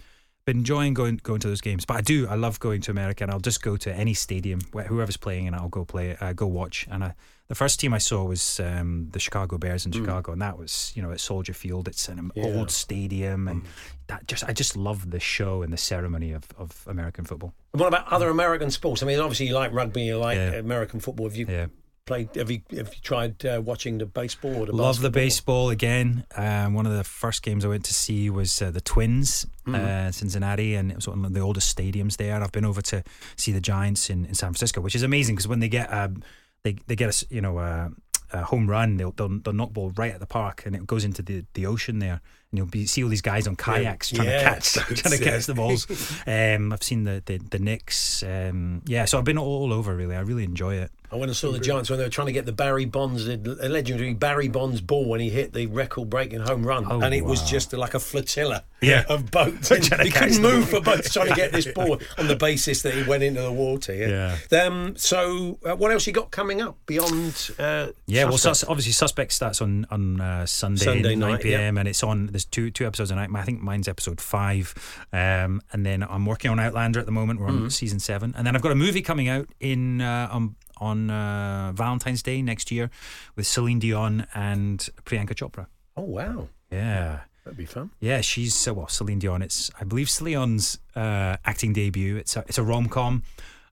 been 0.45 0.57
enjoying 0.57 0.93
going 0.93 1.19
going 1.23 1.39
to 1.39 1.47
those 1.47 1.61
games. 1.61 1.85
But 1.85 1.97
I 1.97 2.01
do. 2.01 2.27
I 2.27 2.35
love 2.35 2.59
going 2.59 2.81
to 2.81 2.91
America, 2.91 3.23
and 3.23 3.31
I'll 3.31 3.39
just 3.39 3.61
go 3.61 3.77
to 3.77 3.93
any 3.93 4.13
stadium 4.13 4.59
where 4.71 4.85
whoever's 4.85 5.17
playing, 5.17 5.47
and 5.47 5.55
I'll 5.55 5.69
go 5.69 5.85
play. 5.85 6.17
Uh, 6.19 6.33
go 6.33 6.47
watch. 6.47 6.87
And 6.91 7.03
I, 7.03 7.13
the 7.47 7.55
first 7.55 7.79
team 7.79 7.93
I 7.93 7.97
saw 7.97 8.23
was 8.23 8.59
um, 8.59 9.09
the 9.11 9.19
Chicago 9.19 9.57
Bears 9.57 9.85
in 9.85 9.91
Chicago, 9.91 10.31
and 10.31 10.41
that 10.41 10.57
was 10.57 10.91
you 10.95 11.01
know 11.01 11.11
at 11.11 11.19
Soldier 11.19 11.53
Field. 11.53 11.87
It's 11.87 12.07
an 12.09 12.31
Yeah. 12.35 12.43
old 12.45 12.71
stadium, 12.71 13.47
and 13.47 13.63
that 14.07 14.27
just 14.27 14.43
I 14.43 14.53
just 14.53 14.75
love 14.75 15.11
the 15.11 15.19
show 15.19 15.61
and 15.61 15.71
the 15.71 15.77
ceremony 15.77 16.31
of, 16.33 16.45
of 16.57 16.83
American 16.87 17.25
football. 17.25 17.53
And 17.73 17.79
what 17.79 17.87
about 17.87 18.07
other 18.11 18.29
American 18.29 18.69
sports? 18.71 19.01
I 19.01 19.05
mean, 19.05 19.19
obviously 19.19 19.47
you 19.47 19.55
like 19.55 19.71
rugby, 19.71 20.01
you 20.03 20.17
like 20.17 20.35
Yeah. 20.37 20.53
American 20.55 20.99
football. 20.99 21.27
Have 21.27 21.35
you 21.37 21.45
Yeah. 21.47 21.67
Played? 22.05 22.35
Have 22.35 22.51
you 22.51 22.61
have 22.71 22.93
you 22.93 23.01
tried 23.01 23.45
uh, 23.45 23.61
watching 23.63 23.97
the 23.97 24.05
baseball 24.05 24.55
or 24.55 24.65
the 24.65 24.75
Love 24.75 25.01
the 25.01 25.09
baseball 25.09 25.69
again. 25.69 26.25
Um, 26.35 26.73
one 26.73 26.85
of 26.85 26.93
the 26.95 27.03
first 27.03 27.43
games 27.43 27.63
I 27.63 27.69
went 27.69 27.85
to 27.85 27.93
see 27.93 28.29
was 28.29 28.61
uh, 28.61 28.71
the 28.71 28.81
Twins, 28.81 29.45
Mm-hmm. 29.65 29.75
uh, 30.07 30.11
Cincinnati, 30.11 30.75
and 30.75 30.91
it 30.91 30.95
was 30.97 31.07
one 31.07 31.23
of 31.23 31.33
the 31.33 31.39
oldest 31.39 31.73
stadiums 31.73 32.17
there. 32.17 32.43
I've 32.43 32.51
been 32.51 32.65
over 32.65 32.81
to 32.81 33.01
see 33.37 33.53
the 33.53 33.61
Giants 33.61 34.09
in, 34.09 34.25
in 34.25 34.33
San 34.33 34.49
Francisco, 34.49 34.81
which 34.81 34.93
is 34.93 35.03
amazing 35.03 35.35
because 35.35 35.47
when 35.47 35.61
they 35.61 35.69
get 35.69 35.87
um, 35.93 36.21
they 36.63 36.75
they 36.87 36.97
get 36.97 37.09
a 37.21 37.25
you 37.33 37.39
know 37.39 37.59
a, 37.59 37.91
a 38.33 38.43
home 38.43 38.69
run, 38.69 38.97
they'll, 38.97 39.11
they'll 39.11 39.39
they'll 39.39 39.53
knock 39.53 39.71
ball 39.71 39.93
right 39.95 40.13
at 40.13 40.19
the 40.19 40.25
park, 40.25 40.63
and 40.65 40.75
it 40.75 40.85
goes 40.85 41.05
into 41.05 41.21
the, 41.21 41.45
the 41.53 41.65
ocean 41.65 41.99
there, 41.99 42.19
and 42.53 42.59
you'll 42.59 42.67
be 42.67 42.85
see 42.85 43.03
all 43.03 43.09
these 43.09 43.23
guys 43.23 43.47
on 43.47 43.55
kayaks 43.55 44.11
trying 44.11 44.27
Yeah, 44.27 44.37
to 44.37 44.43
catch 44.45 44.73
trying 45.01 45.17
to 45.17 45.23
catch 45.23 45.47
the 45.47 45.55
balls. 45.55 45.87
um, 46.27 46.71
I've 46.71 46.83
seen 46.83 47.03
the 47.03 47.23
the, 47.25 47.39
the 47.39 47.57
Knicks. 47.57 48.21
Um, 48.21 48.83
yeah, 48.85 49.05
so 49.05 49.17
I've 49.17 49.23
been 49.25 49.39
all 49.39 49.73
over 49.73 49.95
really. 49.95 50.15
I 50.15 50.19
really 50.21 50.43
enjoy 50.43 50.75
it. 50.75 50.91
I 51.11 51.15
went 51.15 51.29
and 51.29 51.35
saw 51.37 51.51
the 51.51 51.59
Giants 51.59 51.91
when 51.91 51.99
they 51.99 52.05
were 52.05 52.09
trying 52.09 52.25
to 52.25 52.33
get 52.33 52.47
the 52.47 52.51
Barry 52.51 52.85
Bonds, 52.85 53.25
the 53.27 53.37
legendary 53.69 54.15
Barry 54.15 54.47
Bonds 54.47 54.81
ball 54.81 55.05
when 55.07 55.19
he 55.19 55.29
hit 55.29 55.53
the 55.53 55.67
record-breaking 55.67 56.39
home 56.39 56.65
run, 56.65 56.87
Oh, 56.89 57.01
and 57.01 57.13
it 57.13 57.23
was 57.23 57.47
just 57.47 57.71
like 57.71 57.93
a 57.93 57.99
flotilla 57.99 58.63
Yeah. 58.81 59.03
of 59.07 59.29
boats. 59.29 59.67
Trying 59.67 59.81
to 59.81 60.03
he 60.05 60.09
couldn't 60.09 60.41
move 60.41 60.69
for 60.69 60.81
boats 60.81 61.13
trying 61.13 61.27
to 61.29 61.35
get 61.35 61.51
this 61.51 61.67
ball 61.71 61.99
on 62.17 62.27
the 62.27 62.35
basis 62.35 62.81
that 62.81 62.95
he 62.95 63.03
went 63.03 63.21
into 63.21 63.41
the 63.43 63.51
water. 63.51 63.93
Yeah. 63.93 64.37
Um, 64.59 64.95
so, 64.97 65.59
uh, 65.63 65.75
what 65.75 65.91
else 65.91 66.07
you 66.07 66.13
got 66.13 66.31
coming 66.31 66.63
up 66.63 66.77
beyond? 66.87 67.51
Uh, 67.59 67.89
Yeah, 68.07 68.23
well, 68.25 68.39
sus- 68.39 68.63
obviously, 68.63 68.93
Suspect 68.93 69.33
starts 69.33 69.61
on 69.61 69.85
on 69.91 70.19
uh, 70.19 70.47
Sunday, 70.47 70.83
Sunday 70.83 71.15
9 71.15 71.31
night, 71.31 71.41
p.m. 71.43 71.77
and 71.77 71.87
it's 71.87 72.01
on. 72.01 72.29
There's 72.43 72.51
two 72.51 72.71
two 72.71 72.85
episodes 72.85 73.09
a 73.11 73.15
night. 73.15 73.29
I 73.33 73.43
think 73.43 73.61
mine's 73.61 73.87
episode 73.87 74.19
five, 74.19 74.73
um, 75.13 75.61
and 75.71 75.85
then 75.85 76.03
I'm 76.03 76.25
working 76.25 76.51
on 76.51 76.59
Outlander 76.59 76.99
at 76.99 77.05
the 77.05 77.11
moment. 77.11 77.39
We're 77.39 77.47
Mm-hmm. 77.47 77.63
on 77.65 77.69
season 77.69 77.99
seven, 77.99 78.33
and 78.37 78.45
then 78.45 78.55
I've 78.55 78.61
got 78.61 78.71
a 78.71 78.75
movie 78.75 79.01
coming 79.01 79.29
out 79.29 79.47
in 79.59 80.01
uh, 80.01 80.27
on 80.31 80.55
on 80.77 81.09
uh, 81.09 81.71
Valentine's 81.73 82.21
Day 82.23 82.41
next 82.41 82.69
year 82.71 82.89
with 83.35 83.47
Celine 83.47 83.79
Dion 83.79 84.27
and 84.33 84.79
Priyanka 85.05 85.33
Chopra. 85.35 85.67
oh 85.95 86.03
wow, 86.03 86.47
Yeah. 86.71 87.21
that'd 87.45 87.57
be 87.57 87.65
fun. 87.65 87.91
Yeah, 88.01 88.21
she's 88.21 88.67
uh, 88.67 88.73
well 88.73 88.87
Celine 88.89 89.19
Dion. 89.19 89.41
It's 89.41 89.71
I 89.79 89.83
believe 89.85 90.09
Celine's 90.09 90.79
uh, 90.95 91.37
acting 91.45 91.71
debut. 91.73 92.17
It's 92.17 92.35
a 92.35 92.43
it's 92.47 92.57
a 92.57 92.63
rom 92.63 92.89
com, 92.89 93.23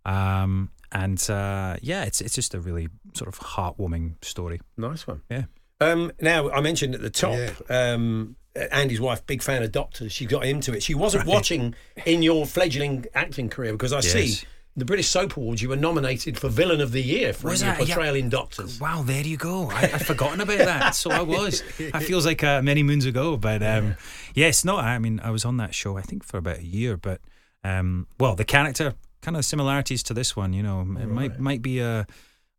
um, 0.05 0.69
and 0.91 1.19
uh, 1.29 1.77
yeah, 1.81 2.03
it's 2.03 2.21
it's 2.21 2.36
just 2.36 2.53
a 2.53 2.60
really 2.60 2.88
sort 3.15 3.27
of 3.27 3.39
heartwarming 3.39 4.23
story. 4.23 4.62
Nice 4.77 5.05
one. 5.07 5.21
Yeah. 5.29 5.43
Um, 5.81 6.12
now, 6.21 6.51
I 6.51 6.62
mentioned 6.62 6.93
at 6.93 7.01
the 7.01 7.10
top, 7.10 7.39
um, 7.71 8.36
Andy's 8.55 8.99
wife, 8.99 9.25
big 9.25 9.41
fan 9.41 9.63
of 9.63 9.71
Doctors. 9.71 10.11
She 10.11 10.25
got 10.25 10.45
into 10.45 10.73
it. 10.73 10.83
She 10.83 10.93
wasn't 10.93 11.25
watching 11.25 11.73
in 12.05 12.21
your 12.21 12.45
fledgling 12.45 13.05
acting 13.13 13.49
career 13.49 13.71
because 13.71 13.93
I 13.93 14.01
see 14.01 14.45
the 14.75 14.85
British 14.85 15.07
Soap 15.07 15.37
Awards. 15.37 15.61
You 15.61 15.69
were 15.69 15.75
nominated 15.75 16.37
for 16.37 16.49
Villain 16.49 16.81
of 16.81 16.91
the 16.91 17.01
Year 17.01 17.33
for 17.33 17.49
Was 17.49 17.61
your 17.61 17.71
that? 17.71 17.79
Yeah. 17.79 17.95
portrayal 17.95 18.15
in 18.15 18.29
Doctors. 18.29 18.79
Wow, 18.79 19.03
there 19.03 19.23
you 19.23 19.37
go. 19.37 19.69
I, 19.69 19.83
I'd 19.83 20.05
forgotten 20.05 20.41
about 20.41 20.59
that. 20.59 20.95
So 20.95 21.11
I 21.11 21.21
was. 21.21 21.63
That 21.77 22.03
feels 22.03 22.25
like 22.25 22.43
uh, 22.43 22.61
many 22.61 22.83
moons 22.83 23.05
ago. 23.05 23.37
But 23.37 23.63
um, 23.63 23.95
yes, 24.33 24.65
no, 24.65 24.77
I 24.77 24.99
mean, 24.99 25.19
I 25.23 25.31
was 25.31 25.45
on 25.45 25.57
that 25.57 25.73
show, 25.73 25.97
I 25.97 26.01
think, 26.01 26.23
for 26.23 26.37
about 26.37 26.59
a 26.59 26.65
year. 26.65 26.97
But, 26.97 27.21
um, 27.63 28.07
well, 28.19 28.35
the 28.35 28.45
character, 28.45 28.95
kind 29.21 29.37
of 29.37 29.45
similarities 29.45 30.03
to 30.03 30.13
this 30.13 30.35
one, 30.35 30.51
you 30.53 30.63
know, 30.63 30.81
it 30.81 31.07
might 31.07 31.39
might 31.39 31.61
be 31.61 31.79
a. 31.79 32.05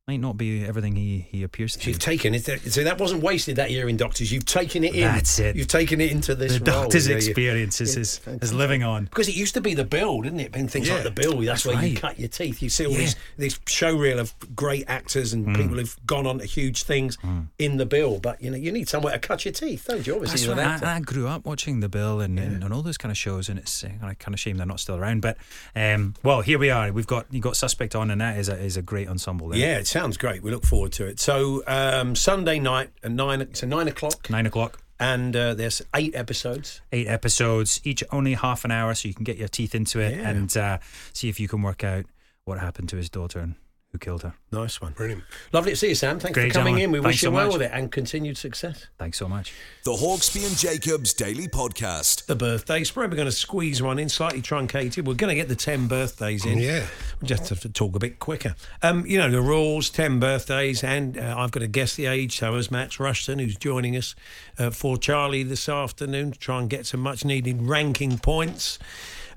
Might 0.09 0.19
not 0.19 0.37
be 0.37 0.65
everything 0.67 0.97
he, 0.97 1.29
he 1.31 1.45
appears 1.45 1.77
to 1.77 1.89
You've 1.89 2.01
taken 2.01 2.35
it. 2.35 2.43
So 2.73 2.83
that 2.83 2.99
wasn't 2.99 3.23
wasted 3.23 3.55
that 3.55 3.71
year 3.71 3.89
in 3.89 3.97
Doctors. 3.97 4.33
You've 4.33 4.45
taken 4.45 4.83
it 4.83 4.97
in. 4.97 5.03
That's 5.03 5.39
it. 5.39 5.55
You've 5.55 5.69
taken 5.69 6.01
it 6.01 6.11
into 6.11 6.35
this 6.35 6.59
The 6.59 6.73
role. 6.73 6.83
doctor's 6.83 7.07
Yeah, 7.07 7.13
yeah. 7.13 7.17
experience 7.19 7.81
is, 7.81 7.97
is, 7.97 8.21
is 8.27 8.53
living 8.53 8.83
on. 8.83 9.05
Because 9.05 9.29
it 9.29 9.37
used 9.37 9.55
to 9.55 9.61
be 9.61 9.75
the 9.75 9.85
bill, 9.85 10.21
didn't 10.23 10.41
it? 10.41 10.57
And 10.57 10.69
things 10.69 10.91
like 10.91 11.05
the 11.05 11.13
bill, 11.13 11.37
that's, 11.43 11.63
that's 11.63 11.67
where 11.67 11.87
you 11.87 11.97
cut 11.97 12.19
your 12.19 12.27
teeth. 12.27 12.61
You 12.63 12.69
see 12.69 12.85
all 12.85 12.91
Yeah. 12.91 12.99
these 12.99 13.17
this 13.37 13.61
show 13.69 13.95
reel 13.97 14.19
of 14.19 14.35
great 14.57 14.87
actors 14.89 15.33
and 15.33 15.47
people 15.55 15.77
who've 15.77 15.97
gone 16.05 16.27
on 16.27 16.41
to 16.41 16.47
huge 16.47 16.83
things 16.83 17.17
in 17.61 17.77
the 17.77 17.87
bill. 17.87 18.19
But 18.19 18.43
you 18.43 18.51
know, 18.51 18.57
you 18.57 18.73
need 18.73 18.89
somewhere 18.89 19.13
to 19.13 19.21
cut 19.21 19.45
your 19.45 19.53
teeth, 19.53 19.85
don't 19.87 20.05
you? 20.05 20.15
Obviously, 20.17 20.33
That's 20.39 20.47
you're 20.47 20.57
right. 20.57 20.83
I. 20.83 20.97
I 20.97 21.01
grew 21.01 21.29
up 21.29 21.47
watching 21.47 21.79
The 21.79 21.89
Bill 21.89 22.21
and, 22.21 22.41
and, 22.41 22.65
and 22.65 22.75
all 22.75 22.83
those 22.83 22.99
kind 22.99 23.13
of 23.13 23.17
shows, 23.17 23.49
and 23.49 23.57
it's 23.57 23.85
uh, 23.85 23.89
kind 24.19 24.35
of 24.35 24.41
shame 24.41 24.57
they're 24.57 24.67
not 24.67 24.81
still 24.81 24.97
around. 24.97 25.23
But 25.23 25.37
um, 25.77 26.15
well, 26.25 26.41
here 26.41 26.59
we 26.59 26.71
are. 26.71 26.91
We've 26.93 27.07
got 27.07 27.27
you 27.33 27.41
got 27.41 27.57
Suspect 27.57 27.95
on, 27.95 28.11
and 28.11 28.21
that 28.21 28.37
is 28.37 28.49
a, 28.49 28.59
is 28.59 28.77
a 28.77 28.83
great 28.83 29.07
ensemble. 29.09 29.49
There. 29.51 29.59
Yeah, 29.61 29.83
sounds 29.93 30.17
great. 30.17 30.43
We 30.43 30.51
look 30.51 30.65
forward 30.67 30.93
to 30.93 31.07
it. 31.07 31.21
So 31.21 31.63
um, 31.67 32.17
Sunday 32.17 32.59
night 32.59 32.91
at 33.03 33.11
nine. 33.13 33.41
A 33.63 33.67
nine 33.67 33.89
o'clock. 33.89 34.29
nine 34.31 34.47
o'clock. 34.47 34.83
and 34.99 35.35
uh, 35.37 35.55
there's 35.55 35.83
eight 35.95 36.15
episodes. 36.15 36.81
Eight 36.93 37.09
episodes, 37.09 37.81
each 37.85 38.03
only 38.11 38.35
half 38.35 38.65
an 38.65 38.71
hour, 38.71 38.95
so 38.95 39.09
you 39.09 39.15
can 39.15 39.25
get 39.25 39.37
your 39.37 39.49
teeth 39.49 39.75
into 39.75 39.99
it 40.01 40.17
Yeah. 40.17 40.29
and 40.31 40.57
uh, 40.57 40.79
see 41.13 41.29
if 41.29 41.39
you 41.41 41.49
can 41.49 41.61
work 41.63 41.83
out 41.85 42.05
what 42.45 42.59
happened 42.59 42.89
to 42.91 42.97
his 42.97 43.11
daughter 43.11 43.39
and 43.41 43.55
who 43.93 43.99
killed 43.99 44.23
her. 44.23 44.35
Nice 44.51 44.81
one. 44.81 44.93
Brilliant. 44.93 45.23
Lovely 45.53 45.73
to 45.73 45.77
see 45.77 45.91
you, 45.91 45.95
Sam. 45.95 46.19
Thanks 46.19 46.35
Great, 46.35 46.49
for 46.53 46.59
coming 46.61 46.77
gentlemen. 46.77 46.85
in. 46.85 46.93
We 46.93 46.99
Thanks 46.99 47.17
wish 47.17 47.23
you 47.23 47.27
so 47.27 47.31
well 47.31 47.47
much. 47.47 47.53
with 47.55 47.63
it 47.63 47.71
and 47.75 47.93
continued 47.93 48.39
success. 48.39 48.87
Thanks 48.99 49.19
so 49.19 49.29
much. 49.29 49.53
The 49.85 49.93
Hawksby 49.93 50.47
and 50.47 50.57
Jacobs 50.57 51.13
Daily 51.13 51.47
Podcast. 51.47 52.25
The 52.25 52.35
birthday 52.35 52.85
spread. 52.85 53.11
We're 53.11 53.17
going 53.17 53.27
to 53.29 53.33
squeeze 53.33 53.83
one 53.83 53.99
in, 53.99 54.09
slightly 54.09 54.41
truncated. 54.41 55.07
We're 55.07 55.15
going 55.15 55.29
to 55.29 55.35
get 55.35 55.49
the 55.49 55.57
10 55.57 55.89
birthdays 55.89 56.47
in. 56.47 56.59
Yeah. 56.59 56.87
We 57.21 57.29
just 57.29 57.51
have 57.51 57.61
to 57.61 57.69
talk 57.69 57.95
a 57.95 57.99
bit 57.99 58.19
quicker. 58.19 58.55
Um, 58.83 59.05
you 59.05 59.19
know, 59.19 59.31
the 59.31 59.43
rules 59.43 59.91
10 59.91 60.19
birthdays, 60.21 60.83
and 60.83 61.19
uh, 61.19 61.35
I've 61.37 61.51
got 61.51 61.61
to 61.61 61.69
guess 61.69 61.95
the 61.95 62.07
age. 62.07 62.39
So 62.39 62.55
has 62.57 62.71
Max 62.71 62.99
Rushton, 62.99 63.39
who's 63.41 63.57
joining 63.57 63.95
us 63.97 64.15
uh, 64.59 64.71
for 64.71 64.97
Charlie 64.97 65.43
this 65.43 65.69
afternoon 65.69 66.33
to 66.33 66.39
try 66.39 66.61
and 66.61 66.71
get 66.71 66.87
some 66.87 67.01
much 67.01 67.27
needed 67.27 67.61
ranking 67.63 68.17
points. 68.19 68.79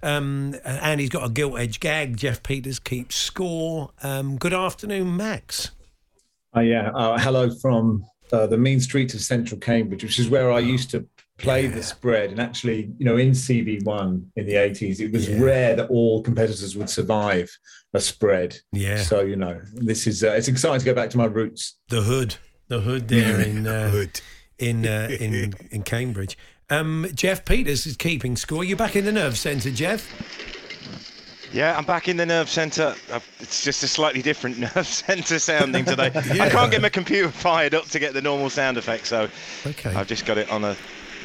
Um, 0.05 0.55
and 0.63 1.01
he's 1.01 1.09
got 1.09 1.25
a 1.25 1.29
gilt 1.31 1.57
edge 1.59 1.79
gag. 1.79 2.15
Jeff 2.17 2.43
Peters 2.43 2.77
keeps 2.79 3.15
score. 3.15 3.89
Um, 4.03 4.37
good 4.37 4.53
afternoon, 4.53 5.17
Max. 5.17 5.71
Uh, 6.55 6.59
yeah, 6.61 6.91
uh, 6.91 7.17
hello 7.17 7.49
from 7.49 8.05
uh, 8.31 8.45
the 8.47 8.57
mean 8.57 8.79
streets 8.79 9.13
of 9.15 9.21
central 9.21 9.59
Cambridge, 9.59 10.03
which 10.03 10.19
is 10.19 10.29
where 10.29 10.51
I 10.51 10.59
used 10.59 10.91
to 10.91 11.05
play 11.37 11.67
the 11.67 11.81
spread. 11.83 12.29
And 12.29 12.39
actually, 12.39 12.91
you 12.97 13.05
know, 13.05 13.17
in 13.17 13.31
CV1 13.31 14.25
in 14.35 14.45
the 14.45 14.53
80s, 14.53 14.99
it 14.99 15.11
was 15.11 15.27
Yeah. 15.27 15.39
rare 15.41 15.75
that 15.75 15.89
all 15.89 16.21
competitors 16.21 16.77
would 16.77 16.89
survive 16.89 17.49
a 17.93 17.99
spread. 17.99 18.57
Yeah. 18.71 19.01
So, 19.01 19.21
you 19.21 19.35
know, 19.35 19.59
this 19.73 20.05
is, 20.07 20.23
uh, 20.23 20.31
it's 20.31 20.47
exciting 20.47 20.79
to 20.79 20.85
go 20.85 20.93
back 20.93 21.09
to 21.09 21.17
my 21.17 21.25
roots. 21.25 21.77
the 21.89 22.03
hood, 22.03 22.35
the 22.67 22.81
hood 22.81 23.07
there 23.07 23.41
in 23.47 23.65
uh, 23.67 23.89
Hood. 23.89 24.21
in 24.59 24.85
uh, 24.85 25.09
in 25.19 25.53
in 25.71 25.81
Cambridge. 25.83 26.37
Um, 26.69 27.07
Jeff 27.13 27.45
Peters 27.45 27.85
is 27.85 27.95
keeping 27.95 28.35
score. 28.35 28.63
You're 28.63 28.77
back 28.77 28.95
in 28.95 29.05
the 29.05 29.11
nerve 29.11 29.37
centre, 29.37 29.69
Jeff. 29.71 30.09
Yeah, 31.53 31.77
I'm 31.77 31.85
back 31.85 32.07
in 32.09 32.17
the 32.17 32.25
nerve 32.25 32.49
centre. 32.49 32.95
Uh, 33.11 33.19
It's 33.39 33.63
just 33.63 33.83
a 33.83 33.87
slightly 33.87 34.21
different 34.21 34.57
nerve 34.75 34.87
centre 34.87 35.39
sounding 35.39 35.85
today. 35.85 36.07
I 36.15 36.49
can't 36.49 36.71
get 36.71 36.81
my 36.81 36.89
computer 36.89 37.29
fired 37.31 37.75
up 37.75 37.85
to 37.89 37.99
get 37.99 38.13
the 38.13 38.21
normal 38.21 38.49
sound 38.49 38.77
effect, 38.77 39.05
so 39.07 39.29
Okay. 39.65 39.93
I've 39.93 40.07
just 40.07 40.25
got 40.25 40.37
it 40.37 40.49
on 40.49 40.63
a. 40.63 40.75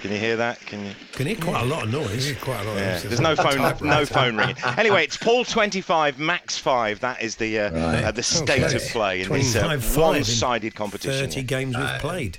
Can 0.03 0.13
you 0.13 0.19
hear 0.19 0.37
that? 0.37 0.61
Can 0.61 0.85
you? 0.87 0.93
Can 1.13 1.27
hear 1.27 1.37
quite 1.37 1.63
a 1.63 1.67
lot 1.67 1.83
of 1.85 1.93
noise. 1.93 2.33
Quite 2.41 2.61
a 2.61 2.65
lot. 2.65 2.77
Yeah, 2.77 2.97
of 2.97 3.03
there's 3.03 3.21
no 3.21 3.37
phone, 3.37 3.59
no 3.87 4.07
phone 4.07 4.37
ringing. 4.37 4.57
Anyway, 4.79 5.05
it's 5.05 5.19
Paul 5.19 5.45
25, 5.45 6.19
Max 6.19 6.57
5. 6.57 7.01
That 7.01 7.21
is 7.23 7.37
the 7.37 7.59
uh, 7.59 7.71
Right. 7.71 8.05
uh, 8.05 8.11
the 8.11 8.23
state 8.23 8.63
Okay. 8.63 8.77
of 8.77 8.83
play 8.89 9.21
in 9.23 9.29
this 9.31 9.55
uh, 9.57 9.79
one-sided 9.95 10.75
competition. 10.75 11.27
Thirty 11.27 11.43
games 11.43 11.77
we've 11.77 11.99
played. 11.99 12.39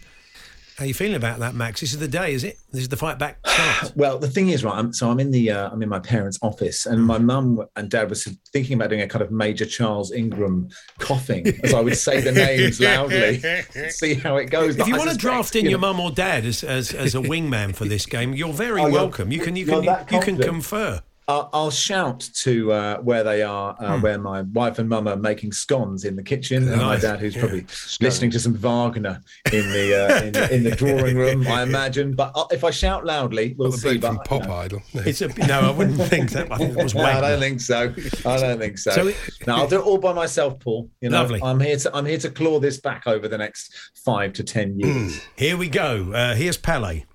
How 0.82 0.88
you 0.88 0.96
feeling 0.96 1.13
about 1.13 1.38
that, 1.41 1.54
Max? 1.54 1.82
This 1.82 1.94
is 1.94 2.00
the 2.00 2.08
day, 2.08 2.34
is 2.34 2.44
it? 2.44 2.58
This 2.72 2.82
is 2.82 2.89
the 2.89 2.98
fight 2.98 3.20
back 3.20 3.38
start. 3.48 3.94
Well, 3.96 4.17
the 4.17 4.28
thing 4.28 4.50
is, 4.50 4.63
right. 4.63 4.74
I'm, 4.74 4.91
so 4.94 5.12
I'm 5.12 5.20
in 5.20 5.30
the 5.30 5.52
uh, 5.52 5.70
I'm 5.70 5.84
in 5.84 5.89
my 5.89 6.00
parents' 6.00 6.39
office, 6.41 6.88
and 6.88 7.06
my 7.06 7.20
mum 7.20 7.63
and 7.76 7.88
dad 7.88 8.10
was 8.10 8.28
thinking 8.52 8.78
about 8.78 8.89
doing 8.89 9.02
a 9.04 9.08
kind 9.08 9.22
of 9.22 9.30
Major 9.30 9.67
Charles 9.67 10.12
Ingram 10.12 10.70
coughing, 10.98 11.46
as 11.63 11.76
I 11.76 11.82
would 11.82 11.96
say 11.98 12.20
the 12.22 12.32
names 12.32 12.80
loudly, 12.82 13.38
see 13.89 14.15
how 14.15 14.38
it 14.38 14.46
goes. 14.46 14.72
If 14.72 14.80
But 14.80 14.88
you 14.88 14.96
I 14.96 14.98
want 14.98 15.12
to 15.12 15.17
draft 15.17 15.56
in 15.56 15.65
you 15.65 15.70
your 15.70 15.80
mum 15.80 16.00
or 16.00 16.10
dad 16.10 16.46
as, 16.46 16.63
as 16.63 16.96
as 16.96 17.13
a 17.13 17.20
wingman 17.20 17.76
for 17.76 17.86
this 17.86 18.08
game, 18.08 18.34
you're 18.34 18.52
very 18.52 18.82
Oh, 18.82 18.88
you're- 18.88 18.94
welcome. 18.94 19.32
You 19.32 19.39
can 19.41 19.56
you 19.56 19.67
can 19.67 19.84
you 19.84 20.20
can 20.20 20.39
confer. 20.39 21.00
I'll, 21.32 21.50
I'll 21.54 21.72
shout 21.72 22.30
to 22.34 22.74
uh, 22.74 22.98
where 23.00 23.24
they 23.24 23.41
are, 23.41 23.76
uh, 23.80 24.00
where 24.00 24.17
my 24.17 24.41
wife 24.41 24.80
and 24.80 24.89
mum 24.89 25.08
are 25.08 25.15
making 25.15 25.54
scones 25.54 26.04
in 26.04 26.17
the 26.17 26.24
kitchen, 26.24 26.67
and 26.67 26.82
my 26.82 26.98
dad, 26.98 27.20
who's 27.20 27.38
probably 27.38 27.65
listening 28.02 28.32
to 28.32 28.39
some 28.39 28.54
Wagner 28.54 29.22
in 29.54 29.70
the 29.72 29.96
uh, 29.96 30.24
in, 30.50 30.54
in 30.54 30.63
the 30.63 30.76
drawing 30.76 31.15
room, 31.15 31.48
I 31.48 31.63
imagine. 31.63 32.15
But 32.15 32.34
uh, 32.36 32.46
if 32.52 32.65
I 32.65 32.70
shout 32.72 33.06
loudly, 33.06 33.56
we'll 33.58 33.72
see. 33.72 33.98
bloke 33.98 34.15
from 34.17 34.24
Pop 34.26 34.41
you 34.41 34.48
know. 34.50 34.56
Idol. 34.56 34.82
It's 35.12 35.22
a 35.22 35.30
no, 35.48 35.62
I 35.62 35.72
wouldn't 35.72 36.02
think 36.02 36.32
that. 36.32 36.52
I 36.52 36.58
think 36.58 36.78
it 36.78 36.84
was 36.84 36.96
No, 36.96 37.04
I 37.04 37.22
don't 37.22 37.39
think 37.39 37.62
so. 37.62 37.94
I 38.26 38.38
don't 38.38 38.60
think 38.60 38.78
so. 38.78 38.91
So 38.91 39.08
it- 39.08 39.17
no, 39.48 39.56
I'll 39.56 39.67
do 39.67 39.80
it 39.80 39.86
all 39.86 39.98
by 40.00 40.13
myself, 40.13 40.60
Paul. 40.60 40.89
You 41.00 41.10
know, 41.10 41.22
Lovely. 41.22 41.39
I'm 41.41 41.60
here 41.62 41.78
to 41.78 41.96
I'm 41.96 42.06
here 42.06 42.17
to 42.20 42.30
claw 42.30 42.60
this 42.60 42.78
back 42.78 43.08
over 43.08 43.30
the 43.30 43.38
next 43.38 43.74
five 43.96 44.34
to 44.34 44.44
ten 44.44 44.78
years. 44.78 45.22
Here 45.38 45.56
we 45.56 45.70
go. 45.70 46.12
Uh, 46.12 46.36
here's 46.36 46.58
Pele. 46.58 47.06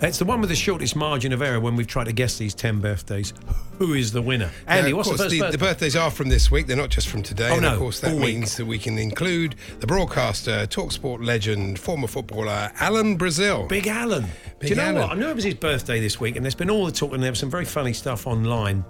It's 0.00 0.18
the 0.18 0.24
one 0.24 0.40
with 0.40 0.50
the 0.50 0.56
shortest 0.56 0.96
margin 0.96 1.32
of 1.32 1.40
error 1.40 1.60
when 1.60 1.76
we've 1.76 1.86
tried 1.86 2.04
to 2.04 2.12
guess 2.12 2.36
these 2.36 2.54
10 2.54 2.80
birthdays. 2.80 3.32
Who 3.78 3.94
is 3.94 4.12
the 4.12 4.20
winner? 4.20 4.50
Andy, 4.66 4.88
Uh, 4.92 4.92
of 4.92 4.96
what's 4.98 5.10
the 5.10 5.16
first 5.16 5.30
the, 5.30 5.38
birthday? 5.40 5.52
the 5.52 5.58
birthdays 5.64 5.96
are 5.96 6.10
from 6.10 6.28
this 6.28 6.50
week. 6.50 6.66
They're 6.66 6.76
not 6.76 6.90
just 6.90 7.08
from 7.08 7.22
today. 7.22 7.48
Oh, 7.50 7.54
and 7.54 7.62
no, 7.62 7.72
of 7.72 7.78
course, 7.78 8.00
that 8.00 8.12
all 8.12 8.18
week. 8.18 8.36
means 8.36 8.56
that 8.56 8.66
we 8.66 8.78
can 8.78 8.98
include 8.98 9.54
the 9.80 9.86
broadcaster, 9.86 10.66
Talksport 10.66 11.24
legend, 11.24 11.78
former 11.78 12.06
footballer 12.06 12.70
Alan 12.80 13.16
Brazil. 13.16 13.66
Big 13.66 13.86
Alan. 13.86 14.24
Big 14.58 14.60
Do 14.60 14.68
you 14.68 14.74
know 14.76 14.82
Alan. 14.82 14.94
what? 15.02 15.10
I 15.12 15.14
knew 15.14 15.28
it 15.28 15.34
was 15.36 15.44
his 15.44 15.54
birthday 15.54 16.00
this 16.00 16.20
week, 16.20 16.36
and 16.36 16.44
there's 16.44 16.54
been 16.54 16.70
all 16.70 16.84
the 16.86 16.92
talk, 16.92 17.12
and 17.14 17.22
there 17.22 17.30
was 17.32 17.38
some 17.38 17.50
very 17.50 17.64
funny 17.64 17.92
stuff 17.92 18.26
online. 18.26 18.84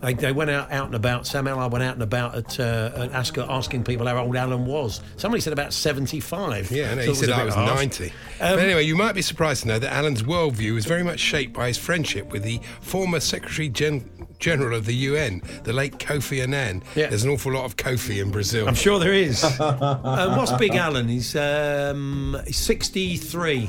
They, 0.00 0.14
they 0.14 0.32
went 0.32 0.50
out, 0.50 0.70
out 0.72 0.86
and 0.86 0.94
about. 0.94 1.26
Sam 1.26 1.46
Allar 1.46 1.70
went 1.70 1.84
out 1.84 1.94
and 1.94 2.02
about 2.02 2.34
at, 2.34 2.60
uh, 2.60 2.92
at 2.96 3.12
Ascot 3.12 3.48
asking 3.50 3.84
people 3.84 4.06
how 4.06 4.18
old 4.22 4.36
Alan 4.36 4.66
was. 4.66 5.00
Somebody 5.16 5.40
said 5.40 5.52
about 5.52 5.72
75. 5.72 6.70
Yeah, 6.70 6.94
no, 6.94 7.02
So 7.02 7.08
he 7.08 7.14
said 7.14 7.30
I 7.30 7.44
was 7.44 7.54
harsh. 7.54 7.74
90. 7.74 8.04
Um, 8.06 8.10
but 8.38 8.58
anyway, 8.58 8.84
you 8.84 8.96
might 8.96 9.14
be 9.14 9.22
surprised 9.22 9.62
to 9.62 9.68
know 9.68 9.78
that 9.78 9.92
Alan's 9.92 10.22
worldview 10.22 10.74
was 10.74 10.84
very 10.86 11.02
much 11.02 11.20
shaped 11.20 11.52
by 11.54 11.68
his 11.68 11.78
friendship 11.78 12.30
with 12.32 12.42
the 12.42 12.60
former 12.80 13.20
Secretary 13.20 13.68
Gen- 13.68 14.10
General 14.38 14.76
of 14.76 14.84
the 14.84 14.94
UN, 14.94 15.40
the 15.64 15.72
late 15.72 15.98
Kofi 15.98 16.42
Annan. 16.42 16.82
Yeah. 16.94 17.06
There's 17.06 17.24
an 17.24 17.30
awful 17.30 17.52
lot 17.52 17.64
of 17.64 17.76
Kofi 17.76 18.20
in 18.20 18.30
Brazil. 18.30 18.68
I'm 18.68 18.74
sure 18.74 18.98
there 18.98 19.14
is. 19.14 19.42
um, 19.44 19.56
what's 20.36 20.52
Big 20.52 20.74
Alan? 20.74 21.08
He's 21.08 21.34
um, 21.36 22.36
63. 22.46 23.66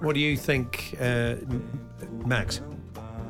What 0.00 0.14
do 0.14 0.20
you 0.20 0.36
think, 0.36 0.94
uh, 1.00 1.36
Max? 2.26 2.60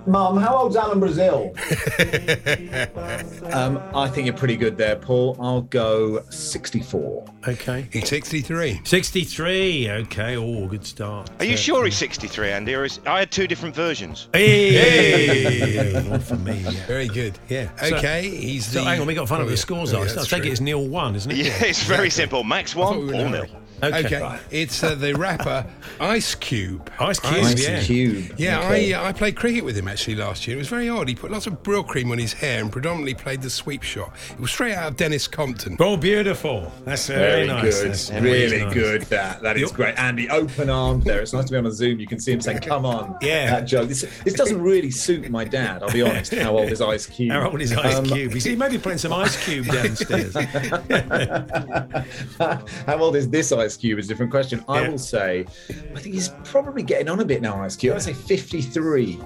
Mum, 0.06 0.36
how 0.36 0.56
old's 0.56 0.76
Alan 0.76 1.00
Brazil? 1.00 1.52
um, 3.52 3.82
I 3.94 4.08
think 4.08 4.26
you're 4.26 4.36
pretty 4.36 4.56
good 4.56 4.76
there, 4.76 4.94
Paul. 4.96 5.36
I'll 5.40 5.62
go 5.62 6.22
64. 6.30 7.24
Okay. 7.48 7.88
He's 7.92 8.08
63. 8.08 8.82
63. 8.84 9.90
Okay. 9.90 10.36
Oh, 10.36 10.66
good 10.68 10.86
start. 10.86 11.30
Are 11.40 11.44
you 11.44 11.56
sure 11.56 11.84
he's 11.84 11.96
63, 11.96 12.50
Andy? 12.52 12.74
Or 12.74 12.84
is, 12.84 13.00
I 13.06 13.18
had 13.20 13.32
two 13.32 13.48
different 13.48 13.74
versions. 13.74 14.28
Hey, 14.32 16.00
one 16.08 16.20
for 16.20 16.36
me. 16.36 16.54
Yeah. 16.58 16.86
Very 16.86 17.08
good. 17.08 17.38
Yeah. 17.48 17.74
So- 17.76 17.96
Okay, 17.96 18.28
he's 18.28 18.66
So 18.66 18.80
the. 18.80 18.84
hang 18.84 19.00
on, 19.00 19.06
we 19.06 19.14
got 19.14 19.22
to 19.22 19.26
find 19.26 19.40
out 19.40 19.44
Oh, 19.44 19.46
what 19.46 19.50
the 19.50 19.54
yeah. 19.54 19.60
scores 19.60 19.92
Oh, 19.94 19.98
are. 20.02 20.04
yeah, 20.06 20.12
I 20.12 20.14
that's 20.16 20.28
take 20.28 20.42
true. 20.42 20.48
it 20.50 20.52
it's 20.52 20.60
nil 20.60 20.86
one, 20.86 21.14
isn't 21.16 21.30
it? 21.32 21.36
Yeah, 21.38 21.64
it's 21.64 21.82
very 21.84 22.10
simple. 22.10 22.44
Max 22.44 22.74
1, 22.76 23.06
we 23.06 23.12
Paul 23.12 23.28
nil. 23.30 23.46
Okay. 23.82 24.06
Okay, 24.06 24.38
it's 24.50 24.82
uh, 24.82 24.94
the 24.94 25.12
rapper 25.14 25.66
Ice 26.00 26.34
Cube. 26.34 26.90
Ice 26.98 27.20
Cube, 27.20 27.44
Ice 27.44 27.62
yeah. 27.68 27.82
Cube. 27.82 28.34
Yeah, 28.38 28.58
Okay. 28.60 28.94
I 28.94 28.98
uh, 28.98 29.08
I 29.08 29.12
played 29.12 29.36
cricket 29.36 29.64
with 29.64 29.76
him 29.76 29.86
actually 29.86 30.16
last 30.16 30.46
year. 30.46 30.56
It 30.56 30.60
was 30.60 30.68
very 30.68 30.88
odd. 30.88 31.08
He 31.08 31.14
put 31.14 31.30
lots 31.30 31.46
of 31.46 31.62
Brylcreem 31.62 32.10
on 32.10 32.18
his 32.18 32.32
hair 32.32 32.62
and 32.62 32.72
predominantly 32.72 33.14
played 33.14 33.42
the 33.42 33.50
sweep 33.50 33.82
shot. 33.82 34.12
It 34.30 34.40
was 34.40 34.50
straight 34.50 34.74
out 34.74 34.88
of 34.88 34.96
Denis 34.96 35.28
Compton. 35.28 35.76
Oh, 35.80 35.96
beautiful. 35.96 36.72
That's 36.84 37.06
very, 37.08 37.20
Very 37.20 37.46
nice. 37.48 37.82
good. 37.82 37.90
That's 37.90 38.10
really 38.12 38.64
nice. 38.64 38.74
good. 38.74 39.02
That 39.02 39.42
that 39.42 39.56
is 39.58 39.72
great. 39.72 39.98
Andy, 39.98 40.28
open 40.30 40.70
arms 40.70 41.04
there. 41.04 41.20
It's 41.20 41.32
nice 41.32 41.46
to 41.46 41.52
be 41.52 41.58
on 41.58 41.66
a 41.66 41.72
Zoom. 41.72 42.00
You 42.00 42.06
can 42.06 42.18
see 42.20 42.32
him 42.32 42.40
saying, 42.40 42.60
"Come 42.60 42.86
on." 42.86 43.16
Yeah. 43.20 43.50
That 43.50 43.66
joke. 43.66 43.88
This, 43.88 44.04
this 44.24 44.34
doesn't 44.34 44.60
really 44.60 44.90
suit 44.90 45.28
my 45.30 45.44
dad. 45.44 45.82
I'll 45.82 45.92
be 45.92 46.02
honest. 46.02 46.34
How 46.34 46.56
old 46.56 46.70
is 46.70 46.80
Ice 46.80 47.06
Cube? 47.06 47.32
How 47.32 47.50
old 47.50 47.60
is 47.60 47.72
Ice 47.72 47.96
Um, 47.96 48.04
Cube? 48.06 48.32
He's, 48.32 48.44
he 48.44 48.56
may 48.56 48.68
be 48.68 48.78
playing 48.78 48.98
some 48.98 49.12
Ice 49.12 49.42
Cube 49.44 49.66
downstairs. 49.66 50.34
How 52.86 52.98
old 52.98 53.16
is 53.16 53.28
this 53.28 53.52
Ice 53.52 53.65
Cube? 53.74 53.98
Is 53.98 54.04
a 54.04 54.08
different 54.08 54.30
question. 54.30 54.62
I 54.68 54.82
Yeah. 54.82 54.90
will 54.90 54.98
say, 54.98 55.46
I 55.70 55.98
think 55.98 56.14
he's 56.14 56.28
probably 56.44 56.82
getting 56.82 57.08
on 57.08 57.20
a 57.20 57.24
bit 57.24 57.40
now. 57.40 57.62
Ice 57.62 57.74
Cube. 57.74 57.94
I'd 57.96 58.02
say 58.02 58.12
fifty-three. 58.12 59.18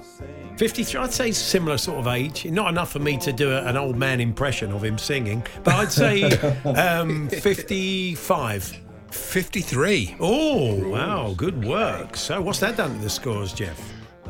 53, 0.56 1.00
I'd 1.00 1.12
say 1.12 1.32
similar 1.32 1.78
sort 1.78 1.98
of 1.98 2.06
age. 2.06 2.44
Not 2.44 2.68
enough 2.68 2.92
for 2.92 2.98
me 2.98 3.16
to 3.18 3.32
do 3.32 3.50
a, 3.50 3.62
an 3.64 3.76
old 3.76 3.96
man 3.96 4.20
impression 4.20 4.70
of 4.72 4.84
him 4.84 4.98
singing, 4.98 5.42
but 5.64 5.74
I'd 5.74 5.90
say 5.90 6.22
um, 6.64 7.28
55. 7.30 8.76
53. 9.10 10.16
Oh, 10.20 10.88
wow, 10.90 11.34
good 11.36 11.64
work. 11.64 12.16
So, 12.16 12.40
what's 12.40 12.60
that 12.60 12.76
done 12.76 12.94
to 12.94 13.02
the 13.02 13.10
scores, 13.10 13.52
Jeff? 13.52 13.80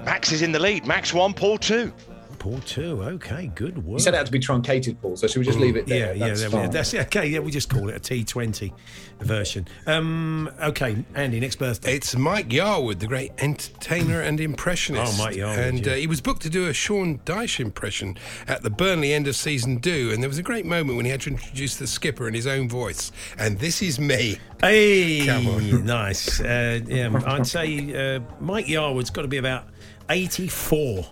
Max 0.04 0.32
is 0.32 0.40
in 0.42 0.52
the 0.52 0.58
lead. 0.58 0.86
Max 0.86 1.12
1, 1.12 1.34
Paul 1.34 1.58
2. 1.58 1.92
Paul, 2.40 2.58
two. 2.64 3.02
Okay, 3.02 3.52
good 3.54 3.76
work. 3.84 3.98
You 3.98 4.02
said 4.02 4.14
it 4.14 4.16
had 4.16 4.24
to 4.26 4.32
be 4.32 4.38
truncated, 4.38 5.00
Paul. 5.00 5.14
So 5.14 5.26
should 5.26 5.40
we 5.40 5.44
just 5.44 5.58
leave 5.60 5.76
it 5.76 5.86
Yeah, 5.86 6.06
there? 6.06 6.14
yeah, 6.16 6.28
That's 6.28 6.40
there 6.40 6.48
we- 6.48 6.56
fine. 6.56 6.70
that's 6.70 6.94
okay. 6.94 7.26
Yeah, 7.28 7.40
we 7.40 7.50
just 7.52 7.68
call 7.68 7.90
it 7.90 7.96
a 7.96 8.00
T20 8.00 8.72
version. 9.20 9.68
Um, 9.86 10.50
okay, 10.62 11.04
Andy, 11.14 11.38
next 11.38 11.56
birthday. 11.56 11.94
It's 11.94 12.16
Mike 12.16 12.48
Yarwood, 12.48 12.98
the 12.98 13.06
great 13.06 13.32
entertainer 13.38 14.22
and 14.22 14.40
impressionist. 14.40 15.20
Oh, 15.20 15.24
Mike 15.24 15.36
Yarwood, 15.36 15.68
And 15.68 15.86
yeah. 15.86 15.92
uh, 15.92 15.96
he 15.96 16.06
was 16.06 16.22
booked 16.22 16.40
to 16.42 16.48
do 16.50 16.66
a 16.68 16.72
Sean 16.72 17.18
Dyche 17.26 17.60
impression 17.60 18.16
at 18.48 18.62
the 18.62 18.70
Burnley 18.70 19.12
end 19.12 19.28
of 19.28 19.36
season 19.36 19.78
two. 19.78 20.10
And 20.12 20.22
there 20.22 20.28
was 20.30 20.38
a 20.38 20.42
great 20.42 20.64
moment 20.64 20.96
when 20.96 21.04
he 21.04 21.10
had 21.10 21.20
to 21.20 21.30
introduce 21.30 21.76
the 21.76 21.86
skipper 21.86 22.26
in 22.26 22.32
his 22.32 22.46
own 22.46 22.70
voice. 22.70 23.12
And 23.38 23.58
this 23.58 23.82
is 23.82 24.00
me. 24.00 24.38
Hey, 24.62 25.26
Come 25.26 25.46
on. 25.46 25.84
nice. 25.84 26.40
Uh, 26.40 26.80
yeah, 26.86 27.10
I'd 27.26 27.46
say 27.46 28.16
uh, 28.16 28.20
Mike 28.40 28.64
Yarwood's 28.66 29.10
got 29.10 29.22
to 29.22 29.28
be 29.28 29.36
about 29.36 29.66
84. 30.08 31.06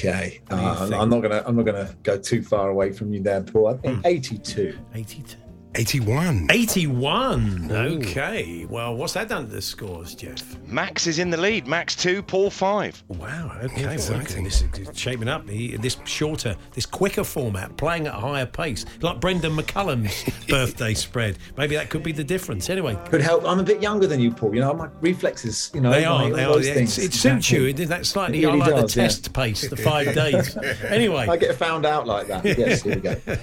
Okay, 0.00 0.40
uh. 0.50 0.88
I'm 0.98 1.10
not 1.10 1.20
gonna. 1.20 1.42
I'm 1.46 1.56
not 1.56 1.66
gonna 1.66 1.94
go 2.02 2.18
too 2.18 2.42
far 2.42 2.70
away 2.70 2.90
from 2.92 3.12
you 3.12 3.22
there, 3.22 3.42
Paul. 3.42 3.68
I 3.68 3.72
Hmm. 3.74 3.80
think 3.80 4.00
82. 4.06 4.78
82. 4.94 5.36
81. 5.76 6.48
81. 6.50 7.70
Okay. 7.70 8.66
Well, 8.68 8.96
what's 8.96 9.12
that 9.12 9.28
done 9.28 9.46
to 9.46 9.52
the 9.52 9.62
scores, 9.62 10.16
Jeff? 10.16 10.56
Max 10.66 11.06
is 11.06 11.20
in 11.20 11.30
the 11.30 11.36
lead. 11.36 11.68
Max 11.68 11.94
2, 11.94 12.22
Paul 12.24 12.50
5. 12.50 13.04
Wow. 13.06 13.52
Okay. 13.62 13.84
Well, 13.84 13.92
Exciting. 13.94 14.42
this 14.44 14.62
is 14.62 14.98
shaping 14.98 15.28
up. 15.28 15.48
He- 15.48 15.76
This 15.76 15.96
shorter, 16.04 16.56
this 16.72 16.86
quicker 16.86 17.22
format, 17.22 17.76
playing 17.76 18.08
at 18.08 18.14
a 18.14 18.18
higher 18.18 18.46
pace, 18.46 18.84
like 19.00 19.20
Brendon 19.20 19.56
McCullum's 19.56 20.24
birthday 20.48 20.92
spread. 20.92 21.38
Maybe 21.56 21.76
that 21.76 21.88
could 21.88 22.02
be 22.02 22.10
the 22.12 22.24
difference. 22.24 22.68
Anyway, 22.68 22.98
Could 23.08 23.20
help. 23.22 23.44
I'm 23.46 23.60
a 23.60 23.62
bit 23.62 23.80
younger 23.80 24.08
than 24.08 24.18
you, 24.18 24.32
Paul. 24.32 24.52
You 24.54 24.62
know, 24.62 24.74
my 24.74 24.88
reflexes. 25.00 25.70
You 25.72 25.82
know, 25.82 25.90
they 25.90 26.00
my- 26.04 26.06
are. 26.06 26.22
all 26.24 26.30
They 26.30 26.44
are. 26.44 26.52
those 26.54 26.66
Yeah. 26.66 26.74
It, 26.74 26.98
it 26.98 27.12
suits 27.14 27.50
you. 27.52 27.66
It 27.66 27.76
that 27.76 28.06
slightly. 28.06 28.42
It 28.42 28.46
really 28.46 28.60
I 28.62 28.66
like 28.66 28.80
does, 28.82 28.94
the 28.94 29.00
yeah. 29.02 29.06
test 29.06 29.32
pace, 29.32 29.68
the 29.68 29.76
five 29.76 30.12
days. 30.16 30.56
Anyway, 30.82 31.28
I 31.28 31.36
get 31.36 31.54
found 31.54 31.86
out 31.86 32.08
like 32.08 32.26
that. 32.26 32.44
Yes, 32.44 32.82
here 32.82 32.96
we 32.96 33.00
go. 33.02 33.16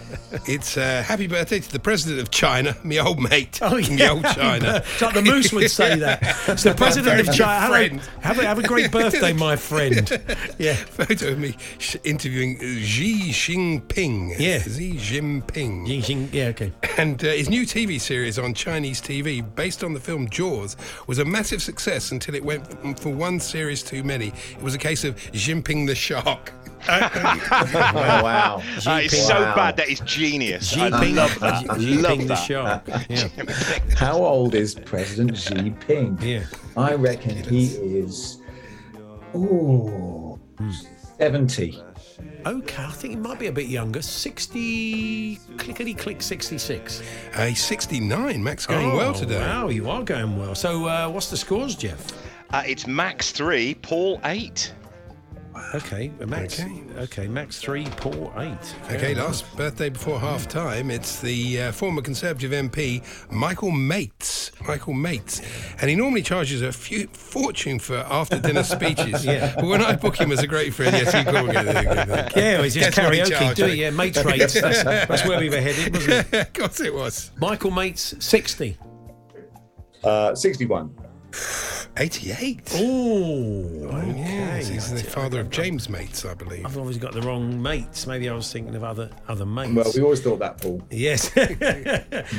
It's 0.45 0.77
uh, 0.77 1.03
happy 1.05 1.27
birthday 1.27 1.59
to 1.59 1.71
the 1.71 1.79
president 1.79 2.16
of 2.19 2.31
China, 2.31 2.75
my 2.83 2.97
old 2.97 3.19
mate. 3.19 3.59
Oh, 3.61 3.75
Me 3.75 3.83
yeah. 3.97 4.11
old 4.11 4.23
China. 4.25 4.83
It's 4.97 5.01
like 5.01 5.13
the 5.13 5.21
moose 5.21 5.51
would 5.53 5.69
say 5.71 5.97
that. 5.99 6.19
It's 6.47 6.63
the 6.63 6.73
president 6.73 7.19
of 7.19 7.25
Very 7.27 7.37
China. 7.37 7.59
Hello. 7.65 7.73
friend. 7.73 8.01
Have 8.21 8.39
a, 8.39 8.45
have 8.45 8.59
a 8.59 8.63
great 8.67 8.91
birthday, 8.91 9.33
my 9.33 9.55
friend. 9.55 10.09
Yeah. 10.57 10.73
Photo 10.75 11.29
of 11.29 11.39
me 11.39 11.55
interviewing 12.03 12.57
Xi 12.59 13.31
Jinping. 13.31 14.35
Yeah. 14.39 14.59
Xi 14.59 14.93
Jinping. 14.95 15.87
Xi 15.87 16.01
Jing- 16.01 16.29
Yeah, 16.31 16.45
okay. 16.47 16.71
And 16.97 17.23
uh, 17.23 17.27
his 17.27 17.49
new 17.49 17.63
TV 17.63 17.99
series 17.99 18.39
on 18.39 18.53
Chinese 18.53 19.01
TV, 19.01 19.43
based 19.55 19.83
on 19.83 19.93
the 19.93 19.99
film 19.99 20.29
Jaws, 20.29 20.75
was 21.07 21.19
a 21.19 21.25
massive 21.25 21.61
success 21.61 22.11
until 22.11 22.35
it 22.35 22.43
went 22.43 22.99
for 22.99 23.09
one 23.09 23.39
series 23.39 23.83
too 23.83 24.03
many. 24.03 24.27
It 24.51 24.61
was 24.61 24.75
a 24.75 24.79
case 24.79 25.03
of 25.03 25.15
Jinping 25.31 25.87
the 25.87 25.95
shark. 25.95 26.53
Oh, 26.89 26.99
wow. 28.23 28.61
Uh, 28.85 28.99
it's 29.03 29.17
so 29.27 29.33
Wow. 29.41 29.55
bad 29.55 29.77
that 29.77 29.89
it's 29.89 29.99
genius. 30.01 30.69
Xi 30.69 30.81
I 30.81 30.89
love 30.89 31.37
that. 31.39 31.63
Xi 32.07 32.13
I 32.13 32.17
Jinping 32.17 32.27
the 32.27 32.35
shark. 32.35 32.87
Yeah. 33.09 33.95
How 33.97 34.17
old 34.17 34.55
is 34.55 34.75
President 34.75 35.37
Xi 35.37 35.53
Jinping? 35.55 36.21
Yeah. 36.21 36.43
I 36.75 36.93
reckon 36.95 37.35
he 37.43 37.65
is. 37.67 38.41
Oh, 39.33 40.39
70. 41.19 41.81
Okay, 42.45 42.83
I 42.83 42.91
think 42.91 43.13
he 43.15 43.19
might 43.19 43.39
be 43.39 43.47
a 43.47 43.51
bit 43.51 43.67
younger. 43.67 44.01
60, 44.01 45.35
clickety 45.57 45.93
click 45.93 46.21
66. 46.21 47.03
Uh, 47.35 47.53
69. 47.53 48.43
Max 48.43 48.65
going 48.65 48.93
well 48.93 49.09
Oh, 49.09 49.13
today. 49.13 49.39
Wow, 49.39 49.67
you 49.67 49.89
are 49.89 50.03
going 50.03 50.37
well. 50.39 50.55
So, 50.55 50.85
uh, 50.85 51.09
what's 51.09 51.29
the 51.29 51.37
scores, 51.37 51.75
Jeff? 51.75 52.07
Uh, 52.51 52.63
it's 52.65 52.87
Max 52.87 53.31
3, 53.31 53.75
Paul 53.75 54.21
8. 54.23 54.73
Okay, 55.75 56.11
Max. 56.25 56.59
Okay. 56.59 56.81
Okay, 56.97 57.27
Max 57.27 57.59
3, 57.61 57.85
Paul 57.97 58.31
8. 58.37 58.57
Okay, 58.91 59.13
last 59.15 59.55
birthday 59.55 59.89
before 59.89 60.19
half 60.19 60.47
time. 60.47 60.89
It's 60.89 61.19
the 61.21 61.61
uh, 61.63 61.71
former 61.71 62.01
Conservative 62.01 62.51
MP, 62.51 63.03
Michael 63.31 63.71
Mates. 63.71 64.51
Michael 64.67 64.93
Mates. 64.93 65.41
And 65.81 65.89
he 65.89 65.95
normally 65.95 66.21
charges 66.21 66.61
a 66.61 66.71
few, 66.71 67.07
fortune 67.07 67.79
for 67.79 67.97
after 67.97 68.39
dinner 68.39 68.63
speeches. 68.75 69.25
Yeah. 69.25 69.53
But 69.55 69.65
when 69.65 69.81
I 69.81 69.95
book 69.95 70.15
him 70.19 70.31
as 70.31 70.39
a 70.43 70.47
great 70.47 70.73
friend, 70.73 70.93
yes, 70.95 71.13
he 71.13 71.23
called 71.23 71.47
me. 71.49 71.53
Yeah, 72.37 72.61
it's 72.61 72.75
just 72.75 72.95
That's 72.95 72.97
what 72.97 73.13
he 73.13 73.21
karaoke. 73.21 73.29
charged 73.39 73.57
Do 73.57 73.65
me. 73.65 73.71
it, 73.73 73.77
yeah, 73.77 73.89
mates 73.91 74.23
rates. 74.23 74.59
That's, 74.59 74.83
that's 74.83 75.25
where 75.25 75.39
we 75.39 75.49
were 75.49 75.59
headed, 75.61 75.93
wasn't 75.95 76.33
it? 76.33 76.41
of 76.47 76.53
course 76.53 76.79
it 76.81 76.93
was. 76.93 77.31
Michael 77.37 77.71
Mates, 77.71 78.13
60. 78.19 78.77
Uh, 80.03 80.33
61. 80.35 80.95
88. 81.99 82.61
Oh, 82.75 84.03
Yes, 84.15 84.67
he's 84.69 84.91
the 84.91 84.99
father 85.09 85.39
of 85.39 85.49
James 85.49 85.89
Mates, 85.89 86.23
I 86.25 86.33
believe. 86.33 86.65
I've 86.65 86.77
always 86.77 86.97
got 86.97 87.13
the 87.13 87.21
wrong 87.21 87.61
mates. 87.61 88.05
Maybe 88.07 88.29
I 88.29 88.33
was 88.33 88.51
thinking 88.51 88.75
of 88.75 88.83
other 88.83 89.09
other 89.27 89.45
mates. 89.45 89.73
Well, 89.75 89.91
we 89.95 90.01
always 90.01 90.21
thought 90.21 90.39
that, 90.39 90.61
Paul. 90.61 90.81
Yes. 90.89 91.31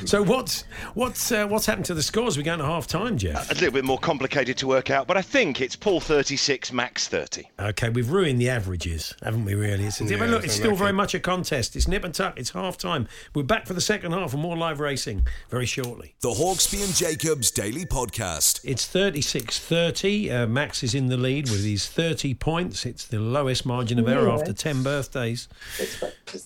so 0.11 0.22
what's 0.22 0.62
what's 0.94 1.30
uh, 1.32 1.46
what's 1.46 1.66
happened 1.66 1.86
to 1.86 1.94
the 1.94 2.02
scores? 2.02 2.36
We're 2.36 2.42
going 2.44 2.59
to 2.61 2.64
half 2.64 2.86
time, 2.86 3.18
Jeff. 3.18 3.50
A 3.50 3.54
little 3.54 3.70
bit 3.72 3.84
more 3.84 3.98
complicated 3.98 4.56
to 4.59 4.66
work 4.66 4.90
out, 4.90 5.06
but 5.06 5.16
I 5.16 5.22
think 5.22 5.61
it's 5.61 5.76
Paul 5.76 6.00
36, 6.00 6.72
Max 6.72 7.09
30. 7.09 7.48
Okay, 7.61 7.88
we've 7.88 8.11
ruined 8.11 8.40
the 8.40 8.50
averages, 8.50 9.14
haven't 9.22 9.44
we? 9.44 9.54
Really? 9.54 9.84
It's, 9.86 10.00
Yeah, 10.00 10.18
but 10.18 10.28
look, 10.30 10.44
it's 10.44 10.54
still 10.54 10.70
like 10.70 10.78
very 10.78 10.90
it- 10.90 10.94
much 10.94 11.14
a 11.14 11.20
contest. 11.20 11.76
It's 11.76 11.88
nip 11.88 12.04
and 12.04 12.14
tuck. 12.14 12.38
It's 12.38 12.50
half 12.50 12.76
time. 12.78 13.09
We're 13.34 13.42
back 13.42 13.66
for 13.66 13.74
the 13.74 13.80
second 13.80 14.12
half 14.12 14.32
and 14.32 14.42
more 14.42 14.56
live 14.56 14.80
racing 14.80 15.26
very 15.50 15.66
shortly. 15.66 16.14
The 16.20 16.30
Hawksbee 16.30 16.84
and 16.84 16.94
Jacobs 16.94 17.50
Daily 17.50 17.84
Podcast. 17.86 18.61
It's 18.64 18.86
36 18.86 19.47
30. 19.57 20.30
Uh, 20.30 20.46
Max 20.46 20.82
is 20.82 20.94
in 20.94 21.07
the 21.07 21.16
lead 21.16 21.49
with 21.49 21.64
his 21.64 21.86
30 21.88 22.34
points. 22.34 22.84
It's 22.84 23.07
the 23.07 23.18
lowest 23.18 23.64
margin 23.64 23.99
of 23.99 24.09
error 24.09 24.30
after 24.30 24.53
10 24.53 24.82
birthdays. 24.82 25.49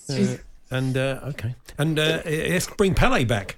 Uh, 0.09 0.37
and, 0.69 0.95
uh, 0.95 1.19
okay. 1.23 1.55
And 1.77 1.99
uh, 1.99 2.21
let's 2.25 2.67
bring 2.67 2.93
Pele 2.93 3.25
back. 3.25 3.57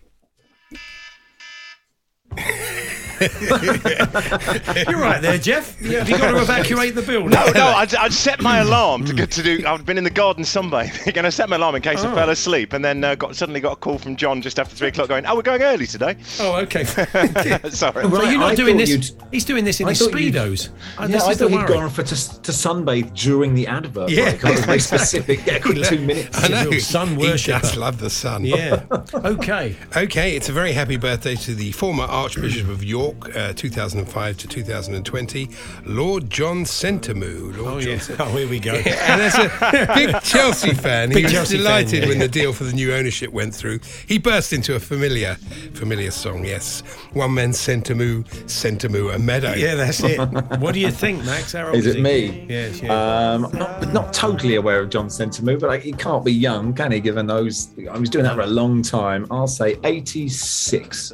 You're 4.90 5.00
right 5.00 5.22
there, 5.22 5.38
Jeff. 5.38 5.80
Have 5.80 6.10
you 6.10 6.18
got 6.18 6.32
to 6.32 6.42
evacuate 6.42 6.96
the 6.96 7.02
building? 7.02 7.30
No, 7.30 7.46
no, 7.54 7.66
I'd, 7.76 7.94
I'd 7.96 8.14
set 8.14 8.42
my 8.42 8.60
alarm 8.60 9.06
to 9.06 9.14
go 9.14 9.26
to 9.26 9.44
do. 9.44 9.64
I've 9.66 9.86
been 9.86 9.98
in 9.98 10.04
the 10.04 10.10
garden 10.10 10.44
sunbathing, 10.44 11.16
and 11.18 11.26
I 11.26 11.30
set 11.30 11.50
my 11.50 11.56
alarm 11.56 11.76
in 11.76 11.82
case 11.82 12.04
I 12.04 12.12
Oh. 12.12 12.16
fell 12.16 12.30
asleep, 12.30 12.74
and 12.74 12.84
then 12.86 13.04
uh, 13.04 13.16
got 13.16 13.36
suddenly 13.36 13.60
got 13.60 13.74
a 13.74 13.76
call 13.78 13.98
from 13.98 14.16
John 14.16 14.42
just 14.42 14.60
after 14.60 14.76
three 14.76 14.90
o'clock, 14.90 15.08
going, 15.10 15.26
"Oh, 15.26 15.36
we're 15.36 15.42
going 15.42 15.62
early 15.64 15.88
today." 15.88 16.18
Oh, 16.40 16.56
okay. 16.58 16.84
Sorry. 16.86 18.06
Right, 18.06 18.32
you're 18.32 18.40
not 18.40 18.52
I 18.52 18.56
doing 18.56 18.78
this. 18.78 18.90
you'd- 18.90 19.08
He's 19.32 19.44
doing 19.46 19.66
this 19.66 19.80
in 19.82 19.88
I 19.88 19.90
his 19.90 20.02
speedos. 20.02 20.70
Oh, 20.98 21.02
yeah, 21.02 21.08
this 21.08 21.24
I 21.24 21.34
thought 21.34 21.50
he'd 21.50 21.58
worry. 21.58 21.68
gone 21.68 21.90
for 21.90 22.04
to, 22.04 22.16
to 22.42 22.52
sunbathe 22.52 23.14
during 23.14 23.54
the 23.54 23.68
advert. 23.68 24.10
Yeah. 24.10 24.26
like, 24.26 24.40
kind 24.40 24.58
of 24.60 24.66
very 24.66 24.80
specific. 24.80 25.46
Yeah, 25.46 25.58
two 25.60 26.00
minutes. 26.00 26.44
I 26.44 26.48
know. 26.48 26.72
sun 26.80 27.10
he 27.10 27.18
worshipper. 27.18 27.60
does 27.60 27.76
love 27.76 28.00
the 28.00 28.10
sun. 28.10 28.46
Yeah. 28.46 28.84
Okay. 29.14 29.76
Okay, 29.96 30.36
it's 30.38 30.48
a 30.50 30.54
very 30.54 30.72
happy 30.72 30.96
birthday 30.98 31.36
to 31.36 31.54
the 31.56 31.72
former 31.74 32.04
Archbishop 32.04 32.70
of 32.70 32.84
York, 32.84 33.05
uh, 33.36 33.54
2005 33.54 34.38
to 34.38 34.48
2020, 34.48 35.50
Lord 35.86 36.30
John 36.30 36.64
Sentamu. 36.64 37.56
Lord 37.58 37.76
Oh 37.76 37.80
John 37.82 37.92
yeah. 37.94 38.00
Cent- 38.00 38.20
Oh, 38.20 38.26
here 38.36 38.48
we 38.48 38.60
go. 38.60 38.74
and 38.74 39.22
as 39.22 39.36
a 39.36 39.92
big 39.94 40.22
Chelsea 40.24 40.74
fan, 40.74 41.10
he 41.10 41.16
Big 41.16 41.24
was 41.26 41.34
Chelsea 41.34 41.58
fan, 41.58 41.64
delighted 41.64 42.04
yeah. 42.04 42.10
when 42.10 42.20
the 42.20 42.28
deal 42.28 42.54
for 42.54 42.64
the 42.64 42.74
new 42.74 42.94
ownership 42.94 43.32
went 43.32 43.54
through. 43.54 43.80
He 44.08 44.18
burst 44.18 44.54
into 44.54 44.76
a 44.76 44.80
familiar, 44.80 45.36
familiar 45.74 46.12
song. 46.12 46.46
Yes, 46.46 46.82
one 47.14 47.34
man 47.34 47.52
Sentamu, 47.52 48.24
Sentamu, 48.46 49.14
a 49.14 49.20
meadow. 49.20 49.54
Yeah, 49.54 49.76
that's 49.76 50.02
it. 50.04 50.20
What 50.60 50.74
do 50.74 50.80
you 50.80 50.92
think, 50.92 51.24
Max? 51.26 51.54
How 51.54 51.72
Is 51.74 51.86
it 51.86 52.00
me? 52.02 52.46
Yes. 52.50 52.82
Yeah. 52.82 52.94
Um, 53.34 53.42
not, 53.54 53.94
not 53.94 54.14
totally 54.14 54.56
aware 54.56 54.80
of 54.80 54.90
John 54.90 55.08
Sentamu, 55.08 55.60
but 55.60 55.68
like, 55.68 55.82
he 55.82 55.92
can't 55.92 56.24
be 56.24 56.32
young, 56.34 56.74
can 56.74 56.92
he? 56.92 57.00
Given 57.00 57.28
those, 57.28 57.70
I 57.92 57.98
was 57.98 58.10
doing 58.10 58.24
that 58.26 58.36
for 58.36 58.42
a 58.42 58.48
long 58.48 58.82
time. 58.82 59.28
I'll 59.30 59.48
say 59.48 59.78
86. 59.84 61.12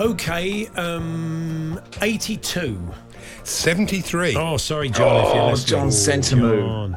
Okay. 0.00 0.66
Um. 0.76 1.80
Eighty-two. 2.02 2.78
73. 3.44 4.36
Oh, 4.36 4.56
sorry, 4.56 4.88
John. 4.88 5.24
if 5.26 5.34
you're 5.34 5.42
Oh, 5.44 5.50
listening. 5.50 5.68
John 5.68 5.88
Sentamu. 5.88 6.58
John. 6.58 6.96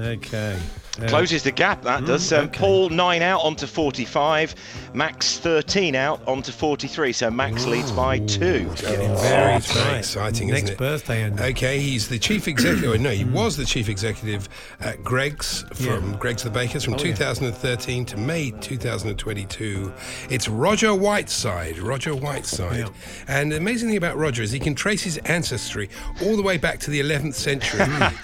Okay. 0.00 0.58
Closes 1.06 1.42
the 1.44 1.52
gap, 1.52 1.82
that 1.82 2.04
does. 2.06 2.32
Um, 2.32 2.46
okay. 2.46 2.58
Paul 2.58 2.88
9 2.88 3.22
out 3.22 3.40
onto 3.42 3.66
45, 3.66 4.54
Max 4.94 5.38
13 5.38 5.94
out 5.94 6.20
onto 6.26 6.50
43, 6.50 7.12
so 7.12 7.30
Max 7.30 7.66
leads 7.66 7.92
by 7.92 8.18
two. 8.20 8.64
Getting 8.76 9.14
very 9.16 9.54
it's 9.56 9.72
very 9.72 9.98
exciting, 9.98 10.48
Next 10.48 10.62
isn't 10.64 10.74
it? 10.74 10.78
birthday, 10.78 11.22
and 11.22 11.38
Okay, 11.40 11.78
he's 11.78 12.08
the 12.08 12.18
chief 12.18 12.48
executive. 12.48 13.00
no, 13.00 13.10
he 13.10 13.24
was 13.24 13.56
the 13.56 13.64
chief 13.64 13.88
executive 13.88 14.48
at 14.80 15.02
Greggs 15.04 15.64
from 15.74 16.16
Greggs 16.16 16.42
the 16.42 16.50
Bakers 16.50 16.84
from 16.84 16.94
Oh, 16.94 16.98
yeah. 16.98 17.14
2013 17.14 18.04
to 18.06 18.16
May 18.16 18.50
2022. 18.50 19.92
It's 20.30 20.48
Roger 20.48 20.94
Whiteside. 20.94 21.78
Roger 21.78 22.14
Whiteside. 22.14 22.78
Yeah. 22.78 22.88
And 23.28 23.52
the 23.52 23.56
amazing 23.56 23.88
thing 23.88 23.96
about 23.98 24.16
Roger 24.16 24.42
is 24.42 24.50
he 24.50 24.58
can 24.58 24.74
trace 24.74 25.02
his 25.02 25.18
ancestry 25.18 25.88
all 26.22 26.36
the 26.36 26.42
way 26.42 26.56
back 26.58 26.78
to 26.80 26.90
the 26.90 27.00
11th 27.00 27.34
century. 27.34 27.80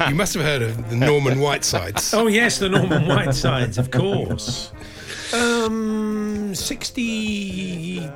you 0.08 0.14
must 0.14 0.34
have 0.34 0.42
heard 0.42 0.62
of 0.62 0.90
the 0.90 0.96
Norman 0.96 1.38
Whitesides. 1.38 2.12
oh 2.14 2.26
yes, 2.26 2.58
the 2.64 2.78
Norman 2.78 3.04
Whitesides, 3.04 3.76
of 3.76 3.90
course. 3.90 4.72
Um, 5.34 6.54
60, 6.54 8.10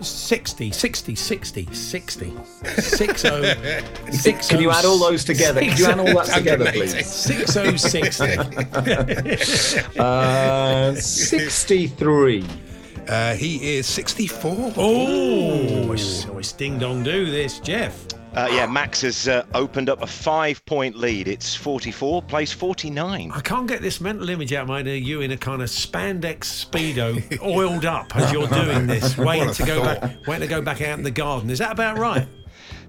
60, 0.00 0.70
60, 0.70 1.14
60, 1.14 1.66
60, 1.74 1.74
60, 1.74 2.32
60 4.12 4.54
Can 4.54 4.62
you 4.62 4.70
add 4.70 4.86
all 4.86 4.98
those 4.98 5.24
together? 5.24 5.60
Can 5.60 5.76
you 5.76 5.84
add 5.84 5.98
all 5.98 6.06
that 6.06 6.26
together, 6.34 6.72
please? 6.72 7.06
6060. 7.06 9.90
Uh, 10.00 10.94
63. 10.94 12.44
Uh, 13.06 13.34
he 13.34 13.76
is 13.76 13.86
64. 13.86 14.72
Oh, 14.76 15.92
it's, 15.92 16.24
oh, 16.26 16.38
it's 16.38 16.52
ding 16.52 16.78
dong 16.78 17.02
do 17.02 17.30
this, 17.30 17.60
Jeff. 17.60 18.06
Uh, 18.34 18.48
yeah, 18.52 18.64
Max 18.64 19.00
has 19.00 19.26
uh, 19.26 19.44
opened 19.54 19.90
up 19.90 20.02
a 20.02 20.06
five 20.06 20.64
point 20.64 20.96
lead. 20.96 21.26
It's 21.26 21.54
44, 21.56 22.22
place 22.22 22.52
49. 22.52 23.32
I 23.32 23.40
can't 23.40 23.66
get 23.66 23.82
this 23.82 24.00
mental 24.00 24.28
image 24.30 24.52
out 24.52 24.62
of 24.62 24.68
my 24.68 24.78
head 24.78 24.86
of 24.86 24.94
you 24.98 25.20
in 25.20 25.32
a 25.32 25.36
kind 25.36 25.60
of 25.62 25.68
spandex 25.68 26.44
speedo, 26.64 27.40
oiled 27.42 27.84
up 27.84 28.14
as 28.14 28.30
you're 28.32 28.46
doing 28.46 28.86
this, 28.86 29.18
waiting 29.18 29.52
to 29.52 29.64
go 29.64 29.82
thought. 29.82 30.00
back, 30.00 30.26
waiting 30.28 30.48
to 30.48 30.54
go 30.54 30.62
back 30.62 30.80
out 30.80 30.96
in 30.98 31.02
the 31.02 31.10
garden. 31.10 31.50
Is 31.50 31.58
that 31.58 31.72
about 31.72 31.98
right? 31.98 32.28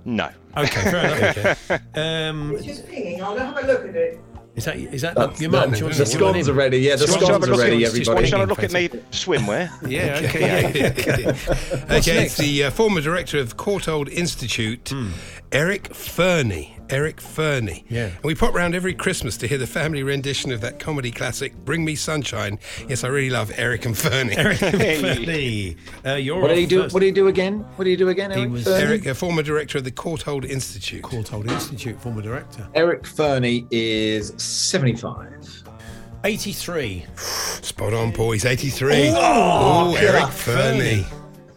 No. 0.05 0.29
Okay, 0.57 0.91
fair 0.91 1.17
enough. 1.17 1.81
Um, 1.95 2.57
Just 2.61 2.87
pinging. 2.87 3.23
I'll 3.23 3.37
have 3.37 3.57
a 3.57 3.65
look 3.65 3.87
at 3.87 3.95
it. 3.95 4.19
Is 4.61 4.65
that 4.65 4.75
is 4.93 5.01
that 5.01 5.15
That's- 5.15 5.41
your 5.41 5.49
mum? 5.51 5.71
the- 5.71 5.77
She 5.77 5.83
the 5.83 6.05
scones 6.05 6.47
are 6.49 6.53
ready. 6.53 6.79
Yeah, 6.79 6.95
the 6.95 7.07
She 7.07 7.13
scones 7.13 7.47
are 7.47 7.55
ready, 7.57 7.83
at- 7.83 7.89
everybody. 7.89 8.13
Want 8.15 8.27
to 8.27 8.37
have 8.37 8.47
a 8.47 8.49
look 8.49 8.63
at 8.63 8.71
me 8.73 8.89
swimwear? 9.11 9.69
Yeah, 9.89 10.21
okay. 10.23 10.71
yeah, 10.79 10.87
okay. 10.89 11.95
Okay, 11.97 12.25
it's 12.25 12.37
the 12.37 12.65
uh, 12.65 12.69
former 12.71 13.01
director 13.01 13.39
of 13.39 13.57
Courtauld 13.57 14.09
Institute, 14.09 14.91
Eric 15.51 15.93
Fernie. 15.93 16.77
Eric 16.91 17.21
Fernie. 17.21 17.85
Yeah. 17.89 18.05
And 18.07 18.23
we 18.23 18.35
pop 18.35 18.53
round 18.53 18.75
every 18.75 18.93
Christmas 18.93 19.37
to 19.37 19.47
hear 19.47 19.57
the 19.57 19.67
family 19.67 20.03
rendition 20.03 20.51
of 20.51 20.61
that 20.61 20.79
comedy 20.79 21.11
classic, 21.11 21.55
Bring 21.65 21.85
Me 21.85 21.95
Sunshine. 21.95 22.59
Yes, 22.87 23.03
I 23.03 23.07
really 23.07 23.29
love 23.29 23.51
Eric 23.55 23.85
and 23.85 23.97
Fernie. 23.97 24.35
Fernie. 24.35 25.77
Uh, 26.05 26.13
you're 26.15 26.41
What 26.41 26.49
did 26.49 26.57
he 26.57 26.65
do? 26.65 26.83
first. 26.83 26.93
What 26.93 26.99
did 27.01 27.07
he 27.07 27.11
do 27.11 27.27
again? 27.27 27.59
What 27.75 27.85
did 27.85 27.91
he 27.91 27.95
do 27.97 28.09
again? 28.09 28.31
Eric 28.31 28.49
was- 28.51 28.63
Fernie? 28.65 28.83
Eric, 28.85 29.05
a 29.05 29.15
former 29.15 29.43
director 29.43 29.77
of 29.77 29.83
the 29.83 29.91
Courtauld 29.91 30.45
Institute. 30.45 31.01
Courtauld 31.03 31.49
Institute, 31.49 31.99
former 32.01 32.21
director. 32.21 32.67
Eric 32.75 33.05
Fernie 33.07 33.65
is 33.71 34.33
seventy-five. 34.37 35.63
83. 36.23 37.03
Spot 37.15 37.93
on, 37.93 38.11
Paul. 38.11 38.31
He's 38.31 38.45
83. 38.45 39.11
Oh, 39.15 39.95
Eric 39.97 40.29
Fernie. 40.29 41.03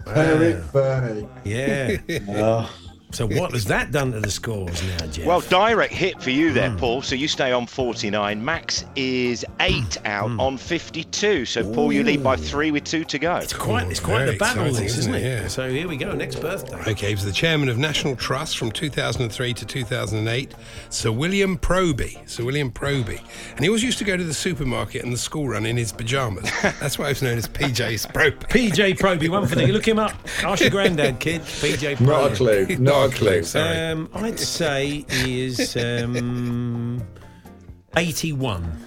Fernie. 0.06 0.46
Eric 0.46 0.64
Fernie. 0.64 1.28
Yeah. 1.44 1.96
Oh. 2.28 2.70
so 3.14 3.26
what 3.26 3.52
has 3.52 3.64
that 3.66 3.90
done 3.92 4.12
to 4.12 4.20
the 4.20 4.30
scores 4.30 4.82
now, 4.82 5.06
Jeff? 5.06 5.24
Well, 5.26 5.40
direct 5.40 5.92
hit 5.92 6.20
for 6.22 6.30
you 6.30 6.48
Hmm. 6.48 6.54
there, 6.54 6.70
Paul. 6.76 7.02
So 7.02 7.14
you 7.14 7.28
stay 7.28 7.52
on 7.52 7.66
49. 7.66 8.44
Max 8.44 8.84
is 8.96 9.44
eight 9.60 9.96
out 10.04 10.30
on 10.38 10.56
52. 10.58 11.44
So, 11.46 11.64
Paul, 11.72 11.92
you 11.92 12.02
lead 12.02 12.22
by 12.22 12.36
three 12.36 12.70
with 12.70 12.84
two 12.84 13.04
to 13.04 13.18
go. 13.18 13.36
it's 13.36 13.52
quite, 13.52 13.88
it's 13.88 14.00
quite 14.00 14.18
very 14.18 14.30
the 14.32 14.36
battle, 14.38 14.64
exciting, 14.66 14.84
this, 14.88 14.98
isn't 14.98 15.14
isn't 15.14 15.26
it? 15.26 15.32
it? 15.38 15.42
Yeah. 15.42 15.48
So 15.48 15.68
here 15.70 15.88
we 15.88 15.96
go, 15.96 16.12
next 16.12 16.36
birthday. 16.40 16.76
Okay, 16.90 17.08
he 17.08 17.14
was 17.14 17.24
the 17.24 17.32
chairman 17.32 17.68
of 17.68 17.78
National 17.78 18.16
Trust 18.16 18.58
from 18.58 18.70
2003 18.72 19.54
to 19.54 19.64
2008. 19.64 20.54
Sir 20.90 21.12
William 21.12 21.56
Proby. 21.58 22.18
Sir 22.28 22.44
William 22.44 22.70
Proby. 22.70 23.20
And 23.52 23.60
he 23.60 23.68
always 23.68 23.82
used 23.84 23.98
to 23.98 24.04
go 24.04 24.16
to 24.16 24.24
the 24.24 24.34
supermarket 24.34 25.02
and 25.04 25.12
the 25.12 25.16
school 25.18 25.48
run 25.48 25.66
in 25.66 25.76
his 25.76 25.92
pyjamas. 25.92 26.50
That's 26.80 26.98
why 26.98 27.06
he 27.06 27.10
was 27.12 27.22
known 27.22 27.38
as 27.38 27.46
PJ 27.48 28.12
Proby. 28.12 28.38
PJ 28.48 28.98
Proby, 28.98 29.28
one 29.28 29.46
for 29.46 29.54
the. 29.54 29.66
Look 29.68 29.86
him 29.86 29.98
up. 29.98 30.12
Ask 30.42 30.60
your 30.62 30.70
granddad, 30.70 31.18
kid. 31.20 31.40
PJ 31.42 31.96
Proby. 31.96 32.00
Not 32.06 32.32
a 32.32 32.34
clue. 32.34 32.66
Not 32.78 33.03
a 33.04 33.08
clue. 33.10 33.42
Sorry. 33.42 33.76
Um, 33.78 34.08
I'd 34.14 34.38
say 34.38 35.04
is 35.10 35.76
um, 35.76 37.02
81. 37.96 38.80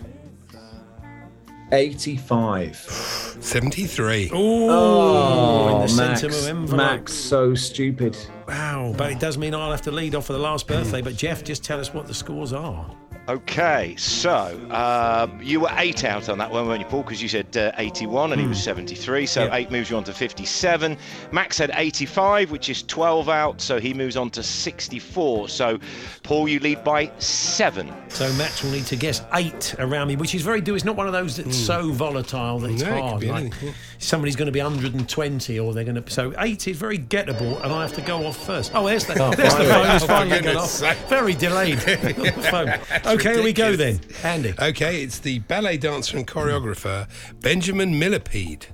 Eighty-five. 1.73 2.77
73. 2.77 4.29
Ooh, 4.29 4.35
in 4.35 4.67
the 4.69 4.73
Oh, 4.73 5.85
centre 5.87 6.27
Max, 6.29 6.41
of 6.43 6.47
envelope. 6.47 6.77
Max, 6.77 7.13
so 7.13 7.53
stupid. 7.55 8.17
Wow, 8.47 8.93
but 8.97 9.11
it 9.11 9.19
does 9.19 9.37
mean 9.37 9.53
I'll 9.53 9.71
have 9.71 9.81
to 9.81 9.91
lead 9.91 10.15
off 10.15 10.27
for 10.27 10.33
the 10.33 10.39
last 10.39 10.65
birthday. 10.67 11.01
But 11.01 11.17
Jeff, 11.17 11.43
just 11.43 11.65
tell 11.65 11.79
us 11.81 11.93
what 11.93 12.07
the 12.07 12.13
scores 12.13 12.53
are. 12.53 12.89
Okay, 13.29 13.93
so 13.97 14.57
um, 14.71 15.37
you 15.43 15.59
were 15.59 15.69
eight 15.75 16.05
out 16.05 16.29
on 16.29 16.37
that 16.37 16.49
one, 16.49 16.65
weren't 16.65 16.79
you, 16.79 16.85
Paul? 16.85 17.03
Because 17.03 17.21
you 17.21 17.27
said 17.27 17.57
uh, 17.57 17.73
81 17.77 18.31
and 18.31 18.39
he 18.39 18.47
was 18.47 18.63
73, 18.63 19.25
so 19.25 19.41
Hmm. 19.41 19.51
Yeah. 19.51 19.57
eight 19.59 19.69
moves 19.69 19.89
you 19.89 19.97
on 19.97 20.05
to 20.05 20.13
57. 20.13 20.97
Max 21.33 21.57
said 21.57 21.69
85, 21.73 22.51
which 22.51 22.69
is 22.69 22.83
12 22.83 23.27
out, 23.27 23.59
so 23.59 23.81
he 23.81 23.93
moves 23.93 24.15
on 24.15 24.29
to 24.29 24.41
64. 24.41 25.49
So, 25.49 25.77
Paul, 26.23 26.47
you 26.47 26.59
lead 26.59 26.85
by 26.85 27.11
seven. 27.19 27.93
So 28.07 28.31
Max 28.35 28.63
will 28.63 28.71
need 28.71 28.85
to 28.85 28.95
guess 28.95 29.21
eight 29.33 29.75
around 29.77 30.07
me, 30.07 30.15
which 30.15 30.33
is 30.33 30.41
very 30.41 30.61
do. 30.61 30.75
It's 30.75 30.85
not 30.85 30.95
one 30.95 31.07
of 31.07 31.13
those 31.13 31.35
that's 31.35 31.57
so 31.57 31.91
volatile 31.91 32.59
that 32.59 32.71
it's 32.71 32.81
Hmm. 32.81 32.89
No, 32.89 32.95
it 32.95 33.01
could 33.01 33.09
hard. 33.09 33.19
be 33.21 33.27
Like 33.31 33.61
yeah. 33.61 33.71
Somebody's 33.99 34.35
going 34.35 34.45
to 34.47 34.51
be 34.51 34.61
120, 34.61 35.59
or 35.59 35.73
they're 35.73 35.83
going 35.83 36.01
to. 36.01 36.09
So 36.11 36.33
80 36.37 36.71
is 36.71 36.77
very 36.77 36.97
gettable, 36.99 37.61
and 37.63 37.71
I 37.73 37.81
have 37.81 37.93
to 37.93 38.01
go 38.01 38.25
off 38.25 38.45
first. 38.45 38.71
Oh, 38.75 38.85
there's 38.85 39.05
the, 39.05 39.13
Oh, 39.21 39.31
there's 39.31 39.55
the 39.55 39.63
phone. 39.65 39.87
It's 39.95 40.03
Oh, 40.03 40.07
finally 40.07 40.41
gone 40.41 40.57
off. 40.57 40.79
Very 41.09 41.33
delayed. 41.33 41.79
phone. 41.81 42.69
Okay, 43.05 43.33
here 43.35 43.43
we 43.43 43.53
go 43.53 43.75
then. 43.75 43.99
Andy. 44.23 44.53
Okay, 44.59 45.01
it's 45.03 45.19
the 45.19 45.39
ballet 45.39 45.77
dancer 45.77 46.17
and 46.17 46.27
choreographer 46.27 47.07
Benjamin 47.41 47.97
Millipede. 47.97 48.67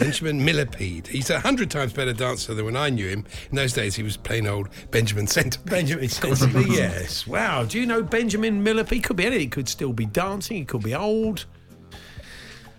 Benjamin 0.00 0.44
Millipede. 0.44 1.06
He's 1.06 1.30
a 1.30 1.38
hundred 1.38 1.70
times 1.70 1.92
better 1.92 2.12
dancer 2.12 2.54
than 2.54 2.64
when 2.64 2.76
I 2.76 2.90
knew 2.90 3.08
him. 3.08 3.24
In 3.50 3.56
those 3.56 3.72
days, 3.72 3.94
he 3.94 4.02
was 4.02 4.16
plain 4.16 4.46
old 4.48 4.68
Benjamin 4.90 5.28
Centipede. 5.28 5.70
Benjamin 5.70 6.08
Centipede, 6.08 6.66
yes. 6.72 7.24
Wow. 7.26 7.64
Do 7.64 7.78
you 7.78 7.86
know 7.86 8.02
Benjamin 8.02 8.64
Millipede? 8.64 8.94
He 8.96 9.00
could 9.00 9.16
be 9.16 9.26
anything. 9.26 9.42
He 9.42 9.48
could 9.48 9.68
still 9.68 9.92
be 9.92 10.04
dancing. 10.06 10.56
He 10.56 10.64
could 10.64 10.82
be 10.82 10.94
old. 10.94 11.46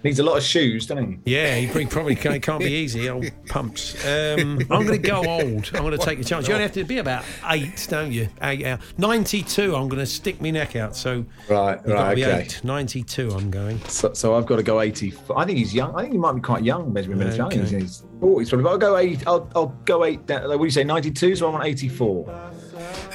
Needs 0.04 0.20
a 0.20 0.24
lot 0.24 0.38
of 0.38 0.44
shoes, 0.44 0.86
doesn't 0.86 1.24
he? 1.26 1.34
Yeah, 1.34 1.56
he 1.56 1.86
probably 1.88 2.16
can't, 2.16 2.42
can't 2.42 2.60
be 2.60 2.72
easy. 2.72 3.10
Old 3.10 3.26
pumps. 3.48 3.96
Um, 4.06 4.60
I'm 4.70 4.86
going 4.86 4.90
to 4.90 4.98
go 5.00 5.18
old. 5.26 5.70
I'm 5.74 5.82
going 5.82 5.98
to 5.98 5.98
take 5.98 6.20
a 6.20 6.24
chance. 6.24 6.48
You 6.48 6.54
only 6.54 6.64
have 6.64 6.74
to 6.74 6.84
be 6.84 7.00
about 7.00 7.26
eight, 7.50 7.88
don't 7.90 8.12
you? 8.12 8.30
Eight 8.44 8.64
out. 8.66 8.80
92. 9.00 9.76
I'm 9.76 9.88
going 9.90 10.00
to 10.00 10.06
stick 10.06 10.40
my 10.40 10.52
neck 10.52 10.76
out. 10.76 10.96
So 10.96 11.26
Right, 11.50 11.74
you've 11.78 11.86
got 11.88 11.94
to 11.94 11.94
right, 11.94 12.16
be 12.16 12.26
okay. 12.26 12.42
eight. 12.44 12.62
92. 12.64 13.32
I'm 13.32 13.50
going. 13.50 13.80
So, 13.86 14.14
so 14.14 14.36
I've 14.36 14.46
got 14.46 14.58
to 14.58 14.64
go 14.64 14.82
80. 14.82 15.14
I 15.36 15.46
think 15.46 15.58
he's 15.58 15.74
young. 15.74 15.96
I 15.96 16.02
think 16.02 16.14
he 16.14 16.20
might 16.20 16.34
be 16.34 16.42
quite 16.42 16.64
young, 16.64 16.94
Benjamin 16.94 17.18
Miller. 17.18 17.44
I 17.46 17.50
think 17.50 17.64
Okay. 17.64 17.80
he's 17.80 18.04
40s 18.20 18.50
probably. 18.50 18.64
But 18.64 18.70
I'll 18.70 18.78
go 18.78 18.98
eight. 18.98 19.28
I'll, 19.28 19.50
I'll 19.56 19.76
go 19.86 20.06
eight. 20.06 20.26
Down, 20.28 20.48
what 20.48 20.58
do 20.60 20.64
you 20.64 20.70
say, 20.70 20.84
92? 20.84 21.38
So 21.38 21.50
I'm 21.50 21.56
on 21.56 21.66
84. 21.66 22.30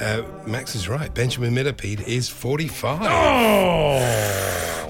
Uh, 0.00 0.22
Max 0.46 0.74
is 0.74 0.88
right. 0.88 1.14
Benjamin 1.14 1.54
Millipede 1.54 2.00
is 2.08 2.28
45. 2.28 3.02
Oh, 3.02 4.41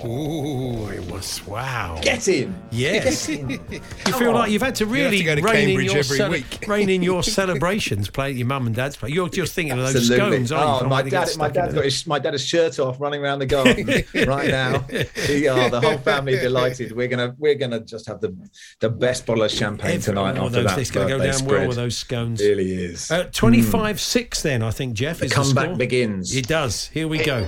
Ooh. 0.04 0.88
it 0.88 1.10
was 1.10 1.44
wow. 1.46 1.98
Get 2.02 2.28
in. 2.28 2.54
Yes. 2.70 3.26
Get 3.26 3.40
in. 3.40 3.48
You 4.06 4.12
feel 4.14 4.32
like 4.32 4.50
you've 4.50 4.62
had 4.62 4.74
to 4.76 4.86
really 4.86 5.18
to 5.18 5.24
go 5.24 5.34
to 5.36 5.42
rein, 5.42 5.68
in 5.70 5.80
your 5.84 5.96
every 5.98 6.16
cele- 6.16 6.30
week. 6.30 6.64
rein 6.66 6.88
in 6.90 7.02
your 7.02 7.22
celebrations, 7.38 8.10
play 8.10 8.30
at 8.30 8.34
your 8.36 8.46
mum 8.46 8.66
and 8.66 8.74
dad's 8.76 8.96
place. 8.96 9.12
You're 9.14 9.28
just 9.28 9.54
thinking 9.54 9.78
of 9.78 9.92
those 9.92 10.06
scones, 10.06 10.50
aren't 10.52 10.68
you? 10.68 10.74
Oh, 10.74 10.78
Can't 10.80 10.90
my 10.90 10.96
wait 10.96 11.02
to 11.04 11.10
get 11.10 11.26
dad, 11.28 11.36
my 11.38 11.46
in 11.46 11.52
dad's 11.52 11.74
got 11.74 11.84
his, 11.84 12.06
my 12.06 12.18
dad 12.18 12.34
has 12.34 12.44
shirt 12.44 12.78
off, 12.78 13.00
running 13.00 13.22
around 13.22 13.38
the 13.38 13.46
garden 13.46 13.86
right 14.26 14.48
now. 14.50 14.84
We 15.28 15.48
are 15.48 15.70
the 15.70 15.80
whole 15.80 15.98
family 15.98 16.36
delighted. 16.36 16.92
We're 16.92 17.08
gonna, 17.08 17.34
we're 17.38 17.54
gonna 17.54 17.80
just 17.80 18.06
have 18.08 18.20
the, 18.20 18.36
the 18.80 18.90
best 18.90 19.24
bottle 19.24 19.44
of 19.44 19.50
champagne 19.50 20.00
tonight 20.00 20.36
Oh, 20.38 20.46
after 20.46 20.62
those, 20.62 20.64
that. 20.66 20.78
it's 20.78 20.90
going 20.90 21.08
to 21.08 21.18
go 21.18 21.24
down 21.24 21.32
spread. 21.34 21.58
well 21.60 21.68
with 21.68 21.76
those 21.76 21.96
scones. 21.96 22.40
Really 22.40 22.72
is. 22.72 23.10
Uh, 23.10 23.28
25 23.32 24.00
6 24.00 24.42
then, 24.42 24.62
I 24.62 24.70
think, 24.70 24.94
Jeff. 24.94 25.18
the 25.18 25.28
comeback 25.28 25.66
score. 25.66 25.76
begins. 25.76 26.34
It 26.36 26.48
does. 26.48 26.88
Here 26.88 27.06
we 27.08 27.18
go. 27.22 27.46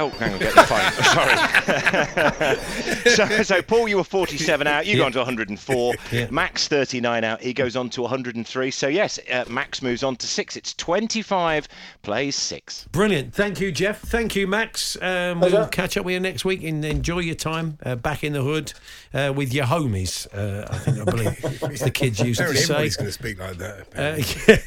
Oh, 0.00 0.10
hang 0.10 0.32
on, 0.34 0.38
get 0.38 0.54
the 0.54 0.62
phone. 0.62 0.92
Sorry. 3.04 3.16
so, 3.16 3.42
so, 3.42 3.62
Paul, 3.62 3.88
you 3.88 3.96
were 3.96 4.04
47 4.04 4.66
out. 4.66 4.86
You 4.86 4.92
Yeah. 4.92 4.98
go 4.98 5.04
on 5.06 5.12
to 5.12 5.18
104. 5.18 5.94
Yeah. 6.12 6.28
Max 6.30 6.68
39 6.68 7.24
out. 7.24 7.40
He 7.40 7.52
goes 7.52 7.74
on 7.74 7.90
to 7.90 8.02
103. 8.02 8.70
So 8.70 8.86
yes, 8.86 9.18
uh, 9.30 9.44
Max 9.48 9.82
moves 9.82 10.02
on 10.04 10.14
to 10.16 10.26
six. 10.26 10.56
It's 10.56 10.72
25 10.74 11.66
plays 12.02 12.36
six. 12.36 12.86
Brilliant. 12.92 13.34
Thank 13.34 13.60
you, 13.60 13.72
Jeff. 13.72 14.00
Thank 14.00 14.36
you, 14.36 14.46
Max. 14.46 14.96
Um, 15.02 15.40
we'll 15.40 15.66
catch 15.66 15.96
up 15.96 16.04
with 16.04 16.12
you 16.14 16.20
next 16.20 16.44
week 16.44 16.62
and 16.62 16.84
enjoy 16.84 17.18
your 17.20 17.34
time 17.34 17.78
uh, 17.84 17.96
back 17.96 18.22
in 18.22 18.34
the 18.34 18.42
hood 18.42 18.72
uh, 19.12 19.32
with 19.34 19.52
your 19.52 19.66
homies, 19.66 20.28
uh, 20.32 20.66
I 20.70 20.78
think, 20.78 20.98
I 21.00 21.04
believe, 21.04 21.44
as 21.72 21.80
the 21.80 21.90
kids 21.90 22.20
used 22.20 22.40
to 22.40 22.46
say. 22.54 22.62
everybody's 22.62 22.96
going 22.96 23.08
to 23.08 23.12
speak 23.12 23.40
like 23.40 23.56
that. 23.58 23.86
Uh, 23.96 24.16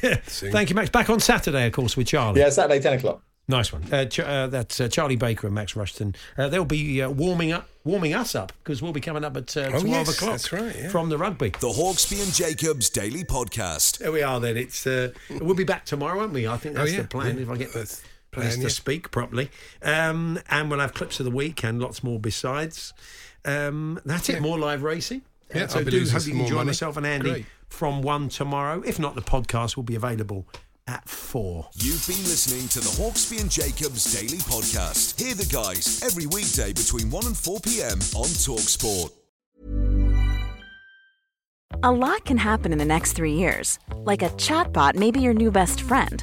yeah. 0.02 0.16
Thank 0.52 0.68
you, 0.68 0.76
Max. 0.76 0.90
Back 0.90 1.08
on 1.08 1.20
Saturday, 1.20 1.66
of 1.66 1.72
course, 1.72 1.96
with 1.96 2.08
Charlie. 2.08 2.40
Yeah, 2.40 2.50
Saturday, 2.50 2.80
10 2.80 2.98
o'clock. 2.98 3.22
Nice 3.48 3.72
one. 3.72 3.82
Uh, 3.92 4.04
Ch- 4.06 4.20
uh, 4.20 4.46
that's 4.46 4.80
uh, 4.80 4.88
Charlie 4.88 5.16
Baker 5.16 5.46
and 5.48 5.54
Max 5.54 5.74
Rushton. 5.74 6.14
Uh, 6.38 6.48
they'll 6.48 6.64
be 6.64 7.02
uh, 7.02 7.10
warming 7.10 7.50
up, 7.52 7.68
warming 7.84 8.14
us 8.14 8.34
up 8.34 8.52
because 8.62 8.80
we'll 8.80 8.92
be 8.92 9.00
coming 9.00 9.24
up 9.24 9.36
at 9.36 9.54
uh, 9.56 9.62
Oh, 9.74 9.80
12 9.80 9.86
yes, 9.88 10.14
o'clock 10.16 10.30
that's 10.30 10.52
right, 10.52 10.74
yeah. 10.76 10.88
from 10.88 11.08
the 11.08 11.18
rugby. 11.18 11.50
The 11.50 11.68
Hawksbee 11.68 12.22
and 12.22 12.32
Jacobs 12.32 12.88
Daily 12.88 13.24
Podcast. 13.24 13.98
There 13.98 14.12
we 14.12 14.22
are. 14.22 14.38
Then 14.38 14.56
it's 14.56 14.86
uh, 14.86 15.10
we'll 15.40 15.56
be 15.56 15.64
back 15.64 15.84
tomorrow, 15.84 16.18
won't 16.18 16.32
we? 16.32 16.46
I 16.46 16.56
think 16.56 16.76
that's 16.76 16.90
Oh, 16.90 16.94
yeah, 16.94 17.02
the 17.02 17.08
plan. 17.08 17.36
yeah. 17.36 17.42
If 17.42 17.50
I 17.50 17.56
get 17.56 17.72
the 17.72 17.80
That's 17.80 17.96
the 18.00 18.06
place 18.30 18.54
plan, 18.54 18.64
to 18.64 18.70
speak 18.70 19.10
properly, 19.10 19.50
um, 19.82 20.38
and 20.48 20.70
we'll 20.70 20.80
have 20.80 20.94
clips 20.94 21.18
of 21.20 21.24
the 21.24 21.32
week 21.32 21.64
and 21.64 21.80
lots 21.80 22.02
more 22.04 22.20
besides. 22.20 22.94
Um, 23.44 24.00
that's 24.06 24.28
it. 24.28 24.40
More 24.40 24.58
live 24.58 24.82
racing. 24.84 25.22
Uh, 25.54 25.58
Yeah, 25.58 25.66
so 25.66 25.80
I'll 25.80 25.84
be 25.84 25.90
do 25.90 26.08
hope 26.08 26.22
you 26.24 26.28
can 26.30 26.38
more 26.38 26.46
join 26.48 26.56
money. 26.58 26.66
myself 26.68 26.96
and 26.96 27.04
Andy 27.06 27.30
Great. 27.30 27.46
from 27.68 28.02
one 28.02 28.28
tomorrow. 28.28 28.82
If 28.86 29.00
not, 29.00 29.16
the 29.16 29.20
podcast 29.20 29.74
will 29.76 29.82
be 29.82 29.96
available 29.96 30.46
at 30.86 31.08
four. 31.08 31.68
You've 31.74 32.06
been 32.06 32.22
listening 32.24 32.68
to 32.68 32.80
the 32.80 33.02
Hawksbee 33.02 33.40
and 33.40 33.50
Jacobs 33.50 34.12
Daily 34.12 34.38
Podcast. 34.38 35.20
Hear 35.20 35.34
the 35.34 35.46
guys 35.46 36.02
every 36.02 36.26
weekday 36.26 36.72
between 36.72 37.10
1 37.10 37.26
and 37.26 37.36
4 37.36 37.60
p.m. 37.60 37.98
on 38.14 38.28
Talksport. 38.28 39.10
A 41.84 41.90
lot 41.90 42.24
can 42.24 42.36
happen 42.36 42.72
in 42.72 42.78
the 42.78 42.84
next 42.84 43.12
three 43.12 43.32
years. 43.32 43.78
Like 43.96 44.22
a 44.22 44.28
chatbot 44.30 44.94
may 44.94 45.10
be 45.10 45.20
your 45.20 45.34
new 45.34 45.50
best 45.50 45.80
friend. 45.80 46.22